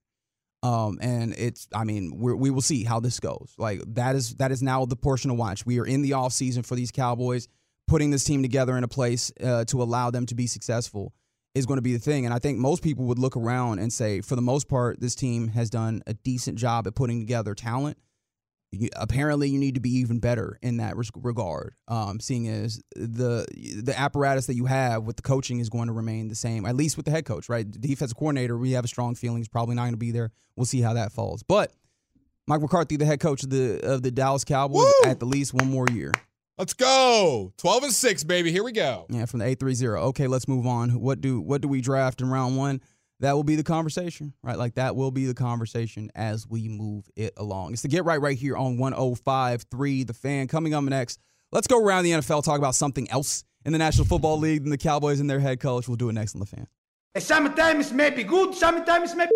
Um, 0.63 0.99
and 1.01 1.35
it's 1.39 1.67
I 1.75 1.85
mean 1.85 2.19
we 2.19 2.35
we 2.35 2.51
will 2.51 2.61
see 2.63 2.85
how 2.85 3.01
this 3.01 3.21
goes. 3.21 3.55
Like 3.57 3.83
that 3.95 4.17
is 4.17 4.35
that 4.37 4.53
is 4.53 4.63
now 4.63 4.85
the 4.85 4.97
portion 4.97 5.31
to 5.31 5.35
watch. 5.35 5.65
We 5.65 5.81
are 5.81 5.87
in 5.87 6.03
the 6.03 6.13
off 6.13 6.33
season 6.33 6.63
for 6.63 6.75
these 6.75 6.91
Cowboys, 6.91 7.49
putting 7.89 8.11
this 8.11 8.25
team 8.25 8.43
together 8.43 8.77
in 8.77 8.85
a 8.85 8.89
place 8.89 9.33
uh, 9.43 9.65
to 9.67 9.83
allow 9.83 10.11
them 10.11 10.27
to 10.27 10.35
be 10.35 10.47
successful 10.47 11.15
is 11.55 11.67
going 11.67 11.79
to 11.79 11.83
be 11.83 11.93
the 11.93 11.99
thing. 11.99 12.25
And 12.25 12.35
I 12.35 12.39
think 12.39 12.59
most 12.59 12.83
people 12.83 13.07
would 13.07 13.19
look 13.19 13.37
around 13.37 13.81
and 13.81 13.93
say, 13.93 14.21
for 14.21 14.37
the 14.37 14.43
most 14.43 14.69
part, 14.69 15.01
this 15.01 15.15
team 15.15 15.49
has 15.49 15.69
done 15.69 16.03
a 16.07 16.15
decent 16.15 16.59
job 16.59 16.87
at 16.87 16.95
putting 16.95 17.21
together 17.21 17.55
talent. 17.55 17.99
You, 18.73 18.89
apparently, 18.95 19.49
you 19.49 19.59
need 19.59 19.75
to 19.75 19.81
be 19.81 19.91
even 19.97 20.21
better 20.21 20.59
in 20.63 20.77
that 20.77 20.95
regard. 21.17 21.75
Um, 21.89 22.21
seeing 22.21 22.47
as 22.49 22.81
the 22.95 23.45
the 23.83 23.99
apparatus 23.99 24.47
that 24.47 24.55
you 24.55 24.67
have 24.67 25.05
with 25.05 25.17
the 25.17 25.23
coaching 25.23 25.59
is 25.59 25.69
going 25.69 25.89
to 25.89 25.93
remain 25.93 26.29
the 26.29 26.37
same, 26.37 26.65
at 26.65 26.77
least 26.77 26.97
with 26.97 27.05
the 27.05 27.11
head 27.11 27.25
coach, 27.25 27.49
right? 27.49 27.71
The 27.71 27.79
defensive 27.79 28.17
coordinator, 28.17 28.57
we 28.57 28.73
have 28.73 28.85
a 28.85 28.89
strong 28.89 29.15
feeling 29.17 29.39
he's 29.39 29.49
probably 29.49 29.75
not 29.75 29.83
going 29.83 29.95
to 29.95 29.99
be 29.99 30.13
there. 30.13 30.31
We'll 30.55 30.67
see 30.67 30.81
how 30.81 30.95
that 30.95 31.11
falls. 31.11 31.43
But 31.43 31.73
Mike 32.47 32.61
McCarthy, 32.61 32.97
the 32.97 33.07
head 33.07 33.21
coach 33.21 33.43
of 33.43 33.51
the 33.51 33.81
of 33.83 34.03
the 34.03 34.11
Dallas 34.11 34.45
Cowboys, 34.45 34.85
Woo! 34.85 35.11
at 35.11 35.19
the 35.19 35.27
least 35.27 35.53
one 35.53 35.69
more 35.69 35.87
year. 35.89 36.13
Let's 36.61 36.75
go. 36.75 37.55
12 37.57 37.85
and 37.85 37.93
6, 37.93 38.25
baby. 38.25 38.53
Here 38.53 38.63
we 38.63 38.73
go. 38.73 39.07
Yeah, 39.09 39.25
from 39.25 39.39
the 39.41 39.47
830. 39.47 39.99
Okay, 40.09 40.27
let's 40.27 40.47
move 40.47 40.67
on. 40.67 41.01
What 41.01 41.23
do 41.23 41.41
what 41.41 41.63
do 41.63 41.69
we 41.69 41.81
draft 41.81 42.21
in 42.21 42.29
round 42.29 42.57
1? 42.57 42.83
That 43.21 43.35
will 43.35 43.45
be 43.45 43.55
the 43.55 43.63
conversation, 43.63 44.33
right? 44.43 44.57
Like 44.57 44.75
that 44.75 44.97
will 44.97 45.11
be 45.11 45.27
the 45.27 45.35
conversation 45.35 46.11
as 46.15 46.47
we 46.49 46.69
move 46.69 47.09
it 47.17 47.35
along. 47.37 47.75
It's 47.75 47.83
the 47.83 47.89
get 47.89 48.05
right 48.05 48.21
right 48.21 48.37
here 48.37 48.57
on 48.57 48.79
105.3 48.79 50.07
The 50.07 50.15
Fan. 50.15 50.49
Coming 50.49 50.73
up 50.73 50.83
next, 50.85 51.21
let's 51.53 51.67
go 51.67 51.85
around 51.85 52.05
the 52.05 52.13
NFL, 52.13 52.43
talk 52.43 52.59
about 52.59 52.75
something 52.75 53.11
else 53.11 53.45
in 53.67 53.73
the 53.73 53.79
National 53.79 54.07
Football 54.07 54.39
League 54.39 54.63
than 54.63 54.71
the 54.71 54.79
Cowboys 54.79 55.21
and 55.21 55.29
their 55.29 55.41
head 55.41 55.61
coach. 55.61 55.87
We'll 55.87 55.97
do 55.97 56.09
it 56.09 56.15
next 56.15 56.35
on 56.35 56.41
The 56.41 56.47
Fan. 56.47 56.67
Sometimes 57.19 57.93
maybe 57.93 58.25
good, 58.25 58.55
sometimes 58.55 59.15
maybe 59.15 59.33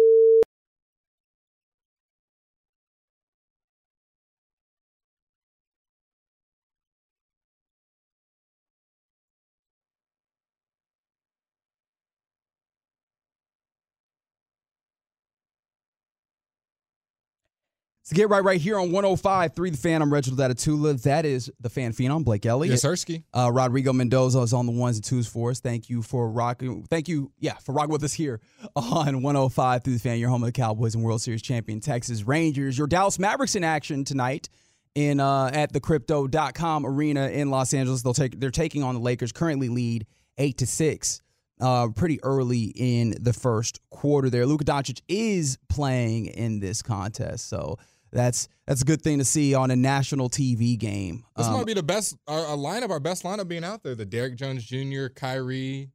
So 18.06 18.14
get 18.14 18.28
right 18.28 18.44
right 18.44 18.60
here 18.60 18.78
on 18.78 18.92
105 18.92 19.54
3 19.54 19.70
The 19.70 19.76
Fan. 19.78 20.02
I'm 20.02 20.12
Reginald 20.12 20.38
Atatula. 20.38 21.02
That 21.04 21.24
is 21.24 21.50
the 21.58 21.70
fan 21.70 21.94
phenom, 21.94 22.22
Blake 22.22 22.44
Elliott. 22.44 22.72
Yes, 22.72 22.84
Ersky. 22.84 23.24
Uh, 23.32 23.50
Rodrigo 23.50 23.94
Mendoza 23.94 24.40
is 24.40 24.52
on 24.52 24.66
the 24.66 24.72
ones 24.72 24.98
and 24.98 25.04
twos 25.04 25.26
for 25.26 25.48
us. 25.48 25.60
Thank 25.60 25.88
you 25.88 26.02
for 26.02 26.30
rocking. 26.30 26.82
Thank 26.90 27.08
you, 27.08 27.32
yeah, 27.38 27.54
for 27.54 27.72
rocking 27.72 27.92
with 27.92 28.04
us 28.04 28.12
here 28.12 28.42
on 28.76 29.22
105 29.22 29.84
through 29.84 29.94
the 29.94 29.98
fan. 29.98 30.18
Your 30.18 30.28
home 30.28 30.42
of 30.42 30.48
the 30.48 30.52
Cowboys 30.52 30.94
and 30.94 31.02
World 31.02 31.22
Series 31.22 31.40
champion 31.40 31.80
Texas 31.80 32.24
Rangers. 32.24 32.76
Your 32.76 32.86
Dallas 32.86 33.18
Mavericks 33.18 33.56
in 33.56 33.64
action 33.64 34.04
tonight 34.04 34.50
in 34.94 35.18
uh, 35.18 35.50
at 35.54 35.72
the 35.72 35.80
crypto.com 35.80 36.84
arena 36.84 37.28
in 37.28 37.48
Los 37.48 37.72
Angeles. 37.72 38.02
They'll 38.02 38.12
take 38.12 38.38
they're 38.38 38.50
taking 38.50 38.82
on 38.82 38.96
the 38.96 39.00
Lakers, 39.00 39.32
currently 39.32 39.70
lead 39.70 40.06
eight 40.36 40.58
to 40.58 40.66
six. 40.66 41.22
Uh, 41.58 41.88
pretty 41.88 42.22
early 42.22 42.64
in 42.74 43.14
the 43.18 43.32
first 43.32 43.80
quarter 43.88 44.28
there. 44.28 44.44
Luka 44.44 44.64
Doncic 44.64 45.00
is 45.08 45.56
playing 45.70 46.26
in 46.26 46.58
this 46.58 46.82
contest. 46.82 47.48
So 47.48 47.78
that's 48.14 48.48
that's 48.66 48.80
a 48.82 48.84
good 48.84 49.02
thing 49.02 49.18
to 49.18 49.24
see 49.24 49.54
on 49.54 49.70
a 49.70 49.76
national 49.76 50.30
TV 50.30 50.78
game. 50.78 51.24
This 51.36 51.46
um, 51.46 51.54
might 51.54 51.66
be 51.66 51.74
the 51.74 51.82
best 51.82 52.16
our, 52.26 52.46
our 52.46 52.56
lineup, 52.56 52.90
our 52.90 53.00
best 53.00 53.24
lineup 53.24 53.48
being 53.48 53.64
out 53.64 53.82
there. 53.82 53.94
The 53.94 54.06
Derrick 54.06 54.36
Jones 54.36 54.64
Jr., 54.64 55.08
Kyrie. 55.14 55.90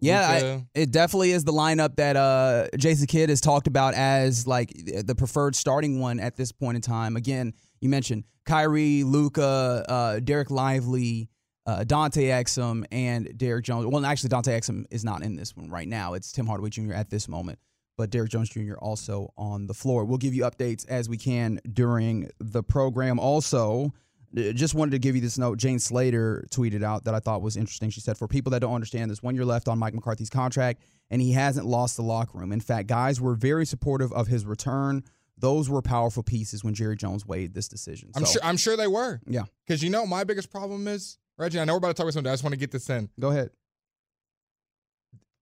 Yeah, 0.00 0.28
I, 0.28 0.66
it 0.74 0.92
definitely 0.92 1.32
is 1.32 1.42
the 1.42 1.52
lineup 1.52 1.96
that 1.96 2.16
uh, 2.16 2.68
Jason 2.76 3.06
Kidd 3.08 3.30
has 3.30 3.40
talked 3.40 3.66
about 3.66 3.94
as 3.94 4.46
like 4.46 4.72
the 4.74 5.14
preferred 5.16 5.56
starting 5.56 5.98
one 5.98 6.20
at 6.20 6.36
this 6.36 6.52
point 6.52 6.76
in 6.76 6.82
time. 6.82 7.16
Again, 7.16 7.52
you 7.80 7.88
mentioned 7.88 8.24
Kyrie, 8.46 9.02
Luka, 9.02 9.84
uh, 9.88 10.20
Dereck 10.20 10.50
Lively, 10.50 11.28
uh, 11.66 11.82
Dante 11.82 12.28
Exum, 12.28 12.84
and 12.92 13.36
Derrick 13.36 13.64
Jones. 13.64 13.86
Well, 13.86 14.06
actually, 14.06 14.28
Dante 14.28 14.58
Exum 14.58 14.84
is 14.90 15.04
not 15.04 15.22
in 15.22 15.34
this 15.34 15.56
one 15.56 15.68
right 15.68 15.88
now. 15.88 16.14
It's 16.14 16.30
Tim 16.30 16.46
Hardaway 16.46 16.70
Jr. 16.70 16.92
at 16.92 17.10
this 17.10 17.28
moment, 17.28 17.58
but 17.98 18.08
Derrick 18.08 18.30
Jones 18.30 18.48
Jr. 18.48 18.76
also 18.78 19.34
on 19.36 19.66
the 19.66 19.74
floor. 19.74 20.06
We'll 20.06 20.16
give 20.16 20.32
you 20.34 20.44
updates 20.44 20.88
as 20.88 21.08
we 21.10 21.18
can 21.18 21.60
during 21.70 22.30
the 22.38 22.62
program. 22.62 23.18
Also, 23.18 23.92
uh, 24.36 24.52
just 24.52 24.74
wanted 24.74 24.92
to 24.92 24.98
give 24.98 25.14
you 25.16 25.20
this 25.20 25.36
note. 25.36 25.58
Jane 25.58 25.78
Slater 25.78 26.46
tweeted 26.50 26.82
out 26.82 27.04
that 27.04 27.14
I 27.14 27.18
thought 27.18 27.42
was 27.42 27.56
interesting. 27.56 27.90
She 27.90 28.00
said, 28.00 28.16
For 28.16 28.28
people 28.28 28.50
that 28.52 28.60
don't 28.60 28.72
understand, 28.74 29.10
there's 29.10 29.22
one 29.22 29.34
year 29.34 29.44
left 29.44 29.68
on 29.68 29.78
Mike 29.78 29.94
McCarthy's 29.94 30.30
contract, 30.30 30.80
and 31.10 31.20
he 31.20 31.32
hasn't 31.32 31.66
lost 31.66 31.96
the 31.96 32.02
locker 32.02 32.38
room. 32.38 32.52
In 32.52 32.60
fact, 32.60 32.86
guys 32.88 33.20
were 33.20 33.34
very 33.34 33.66
supportive 33.66 34.12
of 34.12 34.28
his 34.28 34.46
return. 34.46 35.02
Those 35.36 35.68
were 35.68 35.82
powerful 35.82 36.22
pieces 36.22 36.64
when 36.64 36.74
Jerry 36.74 36.96
Jones 36.96 37.26
weighed 37.26 37.54
this 37.54 37.68
decision. 37.68 38.10
I'm 38.14 38.24
So, 38.24 38.32
sure. 38.32 38.40
I'm 38.44 38.56
sure 38.56 38.76
they 38.76 38.88
were. 38.88 39.20
Yeah. 39.26 39.44
Because 39.66 39.82
you 39.82 39.90
know 39.90 40.06
my 40.06 40.24
biggest 40.24 40.50
problem 40.50 40.88
is 40.88 41.18
Reggie. 41.36 41.60
I 41.60 41.64
know 41.64 41.74
we're 41.74 41.78
about 41.78 41.88
to 41.88 41.94
talk 41.94 42.04
about 42.04 42.14
something. 42.14 42.30
I 42.30 42.32
just 42.34 42.42
want 42.44 42.52
to 42.54 42.58
get 42.58 42.70
this 42.70 42.88
in. 42.90 43.08
Go 43.20 43.28
ahead. 43.28 43.50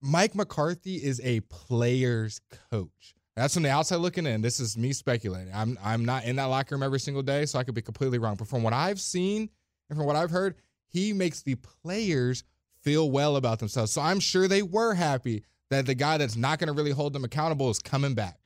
Mike 0.00 0.34
McCarthy 0.34 0.96
is 0.96 1.20
a 1.24 1.40
player's 1.40 2.40
coach. 2.70 3.14
That's 3.36 3.54
from 3.54 3.64
the 3.64 3.70
outside 3.70 3.96
looking 3.96 4.26
in. 4.26 4.40
This 4.40 4.60
is 4.60 4.78
me 4.78 4.92
speculating. 4.92 5.52
I'm 5.54 5.78
I'm 5.84 6.04
not 6.04 6.24
in 6.24 6.36
that 6.36 6.44
locker 6.44 6.74
room 6.74 6.82
every 6.82 7.00
single 7.00 7.22
day, 7.22 7.44
so 7.44 7.58
I 7.58 7.64
could 7.64 7.74
be 7.74 7.82
completely 7.82 8.18
wrong. 8.18 8.36
But 8.36 8.48
from 8.48 8.62
what 8.62 8.72
I've 8.72 9.00
seen 9.00 9.50
and 9.90 9.98
from 9.98 10.06
what 10.06 10.16
I've 10.16 10.30
heard, 10.30 10.54
he 10.88 11.12
makes 11.12 11.42
the 11.42 11.56
players 11.56 12.44
feel 12.82 13.10
well 13.10 13.36
about 13.36 13.58
themselves. 13.58 13.92
So 13.92 14.00
I'm 14.00 14.20
sure 14.20 14.48
they 14.48 14.62
were 14.62 14.94
happy 14.94 15.44
that 15.70 15.84
the 15.84 15.94
guy 15.94 16.16
that's 16.16 16.36
not 16.36 16.58
going 16.58 16.68
to 16.68 16.72
really 16.72 16.92
hold 16.92 17.12
them 17.12 17.24
accountable 17.24 17.68
is 17.68 17.78
coming 17.78 18.14
back. 18.14 18.38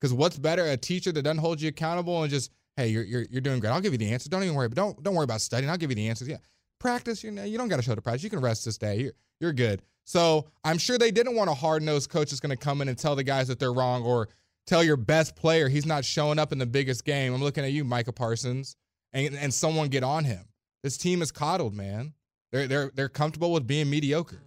Because 0.00 0.12
what's 0.12 0.38
better, 0.38 0.64
a 0.64 0.76
teacher 0.76 1.12
that 1.12 1.22
doesn't 1.22 1.38
hold 1.38 1.60
you 1.60 1.68
accountable 1.68 2.22
and 2.22 2.30
just, 2.30 2.50
hey, 2.76 2.88
you're 2.88 3.04
you're, 3.04 3.26
you're 3.30 3.40
doing 3.40 3.60
great. 3.60 3.70
I'll 3.70 3.80
give 3.80 3.92
you 3.92 3.98
the 3.98 4.12
answer. 4.12 4.28
Don't 4.28 4.42
even 4.42 4.56
worry. 4.56 4.68
But 4.68 4.76
don't 4.76 5.02
don't 5.02 5.14
worry 5.14 5.24
about 5.24 5.40
studying. 5.40 5.70
I'll 5.70 5.76
give 5.76 5.90
you 5.90 5.96
the 5.96 6.08
answers. 6.08 6.26
Yeah, 6.26 6.38
practice. 6.80 7.22
You 7.22 7.30
know, 7.30 7.44
you 7.44 7.58
don't 7.58 7.68
got 7.68 7.76
to 7.76 7.82
show 7.82 7.94
the 7.94 8.02
practice. 8.02 8.24
You 8.24 8.30
can 8.30 8.40
rest 8.40 8.64
this 8.64 8.78
day. 8.78 8.96
You're 8.96 9.12
you're 9.38 9.52
good. 9.52 9.82
So 10.04 10.48
I'm 10.64 10.78
sure 10.78 10.98
they 10.98 11.10
didn't 11.10 11.36
want 11.36 11.50
a 11.50 11.54
hard 11.54 11.82
nosed 11.82 12.10
coach 12.10 12.30
that's 12.30 12.40
going 12.40 12.50
to 12.50 12.56
come 12.56 12.82
in 12.82 12.88
and 12.88 12.98
tell 12.98 13.16
the 13.16 13.24
guys 13.24 13.48
that 13.48 13.58
they're 13.58 13.72
wrong 13.72 14.02
or 14.02 14.28
tell 14.66 14.82
your 14.82 14.96
best 14.96 15.36
player 15.36 15.68
he's 15.68 15.86
not 15.86 16.04
showing 16.04 16.38
up 16.38 16.52
in 16.52 16.58
the 16.58 16.66
biggest 16.66 17.04
game. 17.04 17.34
I'm 17.34 17.42
looking 17.42 17.64
at 17.64 17.72
you, 17.72 17.84
Micah 17.84 18.12
Parsons, 18.12 18.76
and 19.12 19.34
and 19.34 19.52
someone 19.52 19.88
get 19.88 20.02
on 20.02 20.24
him. 20.24 20.44
This 20.82 20.96
team 20.96 21.22
is 21.22 21.30
coddled, 21.30 21.74
man. 21.74 22.14
They're 22.50 22.66
they're 22.66 22.90
they're 22.94 23.08
comfortable 23.08 23.52
with 23.52 23.66
being 23.66 23.88
mediocre. 23.88 24.42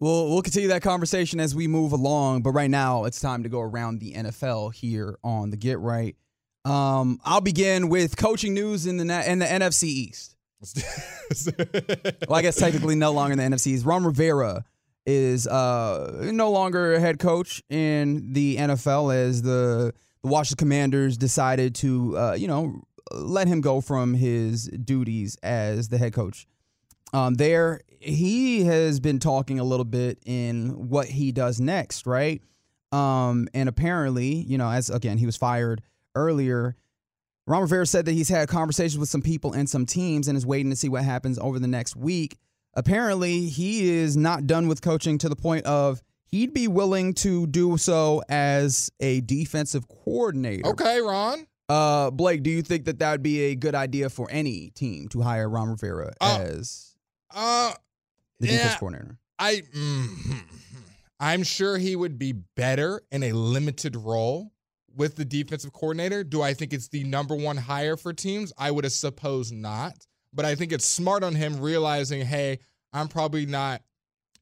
We'll 0.00 0.30
we'll 0.30 0.42
continue 0.42 0.68
that 0.68 0.82
conversation 0.82 1.40
as 1.40 1.54
we 1.54 1.66
move 1.66 1.92
along, 1.92 2.42
but 2.42 2.50
right 2.50 2.70
now 2.70 3.04
it's 3.04 3.20
time 3.20 3.42
to 3.42 3.48
go 3.48 3.60
around 3.60 3.98
the 3.98 4.12
NFL 4.14 4.74
here 4.74 5.18
on 5.24 5.50
the 5.50 5.56
Get 5.56 5.80
Right. 5.80 6.16
Um, 6.64 7.20
I'll 7.24 7.40
begin 7.40 7.88
with 7.88 8.16
coaching 8.16 8.54
news 8.54 8.86
in 8.86 8.96
the 8.96 9.30
in 9.30 9.38
the 9.38 9.46
NFC 9.46 9.84
East. 9.84 10.36
Well, 12.28 12.38
I 12.38 12.42
guess 12.42 12.56
technically 12.56 12.96
no 12.96 13.12
longer 13.12 13.32
in 13.32 13.38
the 13.38 13.56
NFCs. 13.56 13.86
Ron 13.86 14.04
Rivera 14.04 14.64
is 15.06 15.46
uh, 15.46 16.30
no 16.32 16.50
longer 16.50 16.94
a 16.94 17.00
head 17.00 17.18
coach 17.18 17.62
in 17.70 18.32
the 18.32 18.56
NFL 18.56 19.14
as 19.14 19.42
the 19.42 19.94
the 20.22 20.28
Washington 20.28 20.66
Commanders 20.66 21.16
decided 21.16 21.74
to 21.76 22.18
uh, 22.18 22.32
you 22.34 22.48
know 22.48 22.82
let 23.12 23.48
him 23.48 23.60
go 23.60 23.80
from 23.80 24.14
his 24.14 24.64
duties 24.66 25.36
as 25.42 25.88
the 25.88 25.96
head 25.96 26.12
coach 26.12 26.46
um, 27.12 27.34
there 27.34 27.80
he 28.00 28.64
has 28.64 29.00
been 29.00 29.18
talking 29.18 29.58
a 29.58 29.64
little 29.64 29.84
bit 29.84 30.18
in 30.24 30.88
what 30.88 31.06
he 31.08 31.32
does 31.32 31.60
next, 31.60 32.06
right? 32.06 32.42
Um, 32.92 33.48
and 33.54 33.68
apparently, 33.68 34.34
you 34.34 34.56
know, 34.58 34.70
as 34.70 34.88
again, 34.90 35.18
he 35.18 35.26
was 35.26 35.36
fired 35.36 35.82
earlier. 36.14 36.76
Ron 37.48 37.62
Rivera 37.62 37.86
said 37.86 38.04
that 38.04 38.12
he's 38.12 38.28
had 38.28 38.46
conversations 38.48 38.98
with 38.98 39.08
some 39.08 39.22
people 39.22 39.54
and 39.54 39.68
some 39.68 39.86
teams 39.86 40.28
and 40.28 40.36
is 40.36 40.44
waiting 40.44 40.68
to 40.68 40.76
see 40.76 40.90
what 40.90 41.02
happens 41.02 41.38
over 41.38 41.58
the 41.58 41.66
next 41.66 41.96
week. 41.96 42.36
Apparently, 42.74 43.46
he 43.46 43.88
is 43.88 44.16
not 44.18 44.46
done 44.46 44.68
with 44.68 44.82
coaching 44.82 45.16
to 45.18 45.30
the 45.30 45.34
point 45.36 45.64
of 45.64 46.02
he'd 46.26 46.52
be 46.52 46.68
willing 46.68 47.14
to 47.14 47.46
do 47.46 47.78
so 47.78 48.22
as 48.28 48.92
a 49.00 49.22
defensive 49.22 49.88
coordinator. 49.88 50.68
Okay, 50.68 51.00
Ron. 51.00 51.46
Uh, 51.70 52.10
Blake, 52.10 52.42
do 52.42 52.50
you 52.50 52.60
think 52.60 52.84
that 52.84 52.98
that 52.98 53.12
would 53.12 53.22
be 53.22 53.40
a 53.44 53.54
good 53.54 53.74
idea 53.74 54.10
for 54.10 54.28
any 54.30 54.70
team 54.74 55.08
to 55.08 55.22
hire 55.22 55.48
Ron 55.48 55.70
Rivera 55.70 56.12
Uh, 56.20 56.38
as 56.42 56.96
Uh, 57.34 57.72
the 58.40 58.46
defense 58.48 58.72
yeah. 58.72 58.78
coordinator? 58.78 59.18
I 59.38 59.62
mm, 59.74 60.42
I'm 61.20 61.42
sure 61.44 61.78
he 61.78 61.96
would 61.96 62.18
be 62.18 62.32
better 62.32 63.02
in 63.10 63.22
a 63.22 63.32
limited 63.32 63.96
role 63.96 64.52
with 64.98 65.14
the 65.14 65.24
defensive 65.24 65.72
coordinator. 65.72 66.24
Do 66.24 66.42
I 66.42 66.52
think 66.52 66.74
it's 66.74 66.88
the 66.88 67.04
number 67.04 67.34
one 67.34 67.56
hire 67.56 67.96
for 67.96 68.12
teams? 68.12 68.52
I 68.58 68.70
would 68.72 68.90
suppose 68.92 69.52
not. 69.52 69.94
But 70.34 70.44
I 70.44 70.54
think 70.56 70.72
it's 70.72 70.84
smart 70.84 71.22
on 71.22 71.34
him 71.34 71.60
realizing, 71.60 72.20
hey, 72.26 72.58
I'm 72.92 73.08
probably 73.08 73.46
not 73.46 73.80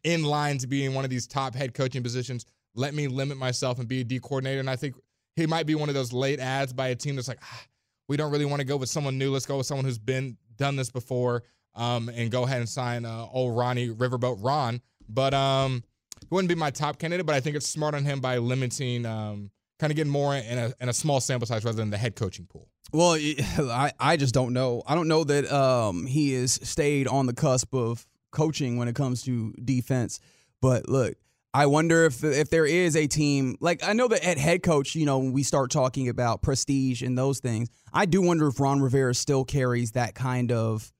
in 0.03 0.25
line 0.25 0.59
to 0.59 0.67
be 0.67 0.85
in 0.85 0.95
one 0.95 1.05
of 1.05 1.11
these 1.11 1.27
top 1.27 1.55
head 1.55 1.75
coaching 1.75 2.03
positions. 2.03 2.47
Let 2.75 2.95
me 2.95 3.07
limit 3.07 3.37
myself 3.37 3.79
and 3.79 3.87
be 3.87 4.01
a 4.01 4.05
D 4.05 4.19
coordinator. 4.19 4.61
And 4.61 4.71
I 4.71 4.77
think 4.77 4.97
he 5.37 5.47
might 5.47 5.67
be 5.67 5.75
one 5.75 5.89
of 5.89 5.95
those 5.95 6.13
late 6.13 6.41
ads 6.41 6.73
by 6.73 6.89
a 6.89 6.95
team 6.95 7.17
that's 7.17 7.29
like, 7.29 7.39
ah, 7.43 7.63
we 8.09 8.17
don't 8.17 8.33
really 8.33 8.45
want 8.47 8.61
to 8.61 8.67
go 8.67 8.77
with 8.77 8.89
someone 8.89 9.19
new. 9.19 9.33
Let's 9.33 9.47
go 9.47 9.59
with 9.59 9.67
someone 9.67 9.85
who's 9.85 9.99
been 9.99 10.39
done 10.57 10.77
this 10.77 10.91
before, 10.91 11.43
um, 11.75 12.09
and 12.09 12.31
go 12.31 12.45
ahead 12.45 12.61
and 12.61 12.69
sign 12.69 13.05
uh, 13.05 13.27
old 13.31 13.57
Ronnie 13.57 13.91
Riverboat 13.91 14.43
Ron. 14.43 14.81
But 15.09 15.35
um, 15.35 15.85
he 16.21 16.29
wouldn't 16.31 16.49
be 16.49 16.55
my 16.55 16.71
top 16.71 16.99
candidate. 16.99 17.27
But 17.27 17.35
I 17.35 17.41
think 17.41 17.57
it's 17.57 17.69
smart 17.69 17.95
on 17.95 18.05
him 18.05 18.21
by 18.21 18.39
limiting, 18.39 19.05
um, 19.05 19.51
kind 19.79 19.91
of 19.91 19.97
getting 19.97 20.13
more 20.13 20.35
in 20.35 20.59
a 20.59 20.73
in 20.81 20.89
a 20.89 20.93
small 20.93 21.21
sample 21.21 21.47
size 21.47 21.65
rather 21.65 21.77
than 21.77 21.91
the 21.91 21.99
head 21.99 22.17
coaching 22.17 22.47
pool. 22.47 22.69
Well, 22.93 23.15
I, 23.59 23.93
I 23.99 24.17
just 24.17 24.35
don't 24.35 24.53
know. 24.53 24.83
I 24.87 24.95
don't 24.95 25.09
know 25.09 25.25
that 25.25 25.51
um, 25.53 26.07
he 26.07 26.33
has 26.35 26.53
stayed 26.69 27.09
on 27.09 27.27
the 27.27 27.35
cusp 27.35 27.75
of 27.75 28.07
coaching 28.31 28.77
when 28.77 28.89
it 28.89 28.95
comes 28.95 29.23
to 29.23 29.53
defense. 29.65 30.21
But 30.61 30.89
look, 30.89 31.17
I 31.53 31.67
wonder 31.67 32.05
if 32.05 32.23
if 32.23 32.51
there 32.51 32.67
is 32.67 32.97
a 32.97 33.07
team 33.07 33.57
like 33.61 33.83
I 33.83 33.93
know 33.93 34.09
that 34.09 34.25
at 34.25 34.39
head 34.39 34.63
coach, 34.63 34.95
you 34.95 35.07
know, 35.07 35.19
when 35.19 35.33
we 35.33 35.43
start 35.43 35.71
talking 35.71 36.09
about 36.09 36.43
prestige 36.43 37.03
and 37.03 37.17
those 37.17 37.41
things, 37.41 37.69
I 37.93 38.07
do 38.07 38.23
wonder 38.23 38.49
if 38.49 38.61
Ron 38.61 38.81
Rivera 38.81 39.15
still 39.15 39.45
carries 39.45 39.93
that 39.93 40.15
kind 40.15 40.53
of, 40.53 40.93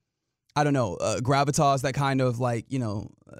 I 0.55 0.63
don't 0.63 0.73
know, 0.73 0.95
uh, 0.95 1.19
gravitas, 1.19 1.81
that 1.81 1.93
kind 1.93 2.21
of 2.21 2.39
like 2.39 2.65
you 2.69 2.79
know. 2.79 3.11
Uh, 3.31 3.37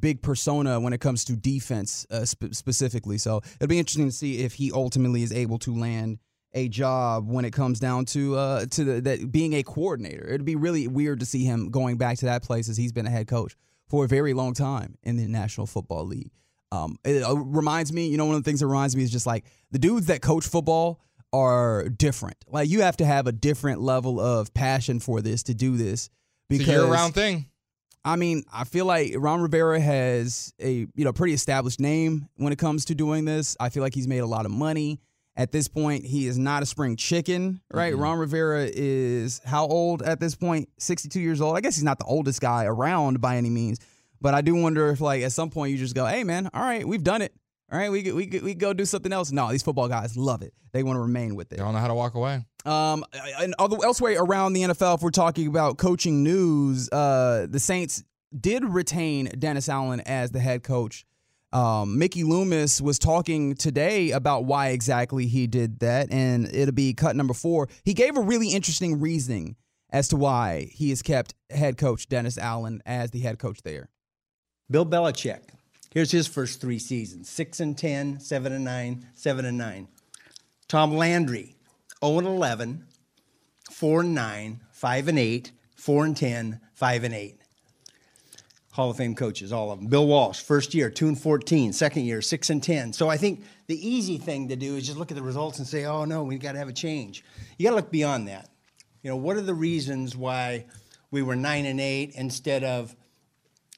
big 0.00 0.22
persona 0.22 0.80
when 0.80 0.92
it 0.92 1.00
comes 1.00 1.24
to 1.24 1.36
defense 1.36 2.06
uh, 2.10 2.24
sp- 2.24 2.52
specifically 2.52 3.18
so 3.18 3.40
it'll 3.56 3.68
be 3.68 3.78
interesting 3.78 4.06
to 4.06 4.12
see 4.12 4.38
if 4.38 4.54
he 4.54 4.70
ultimately 4.72 5.22
is 5.22 5.32
able 5.32 5.58
to 5.58 5.74
land 5.74 6.18
a 6.54 6.68
job 6.68 7.28
when 7.28 7.44
it 7.44 7.52
comes 7.52 7.80
down 7.80 8.04
to 8.04 8.36
uh 8.36 8.64
to 8.66 8.84
the, 8.84 9.00
that 9.00 9.32
being 9.32 9.54
a 9.54 9.62
coordinator. 9.62 10.26
It'd 10.28 10.44
be 10.44 10.56
really 10.56 10.86
weird 10.86 11.20
to 11.20 11.26
see 11.26 11.44
him 11.44 11.70
going 11.70 11.96
back 11.98 12.18
to 12.18 12.26
that 12.26 12.42
place 12.42 12.68
as 12.68 12.76
he's 12.76 12.92
been 12.92 13.06
a 13.06 13.10
head 13.10 13.26
coach 13.26 13.56
for 13.88 14.04
a 14.04 14.08
very 14.08 14.34
long 14.34 14.54
time 14.54 14.96
in 15.02 15.16
the 15.16 15.26
National 15.26 15.66
Football 15.66 16.06
League. 16.06 16.30
Um, 16.72 16.96
it 17.04 17.22
uh, 17.22 17.36
reminds 17.36 17.92
me, 17.92 18.08
you 18.08 18.16
know, 18.16 18.26
one 18.26 18.36
of 18.36 18.42
the 18.42 18.48
things 18.48 18.60
that 18.60 18.66
reminds 18.66 18.96
me 18.96 19.02
is 19.02 19.10
just 19.10 19.26
like 19.26 19.44
the 19.70 19.78
dudes 19.78 20.06
that 20.06 20.22
coach 20.22 20.46
football 20.46 21.00
are 21.32 21.88
different. 21.88 22.36
Like 22.48 22.68
you 22.68 22.82
have 22.82 22.96
to 22.98 23.04
have 23.04 23.26
a 23.26 23.32
different 23.32 23.80
level 23.80 24.20
of 24.20 24.54
passion 24.54 25.00
for 25.00 25.20
this 25.20 25.42
to 25.44 25.54
do 25.54 25.76
this 25.76 26.08
because 26.48 26.68
It's 26.68 26.76
a 26.76 26.80
year 26.82 26.86
round 26.86 27.14
thing. 27.14 27.46
I 28.04 28.16
mean, 28.16 28.44
I 28.52 28.64
feel 28.64 28.84
like 28.84 29.14
Ron 29.16 29.40
Rivera 29.40 29.80
has 29.80 30.52
a 30.60 30.86
you 30.94 31.04
know 31.04 31.12
pretty 31.12 31.34
established 31.34 31.80
name 31.80 32.28
when 32.36 32.52
it 32.52 32.58
comes 32.58 32.84
to 32.86 32.94
doing 32.94 33.24
this. 33.24 33.56
I 33.58 33.70
feel 33.70 33.82
like 33.82 33.94
he's 33.94 34.08
made 34.08 34.18
a 34.18 34.26
lot 34.26 34.44
of 34.44 34.52
money. 34.52 35.00
At 35.36 35.50
this 35.50 35.66
point, 35.66 36.04
he 36.04 36.28
is 36.28 36.38
not 36.38 36.62
a 36.62 36.66
spring 36.66 36.96
chicken, 36.96 37.60
right? 37.72 37.92
Mm-hmm. 37.92 38.02
Ron 38.02 38.18
Rivera 38.18 38.68
is 38.72 39.40
how 39.44 39.66
old 39.66 40.02
at 40.02 40.20
this 40.20 40.36
point? 40.36 40.68
62 40.78 41.18
years 41.18 41.40
old. 41.40 41.56
I 41.56 41.60
guess 41.60 41.74
he's 41.74 41.82
not 41.82 41.98
the 41.98 42.04
oldest 42.04 42.40
guy 42.40 42.66
around 42.66 43.20
by 43.20 43.36
any 43.36 43.50
means, 43.50 43.80
but 44.20 44.34
I 44.34 44.42
do 44.42 44.54
wonder 44.54 44.90
if 44.90 45.00
like 45.00 45.22
at 45.22 45.32
some 45.32 45.50
point 45.50 45.72
you 45.72 45.78
just 45.78 45.94
go, 45.94 46.06
"Hey 46.06 46.22
man, 46.24 46.50
all 46.54 46.62
right, 46.62 46.86
we've 46.86 47.02
done 47.02 47.22
it. 47.22 47.32
All 47.74 47.80
right, 47.80 47.90
we 47.90 48.12
we 48.12 48.28
we 48.40 48.54
go 48.54 48.72
do 48.72 48.84
something 48.84 49.12
else." 49.12 49.32
No, 49.32 49.50
these 49.50 49.64
football 49.64 49.88
guys 49.88 50.16
love 50.16 50.42
it. 50.42 50.54
They 50.70 50.84
want 50.84 50.94
to 50.94 51.00
remain 51.00 51.34
with 51.34 51.52
it. 51.52 51.56
They 51.56 51.64
don't 51.64 51.72
know 51.72 51.80
how 51.80 51.88
to 51.88 51.94
walk 51.94 52.14
away. 52.14 52.44
Um, 52.64 53.04
and 53.40 53.52
other, 53.58 53.76
elsewhere 53.82 54.16
around 54.16 54.52
the 54.52 54.62
NFL, 54.62 54.94
if 54.94 55.02
we're 55.02 55.10
talking 55.10 55.48
about 55.48 55.76
coaching 55.76 56.22
news, 56.22 56.88
uh, 56.92 57.48
the 57.50 57.58
Saints 57.58 58.04
did 58.38 58.64
retain 58.64 59.26
Dennis 59.40 59.68
Allen 59.68 60.00
as 60.02 60.30
the 60.30 60.38
head 60.38 60.62
coach. 60.62 61.04
Um, 61.52 61.98
Mickey 61.98 62.22
Loomis 62.22 62.80
was 62.80 63.00
talking 63.00 63.56
today 63.56 64.12
about 64.12 64.44
why 64.44 64.68
exactly 64.68 65.26
he 65.26 65.48
did 65.48 65.80
that, 65.80 66.12
and 66.12 66.46
it'll 66.54 66.72
be 66.72 66.94
cut 66.94 67.16
number 67.16 67.34
four. 67.34 67.68
He 67.82 67.92
gave 67.92 68.16
a 68.16 68.20
really 68.20 68.50
interesting 68.50 69.00
reasoning 69.00 69.56
as 69.90 70.06
to 70.08 70.16
why 70.16 70.68
he 70.70 70.90
has 70.90 71.02
kept 71.02 71.34
head 71.50 71.76
coach 71.76 72.08
Dennis 72.08 72.38
Allen 72.38 72.82
as 72.86 73.10
the 73.10 73.18
head 73.18 73.40
coach 73.40 73.62
there. 73.62 73.88
Bill 74.70 74.86
Belichick. 74.86 75.40
Here's 75.94 76.10
his 76.10 76.26
first 76.26 76.60
three 76.60 76.80
seasons 76.80 77.28
6 77.30 77.60
and 77.60 77.78
10, 77.78 78.18
7 78.18 78.52
and 78.52 78.64
9, 78.64 79.06
7 79.14 79.44
and 79.44 79.56
9. 79.56 79.88
Tom 80.66 80.96
Landry, 80.96 81.54
0 82.04 82.18
and 82.18 82.26
11, 82.26 82.84
4 83.70 84.00
and 84.00 84.14
9, 84.14 84.60
5 84.72 85.08
and 85.08 85.18
8, 85.20 85.52
4 85.76 86.04
and 86.04 86.16
10, 86.16 86.60
5 86.74 87.04
and 87.04 87.14
8. 87.14 87.38
Hall 88.72 88.90
of 88.90 88.96
Fame 88.96 89.14
coaches, 89.14 89.52
all 89.52 89.70
of 89.70 89.78
them. 89.78 89.86
Bill 89.86 90.08
Walsh, 90.08 90.40
first 90.40 90.74
year, 90.74 90.90
2 90.90 91.06
and 91.06 91.20
14, 91.20 91.72
second 91.72 92.02
year, 92.02 92.20
6 92.20 92.50
and 92.50 92.60
10. 92.60 92.92
So 92.92 93.08
I 93.08 93.16
think 93.16 93.44
the 93.68 93.88
easy 93.88 94.18
thing 94.18 94.48
to 94.48 94.56
do 94.56 94.74
is 94.74 94.86
just 94.86 94.98
look 94.98 95.12
at 95.12 95.16
the 95.16 95.22
results 95.22 95.60
and 95.60 95.66
say, 95.66 95.84
oh 95.84 96.04
no, 96.04 96.24
we've 96.24 96.40
got 96.40 96.52
to 96.52 96.58
have 96.58 96.68
a 96.68 96.72
change. 96.72 97.24
You 97.56 97.66
got 97.66 97.70
to 97.70 97.76
look 97.76 97.92
beyond 97.92 98.26
that. 98.26 98.50
You 99.04 99.10
know, 99.10 99.16
what 99.16 99.36
are 99.36 99.42
the 99.42 99.54
reasons 99.54 100.16
why 100.16 100.66
we 101.12 101.22
were 101.22 101.36
nine 101.36 101.66
and 101.66 101.80
eight 101.80 102.14
instead 102.16 102.64
of, 102.64 102.96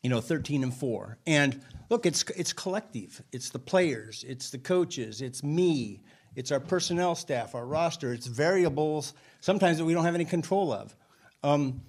you 0.03 0.09
know, 0.09 0.23
13 0.23 0.63
and 0.63 0.73
four? 0.73 1.19
And 1.27 1.61
look, 1.89 2.07
it's 2.07 2.25
it's 2.37 2.53
collective. 2.53 3.23
It's 3.33 3.51
the 3.51 3.59
players, 3.59 4.25
it's 4.27 4.51
the 4.51 4.59
coaches, 4.59 5.21
it's 5.21 5.43
me, 5.43 6.03
it's 6.37 6.53
our 6.53 6.61
personnel 6.61 7.15
staff, 7.15 7.55
our 7.55 7.67
roster. 7.67 8.13
It's 8.13 8.27
variables 8.27 9.15
sometimes 9.41 9.79
that 9.79 9.85
we 9.85 9.95
don't 9.95 10.05
have 10.05 10.15
any 10.15 10.27
control 10.27 10.73
of. 10.73 10.95
Um, 11.43 11.81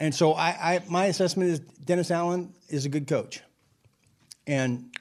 and 0.00 0.14
so 0.14 0.32
I, 0.32 0.48
I, 0.48 0.82
my 0.88 1.06
assessment 1.06 1.50
is 1.50 1.60
Dennis 1.60 2.10
Allen 2.10 2.54
is 2.70 2.86
a 2.86 2.88
good 2.88 3.06
coach. 3.06 3.42
And 4.46 4.96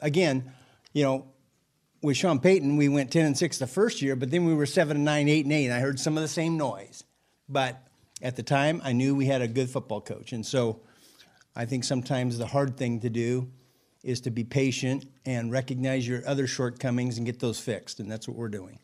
again, 0.00 0.52
you 0.94 1.04
know, 1.04 1.26
with 2.02 2.16
Sean 2.16 2.38
Payton, 2.38 2.76
we 2.76 2.88
went 2.88 3.10
10 3.10 3.26
and 3.26 3.36
6 3.36 3.58
the 3.58 3.66
first 3.66 4.00
year, 4.00 4.16
but 4.16 4.30
then 4.30 4.46
we 4.46 4.54
were 4.54 4.66
7 4.66 4.96
and 4.96 5.04
9, 5.04 5.28
8 5.28 5.44
and 5.44 5.52
8. 5.52 5.64
And 5.66 5.74
I 5.74 5.80
heard 5.80 6.00
some 6.00 6.16
of 6.16 6.22
the 6.22 6.28
same 6.28 6.56
noise. 6.56 7.04
But 7.48 7.86
at 8.22 8.36
the 8.36 8.42
time, 8.42 8.80
I 8.84 8.92
knew 8.92 9.14
we 9.14 9.26
had 9.26 9.42
a 9.42 9.48
good 9.48 9.68
football 9.68 10.00
coach. 10.00 10.32
And 10.32 10.46
so 10.46 10.80
I 11.58 11.66
think 11.66 11.84
sometimes 11.84 12.38
the 12.38 12.46
hard 12.46 12.76
thing 12.78 13.00
to 13.00 13.10
do 13.10 13.50
is 14.04 14.20
to 14.22 14.30
be 14.30 14.44
patient 14.44 15.04
and 15.26 15.50
recognize 15.50 16.06
your 16.06 16.22
other 16.26 16.46
shortcomings 16.46 17.16
and 17.18 17.26
get 17.26 17.40
those 17.40 17.58
fixed. 17.58 17.98
And 17.98 18.10
that's 18.10 18.28
what 18.28 18.36
we're 18.36 18.48
doing. 18.48 18.78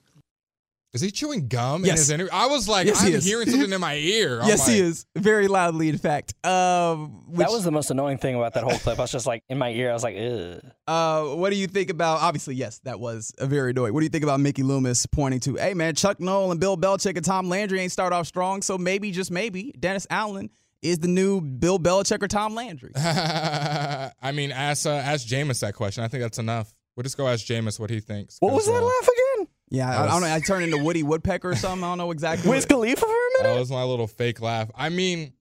Is 0.93 1.01
he 1.01 1.11
chewing 1.11 1.49
gum 1.49 1.83
in 1.83 1.87
Yes. 1.89 1.99
his 2.01 2.11
interview? 2.11 2.31
I 2.33 2.47
was 2.47 2.69
like, 2.69 2.87
Yes, 2.87 3.03
I'm 3.03 3.13
is. 3.13 3.25
hearing 3.25 3.49
something 3.51 3.73
in 3.79 3.81
my 3.81 3.95
ear. 3.97 4.41
I'm 4.41 4.49
yes, 4.49 4.67
he 4.67 4.79
is 4.79 5.07
very 5.17 5.49
loudly. 5.49 5.89
In 5.89 5.99
fact, 5.99 6.35
um, 6.47 7.25
which, 7.31 7.39
that 7.47 7.51
was 7.51 7.65
the 7.65 7.73
most 7.73 7.91
annoying 7.91 8.19
thing 8.19 8.37
about 8.37 8.55
that 8.55 8.63
whole 8.65 8.79
clip. 8.79 8.99
I 8.99 9.03
was 9.03 9.11
just 9.11 9.27
like 9.27 9.43
in 9.49 9.59
my 9.59 9.71
ear. 9.71 9.91
I 9.91 9.93
was 9.93 10.05
like, 10.05 10.17
Ugh. 10.17 10.61
Uh, 10.87 11.35
what 11.37 11.51
do 11.51 11.57
you 11.57 11.67
think 11.69 11.91
about? 11.91 12.21
Obviously, 12.23 12.55
yes, 12.55 12.79
that 12.85 13.01
was 13.01 13.33
a 13.39 13.47
very 13.47 13.71
annoying. 13.71 13.93
What 13.93 14.01
do 14.01 14.05
you 14.05 14.11
think 14.11 14.23
about 14.25 14.39
Mickey 14.41 14.63
Loomis 14.63 15.05
pointing 15.07 15.41
to, 15.41 15.57
"Hey 15.57 15.75
man, 15.75 15.95
Chuck 15.97 16.21
Noll 16.21 16.51
and 16.53 16.61
Bill 16.61 16.77
Belichick 16.77 17.17
and 17.17 17.25
Tom 17.25 17.49
Landry 17.49 17.81
ain't 17.81 17.91
start 17.93 18.13
off 18.13 18.27
strong, 18.29 18.63
so 18.63 18.79
maybe 18.79 19.11
just 19.11 19.33
maybe 19.33 19.73
Dennis 19.79 20.07
Allen 20.11 20.49
is 20.85 21.01
the 21.01 21.09
new 21.09 21.41
Bill 21.41 21.79
Belichick 21.79 22.23
or 22.23 22.29
Tom 22.29 22.55
Landry." 22.55 22.93
I 22.97 24.33
mean, 24.33 24.53
ask 24.53 24.87
uh, 24.87 24.91
ask 24.91 25.27
Jameis 25.27 25.61
that 25.61 25.75
question. 25.75 26.05
I 26.05 26.09
think 26.09 26.23
that's 26.23 26.39
enough. 26.39 26.73
We'll 26.97 27.03
just 27.03 27.17
go 27.17 27.27
ask 27.27 27.45
Jameis 27.45 27.81
what 27.81 27.91
he 27.91 27.99
thinks. 27.99 28.37
what 28.39 28.53
was 28.53 28.67
that 28.67 28.75
uh, 28.75 28.83
laugh 28.83 29.09
again? 29.09 29.49
Yeah, 29.71 29.91
I, 29.91 30.05
I 30.05 30.07
don't 30.07 30.21
know. 30.21 30.33
I 30.33 30.39
turned 30.41 30.65
into 30.65 30.79
Woody 30.79 31.03
Woodpecker 31.03 31.51
or 31.51 31.57
something. 31.57 31.83
I 31.83 31.89
don't 31.89 31.99
know 31.99 32.13
exactly. 32.13 32.49
Wiz 32.49 32.67
Khalifa 32.67 33.01
for 33.01 33.07
a 33.07 33.43
minute. 33.43 33.55
That 33.55 33.59
was 33.59 33.71
my 33.71 33.83
little 33.83 34.07
fake 34.07 34.41
laugh. 34.41 34.71
I 34.77 34.91
mean, 34.91 35.33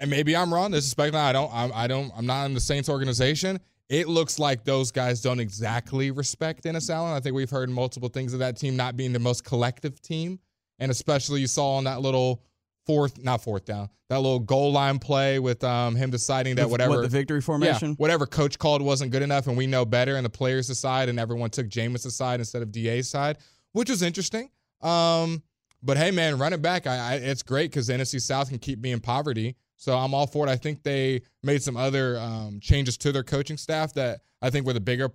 and 0.00 0.10
maybe 0.10 0.36
I'm 0.36 0.52
wrong. 0.52 0.72
This 0.72 0.84
is 0.84 0.90
speculating. 0.90 1.20
I 1.28 1.32
don't. 1.32 1.50
I'm, 1.54 1.72
I 1.72 1.86
don't. 1.86 2.12
I'm 2.16 2.26
not 2.26 2.46
in 2.46 2.54
the 2.54 2.60
Saints 2.60 2.88
organization. 2.88 3.60
It 3.88 4.08
looks 4.08 4.38
like 4.38 4.64
those 4.64 4.90
guys 4.90 5.20
don't 5.20 5.40
exactly 5.40 6.10
respect 6.10 6.62
Dennis 6.62 6.88
Allen. 6.88 7.12
I 7.12 7.20
think 7.20 7.36
we've 7.36 7.50
heard 7.50 7.68
multiple 7.70 8.08
things 8.08 8.32
of 8.32 8.38
that 8.40 8.56
team 8.56 8.76
not 8.76 8.96
being 8.96 9.12
the 9.12 9.18
most 9.18 9.44
collective 9.44 10.00
team, 10.00 10.40
and 10.78 10.90
especially 10.90 11.40
you 11.40 11.46
saw 11.46 11.76
on 11.76 11.84
that 11.84 12.00
little 12.00 12.42
fourth, 12.86 13.22
not 13.22 13.42
fourth 13.42 13.64
down, 13.64 13.88
that 14.08 14.16
little 14.16 14.38
goal 14.38 14.72
line 14.72 14.98
play 14.98 15.38
with 15.38 15.64
um, 15.64 15.96
him 15.96 16.10
deciding 16.10 16.56
that 16.56 16.64
What, 16.64 16.72
whatever 16.80 17.02
the 17.02 17.08
victory 17.08 17.38
yeah, 17.38 17.42
formation? 17.42 17.94
whatever 17.94 18.26
coach 18.26 18.58
called 18.58 18.82
wasn't 18.82 19.10
good 19.10 19.22
enough, 19.22 19.46
and 19.46 19.56
we 19.56 19.66
know 19.66 19.84
better, 19.84 20.16
and 20.16 20.24
the 20.24 20.30
players 20.30 20.66
decide, 20.66 21.08
and 21.08 21.18
everyone 21.18 21.50
took 21.50 21.68
Jameis' 21.68 22.10
side 22.12 22.40
instead 22.40 22.62
of 22.62 22.72
DA's 22.72 23.08
side, 23.08 23.38
which 23.72 23.90
was 23.90 24.02
interesting. 24.02 24.50
Um, 24.82 25.42
but 25.82 25.96
hey, 25.96 26.10
man, 26.10 26.38
run 26.38 26.52
it 26.52 26.62
back. 26.62 26.86
I, 26.86 26.96
I 26.96 27.14
it's 27.16 27.42
great 27.42 27.70
because 27.70 27.86
the 27.86 27.94
NFC 27.94 28.20
South 28.20 28.48
can 28.48 28.58
keep 28.58 28.78
me 28.80 28.92
in 28.92 29.00
poverty, 29.00 29.56
so 29.76 29.96
I'm 29.96 30.14
all 30.14 30.26
for 30.26 30.46
it. 30.46 30.50
I 30.50 30.56
think 30.56 30.82
they 30.82 31.22
made 31.42 31.62
some 31.62 31.76
other 31.76 32.18
um, 32.18 32.58
changes 32.60 32.96
to 32.98 33.12
their 33.12 33.22
coaching 33.22 33.56
staff 33.56 33.92
that 33.94 34.20
I 34.40 34.50
think 34.50 34.66
were 34.66 34.72
the 34.72 34.80
bigger 34.80 35.10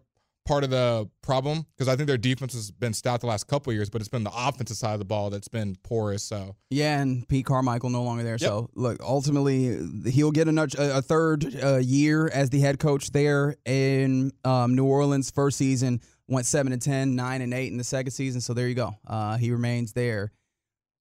part 0.45 0.63
of 0.63 0.69
the 0.69 1.09
problem 1.21 1.65
because 1.75 1.87
I 1.87 1.95
think 1.95 2.07
their 2.07 2.17
defense 2.17 2.53
has 2.53 2.71
been 2.71 2.93
stout 2.93 3.21
the 3.21 3.27
last 3.27 3.47
couple 3.47 3.71
of 3.71 3.75
years, 3.75 3.89
but 3.89 4.01
it's 4.01 4.09
been 4.09 4.23
the 4.23 4.31
offensive 4.35 4.77
side 4.77 4.93
of 4.93 4.99
the 4.99 5.05
ball 5.05 5.29
that's 5.29 5.47
been 5.47 5.75
porous. 5.83 6.23
So 6.23 6.55
Yeah, 6.69 6.99
and 7.01 7.27
Pete 7.27 7.45
Carmichael 7.45 7.89
no 7.89 8.03
longer 8.03 8.23
there. 8.23 8.37
So 8.37 8.69
look, 8.73 8.99
ultimately 9.01 9.79
he'll 10.09 10.31
get 10.31 10.47
another 10.47 10.75
a 10.79 11.01
third 11.01 11.63
uh, 11.63 11.77
year 11.77 12.27
as 12.29 12.49
the 12.49 12.59
head 12.59 12.79
coach 12.79 13.11
there 13.11 13.55
in 13.65 14.31
um, 14.43 14.75
New 14.75 14.85
Orleans. 14.85 15.29
First 15.31 15.57
season 15.57 16.01
went 16.27 16.45
seven 16.45 16.73
and 16.73 16.81
10, 16.81 17.15
9 17.15 17.41
and 17.41 17.53
eight 17.53 17.71
in 17.71 17.77
the 17.77 17.83
second 17.83 18.11
season. 18.11 18.41
So 18.41 18.53
there 18.53 18.67
you 18.67 18.75
go. 18.75 18.93
Uh, 19.05 19.37
he 19.37 19.51
remains 19.51 19.93
there. 19.93 20.31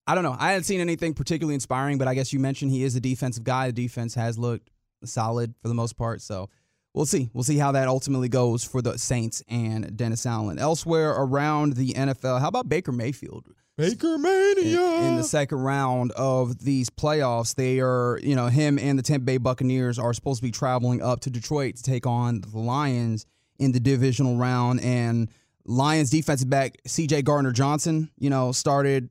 I 0.06 0.14
don't 0.14 0.24
know. 0.24 0.36
I 0.38 0.48
hadn't 0.52 0.64
seen 0.64 0.80
anything 0.80 1.12
particularly 1.12 1.54
inspiring, 1.54 1.98
but 1.98 2.08
I 2.08 2.14
guess 2.14 2.32
you 2.32 2.40
mentioned 2.40 2.70
he 2.70 2.82
is 2.82 2.96
a 2.96 3.00
defensive 3.00 3.44
guy. 3.44 3.66
The 3.66 3.74
defense 3.74 4.14
has 4.14 4.38
looked 4.38 4.70
solid 5.04 5.54
for 5.60 5.68
the 5.68 5.74
most 5.74 5.96
part. 5.98 6.22
So 6.22 6.48
we'll 6.98 7.06
see. 7.06 7.30
We'll 7.32 7.44
see 7.44 7.58
how 7.58 7.72
that 7.72 7.86
ultimately 7.86 8.28
goes 8.28 8.64
for 8.64 8.82
the 8.82 8.98
Saints 8.98 9.40
and 9.48 9.96
Dennis 9.96 10.26
Allen. 10.26 10.58
Elsewhere 10.58 11.10
around 11.10 11.74
the 11.74 11.92
NFL, 11.92 12.40
how 12.40 12.48
about 12.48 12.68
Baker 12.68 12.90
Mayfield? 12.90 13.46
Baker 13.76 14.18
Mania 14.18 15.08
in 15.08 15.14
the 15.14 15.22
second 15.22 15.58
round 15.58 16.10
of 16.12 16.58
these 16.58 16.90
playoffs. 16.90 17.54
They 17.54 17.78
are, 17.78 18.18
you 18.20 18.34
know, 18.34 18.48
him 18.48 18.80
and 18.80 18.98
the 18.98 19.04
Tampa 19.04 19.24
Bay 19.24 19.36
Buccaneers 19.36 20.00
are 20.00 20.12
supposed 20.12 20.40
to 20.40 20.42
be 20.42 20.50
traveling 20.50 21.00
up 21.00 21.20
to 21.20 21.30
Detroit 21.30 21.76
to 21.76 21.82
take 21.84 22.04
on 22.04 22.40
the 22.40 22.58
Lions 22.58 23.24
in 23.60 23.70
the 23.70 23.78
divisional 23.78 24.36
round. 24.36 24.80
And 24.80 25.28
Lions 25.64 26.10
defensive 26.10 26.50
back 26.50 26.78
CJ 26.88 27.22
Gardner 27.22 27.52
Johnson, 27.52 28.10
you 28.18 28.28
know, 28.28 28.50
started 28.50 29.08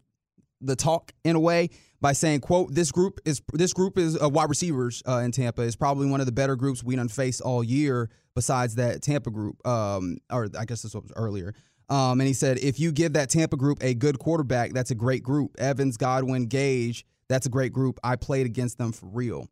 the 0.59 0.75
talk 0.75 1.13
in 1.23 1.37
a 1.37 1.39
way 1.39 1.69
by 2.01 2.13
saying, 2.13 2.41
"quote 2.41 2.73
This 2.73 2.91
group 2.91 3.19
is 3.25 3.41
this 3.53 3.73
group 3.73 3.97
is 3.97 4.21
uh, 4.21 4.29
wide 4.29 4.49
receivers 4.49 5.01
uh, 5.07 5.17
in 5.17 5.31
Tampa 5.31 5.61
is 5.61 5.75
probably 5.75 6.09
one 6.09 6.19
of 6.19 6.25
the 6.25 6.31
better 6.31 6.55
groups 6.55 6.83
we 6.83 6.95
done 6.95 7.07
faced 7.07 7.41
all 7.41 7.63
year. 7.63 8.09
Besides 8.35 8.75
that 8.75 9.01
Tampa 9.01 9.31
group, 9.31 9.65
um, 9.67 10.17
or 10.31 10.47
I 10.57 10.65
guess 10.65 10.81
this 10.81 10.93
was 10.93 11.11
earlier." 11.15 11.53
Um, 11.89 12.19
and 12.19 12.27
he 12.27 12.33
said, 12.33 12.59
"If 12.59 12.79
you 12.79 12.91
give 12.91 13.13
that 13.13 13.29
Tampa 13.29 13.57
group 13.57 13.79
a 13.81 13.93
good 13.93 14.19
quarterback, 14.19 14.73
that's 14.73 14.91
a 14.91 14.95
great 14.95 15.23
group. 15.23 15.55
Evans, 15.57 15.97
Godwin, 15.97 16.45
Gage, 16.45 17.05
that's 17.29 17.45
a 17.45 17.49
great 17.49 17.73
group. 17.73 17.99
I 18.03 18.15
played 18.15 18.45
against 18.45 18.77
them 18.77 18.91
for 18.91 19.07
real." 19.07 19.47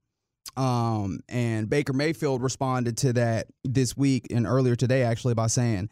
Um, 0.58 1.20
and 1.28 1.70
Baker 1.70 1.94
Mayfield 1.94 2.42
responded 2.42 2.98
to 2.98 3.14
that 3.14 3.48
this 3.64 3.98
week 3.98 4.28
and 4.30 4.46
earlier 4.46 4.76
today, 4.76 5.04
actually, 5.04 5.34
by 5.34 5.48
saying, 5.48 5.90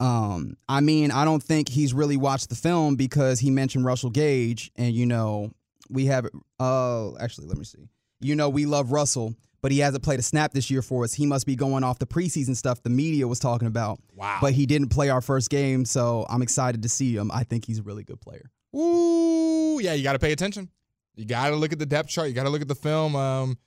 um, 0.00 0.56
I 0.68 0.80
mean, 0.80 1.10
I 1.10 1.24
don't 1.24 1.42
think 1.42 1.68
he's 1.68 1.92
really 1.92 2.16
watched 2.16 2.48
the 2.48 2.56
film 2.56 2.96
because 2.96 3.38
he 3.38 3.50
mentioned 3.50 3.84
Russell 3.84 4.10
Gage, 4.10 4.72
and 4.76 4.94
you 4.94 5.06
know, 5.06 5.52
we 5.90 6.06
have. 6.06 6.26
Uh, 6.58 7.16
actually, 7.16 7.46
let 7.46 7.58
me 7.58 7.64
see. 7.64 7.88
You 8.20 8.36
know, 8.36 8.48
we 8.48 8.66
love 8.66 8.92
Russell, 8.92 9.34
but 9.62 9.72
he 9.72 9.78
hasn't 9.78 10.02
played 10.02 10.18
a 10.18 10.22
snap 10.22 10.52
this 10.52 10.70
year 10.70 10.82
for 10.82 11.04
us. 11.04 11.14
He 11.14 11.26
must 11.26 11.46
be 11.46 11.56
going 11.56 11.84
off 11.84 11.98
the 11.98 12.06
preseason 12.06 12.54
stuff 12.56 12.82
the 12.82 12.90
media 12.90 13.26
was 13.26 13.38
talking 13.38 13.68
about. 13.68 13.98
Wow. 14.14 14.38
But 14.40 14.52
he 14.52 14.66
didn't 14.66 14.88
play 14.88 15.08
our 15.08 15.20
first 15.20 15.50
game, 15.50 15.84
so 15.84 16.26
I'm 16.28 16.42
excited 16.42 16.82
to 16.82 16.88
see 16.88 17.16
him. 17.16 17.30
I 17.32 17.44
think 17.44 17.64
he's 17.64 17.78
a 17.78 17.82
really 17.82 18.04
good 18.04 18.20
player. 18.20 18.50
Ooh, 18.76 19.80
yeah, 19.82 19.94
you 19.94 20.02
got 20.02 20.12
to 20.12 20.18
pay 20.18 20.32
attention. 20.32 20.68
You 21.16 21.24
got 21.24 21.50
to 21.50 21.56
look 21.56 21.72
at 21.72 21.78
the 21.78 21.86
depth 21.86 22.08
chart. 22.08 22.28
You 22.28 22.34
got 22.34 22.44
to 22.44 22.50
look 22.50 22.62
at 22.62 22.68
the 22.68 22.74
film. 22.74 23.16
Um, 23.16 23.58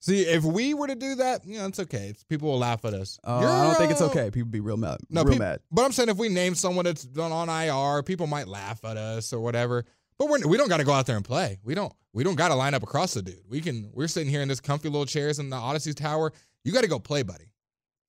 see, 0.00 0.22
if 0.22 0.44
we 0.44 0.74
were 0.74 0.86
to 0.86 0.94
do 0.94 1.16
that, 1.16 1.46
you 1.46 1.58
know, 1.58 1.66
it's 1.66 1.80
okay. 1.80 2.08
It's, 2.08 2.24
people 2.24 2.50
will 2.50 2.58
laugh 2.58 2.84
at 2.84 2.94
us. 2.94 3.18
Uh, 3.26 3.38
I 3.38 3.64
don't 3.64 3.76
think 3.76 3.90
it's 3.90 4.02
okay. 4.02 4.30
People 4.30 4.50
be 4.50 4.60
real 4.60 4.76
mad. 4.76 4.98
No, 5.08 5.22
real 5.22 5.32
peop- 5.32 5.40
mad. 5.40 5.60
But 5.70 5.84
I'm 5.84 5.92
saying 5.92 6.08
if 6.08 6.18
we 6.18 6.28
name 6.28 6.54
someone 6.54 6.84
that's 6.84 7.04
done 7.04 7.32
on 7.32 7.48
IR, 7.48 8.02
people 8.02 8.26
might 8.26 8.48
laugh 8.48 8.84
at 8.84 8.96
us 8.96 9.32
or 9.32 9.40
whatever. 9.40 9.84
But 10.18 10.28
we're, 10.28 10.46
we 10.46 10.56
don't 10.56 10.68
got 10.68 10.78
to 10.78 10.84
go 10.84 10.92
out 10.92 11.06
there 11.06 11.16
and 11.16 11.24
play. 11.24 11.58
We 11.62 11.74
don't. 11.74 11.92
We 12.12 12.24
don't 12.24 12.34
got 12.34 12.48
to 12.48 12.54
line 12.54 12.74
up 12.74 12.82
across 12.82 13.14
the 13.14 13.22
dude. 13.22 13.42
We 13.48 13.60
can. 13.60 13.90
We're 13.92 14.08
sitting 14.08 14.28
here 14.28 14.42
in 14.42 14.48
this 14.48 14.60
comfy 14.60 14.88
little 14.88 15.06
chairs 15.06 15.38
in 15.38 15.50
the 15.50 15.56
Odyssey 15.56 15.92
Tower. 15.92 16.32
You 16.64 16.72
got 16.72 16.82
to 16.82 16.88
go 16.88 16.98
play, 16.98 17.22
buddy. 17.22 17.52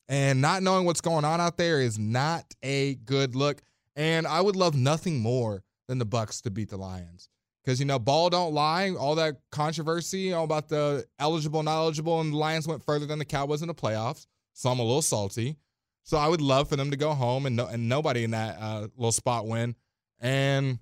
And 0.07 0.41
not 0.41 0.64
knowing 0.64 0.86
what's 0.86 1.01
going 1.01 1.24
on 1.24 1.39
out 1.39 1.57
there 1.57 1.80
is 1.80 1.99
not 1.99 2.45
a 2.64 2.95
good 2.95 3.36
look. 3.36 3.62
And 3.95 4.26
I 4.26 4.41
would 4.41 4.55
love 4.55 4.76
nothing 4.76 5.20
more 5.20 5.64
than 5.88 5.99
the 5.99 6.05
Bucs 6.05 6.41
to 6.43 6.51
beat 6.51 6.70
the 6.70 6.78
Lions. 6.78 7.30
Because 7.64 7.80
you 7.80 7.86
know, 7.86 7.99
ball 7.99 8.32
don't 8.32 8.53
lie. 8.53 8.91
All 8.91 9.16
that 9.16 9.38
controversy 9.51 10.34
all 10.34 10.45
about 10.45 10.70
the 10.70 11.05
eligible, 11.20 11.62
not 11.62 11.76
eligible, 11.76 12.22
and 12.22 12.34
the 12.34 12.38
Lions 12.38 12.68
went 12.68 12.84
further 12.84 13.05
than 13.05 13.20
the 13.20 13.26
Cowboys 13.26 13.62
in 13.62 13.68
the 13.68 13.76
playoffs. 13.76 14.26
So 14.53 14.70
I'm 14.70 14.80
a 14.80 14.84
little 14.84 15.03
salty. 15.03 15.57
So 16.03 16.18
I 16.18 16.28
would 16.28 16.41
love 16.41 16.68
for 16.70 16.76
them 16.76 16.89
to 16.89 16.97
go 16.97 17.14
home 17.14 17.45
and 17.45 17.55
no, 17.55 17.68
and 17.68 17.88
nobody 17.88 18.24
in 18.24 18.32
that 18.32 18.57
uh, 18.60 18.88
little 18.97 19.12
spot 19.12 19.45
win. 19.45 19.76
And 20.20 20.80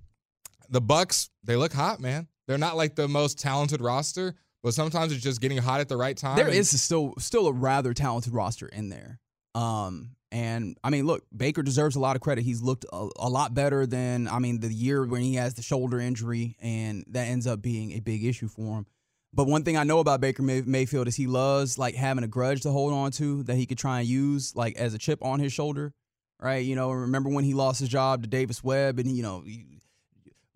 the 0.69 0.81
Bucs, 0.81 1.29
they 1.43 1.55
look 1.55 1.73
hot, 1.73 1.99
man. 1.99 2.27
They're 2.47 2.57
not 2.57 2.77
like 2.77 2.95
the 2.95 3.07
most 3.07 3.39
talented 3.39 3.81
roster, 3.81 4.35
but 4.63 4.73
sometimes 4.73 5.11
it's 5.11 5.23
just 5.23 5.41
getting 5.41 5.57
hot 5.57 5.79
at 5.81 5.89
the 5.89 5.97
right 5.97 6.15
time. 6.15 6.37
There 6.37 6.45
And- 6.47 6.55
is 6.55 6.81
still 6.81 7.13
still 7.19 7.47
a 7.47 7.51
rather 7.53 7.93
talented 7.93 8.33
roster 8.33 8.67
in 8.67 8.89
there. 8.89 9.19
Um, 9.55 10.11
and 10.31 10.77
I 10.83 10.89
mean, 10.89 11.05
look, 11.05 11.23
Baker 11.35 11.63
deserves 11.63 11.95
a 11.95 11.99
lot 11.99 12.15
of 12.15 12.21
credit. 12.21 12.43
He's 12.43 12.61
looked 12.61 12.85
a, 12.91 13.07
a 13.17 13.29
lot 13.29 13.53
better 13.53 13.85
than 13.85 14.27
I 14.27 14.39
mean 14.39 14.59
the 14.59 14.71
year 14.73 15.05
when 15.05 15.21
he 15.21 15.35
has 15.35 15.53
the 15.55 15.61
shoulder 15.61 15.99
injury, 15.99 16.55
and 16.61 17.03
that 17.09 17.27
ends 17.27 17.47
up 17.47 17.61
being 17.61 17.93
a 17.93 17.99
big 17.99 18.23
issue 18.25 18.47
for 18.47 18.77
him. 18.79 18.85
But 19.33 19.47
one 19.47 19.63
thing 19.63 19.77
I 19.77 19.83
know 19.83 19.99
about 19.99 20.21
Baker 20.21 20.41
May- 20.43 20.61
Mayfield 20.61 21.07
is 21.07 21.15
he 21.15 21.27
loves 21.27 21.77
like 21.77 21.95
having 21.95 22.23
a 22.23 22.27
grudge 22.27 22.61
to 22.61 22.71
hold 22.71 22.93
on 22.93 23.11
to 23.13 23.43
that 23.43 23.55
he 23.55 23.65
could 23.65 23.77
try 23.77 23.99
and 23.99 24.07
use 24.07 24.55
like 24.55 24.75
as 24.77 24.93
a 24.93 24.97
chip 24.97 25.19
on 25.23 25.39
his 25.39 25.51
shoulder, 25.53 25.93
right? 26.41 26.63
You 26.65 26.75
know, 26.75 26.91
remember 26.91 27.29
when 27.29 27.43
he 27.43 27.53
lost 27.53 27.79
his 27.79 27.89
job 27.89 28.21
to 28.23 28.27
Davis 28.27 28.63
Webb, 28.63 28.99
and 28.99 29.15
you 29.15 29.23
know. 29.23 29.43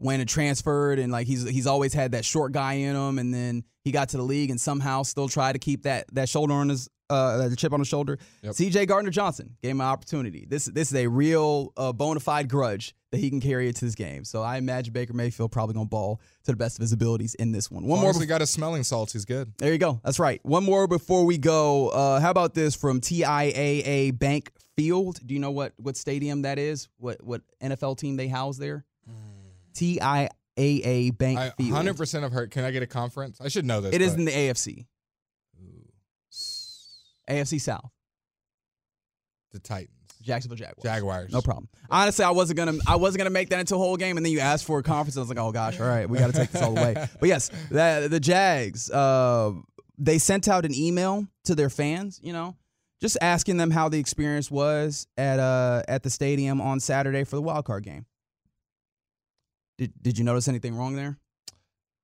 Went 0.02 0.20
and 0.20 0.28
transferred, 0.28 0.98
and 0.98 1.12
like 1.12 1.28
he's 1.28 1.48
he's 1.48 1.68
always 1.68 1.94
had 1.94 2.14
that 2.14 2.26
short 2.26 2.52
guy 2.54 2.74
in 2.74 2.96
him, 2.96 3.20
and 3.20 3.32
then 3.32 3.64
he 3.84 3.92
got 3.92 4.10
to 4.10 4.18
the 4.18 4.24
league 4.24 4.50
and 4.50 4.60
somehow 4.60 5.04
still 5.04 5.30
tried 5.30 5.54
to 5.54 5.60
keep 5.60 5.84
that 5.84 6.06
that 6.14 6.28
shoulder 6.28 6.54
on 6.54 6.70
his 6.70 6.90
uh, 7.12 7.50
the 7.50 7.56
chip 7.56 7.74
on 7.74 7.80
his 7.80 7.88
shoulder. 7.88 8.18
Yep. 8.42 8.54
C.J. 8.54 8.86
Gardner 8.86 9.12
Johnson 9.12 9.56
gave 9.62 9.72
him 9.72 9.82
an 9.82 9.88
opportunity. 9.88 10.46
This 10.50 10.66
this 10.66 10.90
is 10.90 10.96
a 10.96 11.08
real 11.08 11.74
uh, 11.78 11.94
bona 11.94 12.20
fide 12.20 12.50
grudge 12.50 12.96
that 13.12 13.20
he 13.20 13.30
can 13.30 13.42
carry 13.42 13.68
into 13.68 13.84
this 13.84 13.96
game. 13.96 14.24
So 14.24 14.42
I 14.42 14.58
imagine 14.58 14.94
Baker 14.94 15.14
Mayfield 15.14 15.52
probably 15.52 15.74
gonna 15.74 15.86
ball 15.86 16.22
to 16.46 16.52
the 16.52 16.58
best 16.58 16.78
of 16.78 16.82
his 16.82 16.94
abilities 16.94 17.36
in 17.36 17.52
this 17.52 17.70
one. 17.70 17.86
One 17.86 18.00
more. 18.00 18.14
he 18.14 18.26
got 18.26 18.42
his 18.42 18.50
smelling 18.50 18.84
salts, 18.84 19.14
he's 19.14 19.26
good. 19.26 19.54
there 19.58 19.72
you 19.74 19.78
go. 19.78 20.00
That's 20.04 20.20
right. 20.20 20.40
One 20.44 20.64
more 20.64 20.88
before 20.88 21.26
we 21.26 21.38
go. 21.38 21.90
Uh, 21.90 22.20
how 22.20 22.32
about 22.32 22.54
this 22.54 22.76
from 22.76 23.02
TIAA 23.02 24.18
Bank 24.18 24.52
Field? 24.78 25.20
Do 25.26 25.34
you 25.34 25.40
know 25.40 25.52
what 25.52 25.74
what 25.78 25.98
stadium 25.98 26.44
that 26.44 26.58
is? 26.58 26.88
What 26.98 27.24
what 27.24 27.42
NFL 27.62 27.98
team 27.98 28.16
they 28.16 28.30
house 28.30 28.58
there? 28.58 28.86
TIAA 29.74 31.18
Bank 31.18 31.40
I 31.40 31.50
Field. 31.52 31.74
100% 31.74 32.22
have 32.22 32.32
heard. 32.32 32.52
Can 32.52 32.64
I 32.64 32.72
get 32.72 32.84
a 32.84 32.88
conference? 32.88 33.40
I 33.42 33.48
should 33.48 33.66
know 33.66 33.82
this. 33.82 33.94
It 33.94 34.02
is 34.02 34.12
but- 34.12 34.20
in 34.20 34.26
the 34.26 34.32
AFC. 34.32 34.86
AFC 37.30 37.62
South. 37.62 37.90
the 39.52 39.60
Titans. 39.60 39.96
Jacksonville 40.22 40.58
Jaguars. 40.58 40.84
Jaguars. 40.84 41.32
No 41.32 41.42
problem. 41.42 41.68
Honestly, 41.90 42.24
I 42.24 42.32
wasn't 42.32 42.58
gonna 42.58 42.78
I 42.88 42.96
wasn't 42.96 43.20
gonna 43.20 43.32
make 43.32 43.50
that 43.50 43.60
into 43.60 43.76
a 43.76 43.78
whole 43.78 43.98
game, 43.98 44.18
and 44.18 44.26
then 44.26 44.32
you 44.32 44.40
asked 44.40 44.66
for 44.66 44.80
a 44.80 44.84
conference. 44.84 45.18
I 45.18 45.22
was 45.22 45.30
like, 45.30 45.40
oh 45.40 45.52
gosh, 45.52 45.80
all 45.80 45.88
right, 45.88 46.08
we 46.08 46.20
got 46.20 46.28
to 46.28 46.34
take 46.34 46.52
this 46.52 46.62
all 46.62 46.74
the 46.74 46.82
way. 46.82 47.08
But 47.20 47.30
yes, 47.30 47.50
the, 47.70 48.08
the 48.10 48.20
Jags, 48.20 48.90
uh, 48.92 49.54
they 49.98 50.18
sent 50.18 50.48
out 50.48 50.66
an 50.66 50.76
email 50.76 51.28
to 51.46 51.56
their 51.56 51.70
fans, 51.70 52.20
you 52.24 52.34
know, 52.34 52.56
just 53.02 53.18
asking 53.22 53.58
them 53.58 53.72
how 53.72 53.90
the 53.90 54.00
experience 54.00 54.52
was 54.52 55.08
at 55.18 55.40
uh 55.40 55.84
at 55.88 56.04
the 56.04 56.10
stadium 56.10 56.62
on 56.62 56.80
Saturday 56.80 57.24
for 57.24 57.36
the 57.36 57.42
wild 57.42 57.66
card 57.66 57.84
game. 57.84 58.06
Did 59.82 59.94
Did 60.00 60.18
you 60.20 60.24
notice 60.24 60.48
anything 60.48 60.76
wrong 60.76 60.96
there? 60.96 61.18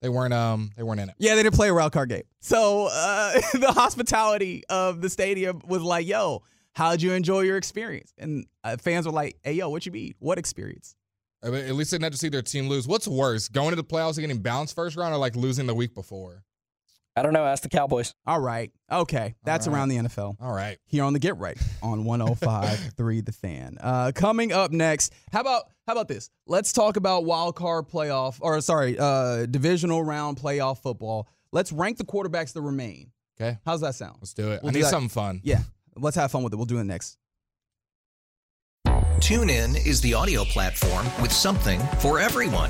They 0.02 0.10
weren't. 0.10 0.34
Um. 0.34 0.72
They 0.76 0.82
weren't 0.82 1.00
in 1.00 1.10
it. 1.10 1.16
Yeah, 1.20 1.36
they 1.36 1.44
didn't 1.44 1.56
play 1.56 1.70
a 1.70 1.74
wild 1.76 1.92
card 1.92 2.10
game. 2.10 2.24
So 2.40 2.90
uh, 2.92 3.34
the 3.54 3.72
hospitality 3.72 4.64
of 4.68 5.00
the 5.00 5.12
stadium 5.12 5.62
was 5.68 5.84
like, 5.84 6.08
"Yo, 6.08 6.42
how'd 6.74 7.04
you 7.04 7.14
enjoy 7.14 7.42
your 7.42 7.56
experience?" 7.56 8.14
And 8.18 8.48
uh, 8.64 8.78
fans 8.78 9.06
were 9.06 9.12
like, 9.12 9.38
"Hey, 9.44 9.54
yo, 9.54 9.70
what 9.70 9.86
you 9.86 9.92
mean? 9.92 10.16
What 10.18 10.40
experience?" 10.40 10.96
I 11.44 11.52
mean, 11.52 11.66
At 11.66 11.76
least 11.76 11.92
they 11.92 11.98
didn't 11.98 12.06
have 12.06 12.14
to 12.14 12.18
see 12.18 12.30
their 12.30 12.42
team 12.42 12.68
lose. 12.68 12.88
What's 12.88 13.08
worse, 13.08 13.48
going 13.48 13.70
to 13.70 13.76
the 13.76 13.84
playoffs 13.84 14.18
and 14.18 14.22
getting 14.22 14.42
bounced 14.42 14.74
first 14.74 14.98
round, 14.98 15.14
or 15.14 15.18
like 15.18 15.36
losing 15.36 15.68
the 15.68 15.76
week 15.76 15.94
before? 15.94 16.44
I 17.18 17.24
don't 17.24 17.34
know. 17.34 17.46
Ask 17.46 17.64
the 17.64 17.70
Cowboys. 17.70 18.14
All 18.26 18.40
right, 18.40 18.72
okay, 18.92 19.36
that's 19.44 19.68
All 19.68 19.74
right. 19.74 19.80
around 19.80 19.90
the 19.90 19.98
NFL. 19.98 20.38
All 20.40 20.54
right. 20.54 20.78
Here 20.86 21.04
on 21.04 21.14
the 21.14 21.20
Get 21.20 21.38
Right 21.38 21.58
on 21.82 22.04
105.3 22.04 23.26
The 23.26 23.32
Fan. 23.32 23.78
Uh, 23.82 24.12
coming 24.14 24.52
up 24.54 24.72
next, 24.72 25.14
how 25.32 25.42
about 25.42 25.64
how 25.88 25.94
about 25.94 26.08
this? 26.08 26.30
Let's 26.46 26.72
talk 26.74 26.96
about 26.96 27.26
wild 27.26 27.56
card 27.56 27.88
playoff, 27.90 28.38
or 28.40 28.62
sorry, 28.62 28.98
uh, 29.00 29.48
divisional 29.48 30.04
round 30.04 30.38
playoff 30.38 30.82
football. 30.82 31.28
Let's 31.52 31.72
rank 31.72 31.98
the 31.98 32.06
quarterbacks 32.06 32.54
that 32.54 32.62
remain. 32.62 33.12
Okay. 33.40 33.58
How's 33.66 33.82
that 33.82 33.96
sound? 33.96 34.18
Let's 34.22 34.34
do 34.34 34.52
it. 34.52 34.62
We'll 34.62 34.70
I 34.70 34.74
do 34.74 34.80
need 34.80 34.86
something 34.86 35.10
fun. 35.10 35.42
Yeah, 35.44 35.60
let's 35.96 36.16
have 36.18 36.32
fun 36.32 36.44
with 36.44 36.54
it. 36.54 36.58
We'll 36.58 36.66
do 36.66 36.78
it 36.80 36.84
next. 36.84 37.18
TuneIn 39.20 39.86
is 39.86 40.00
the 40.02 40.14
audio 40.14 40.44
platform 40.46 41.06
with 41.22 41.32
something 41.32 41.80
for 42.00 42.20
everyone. 42.20 42.70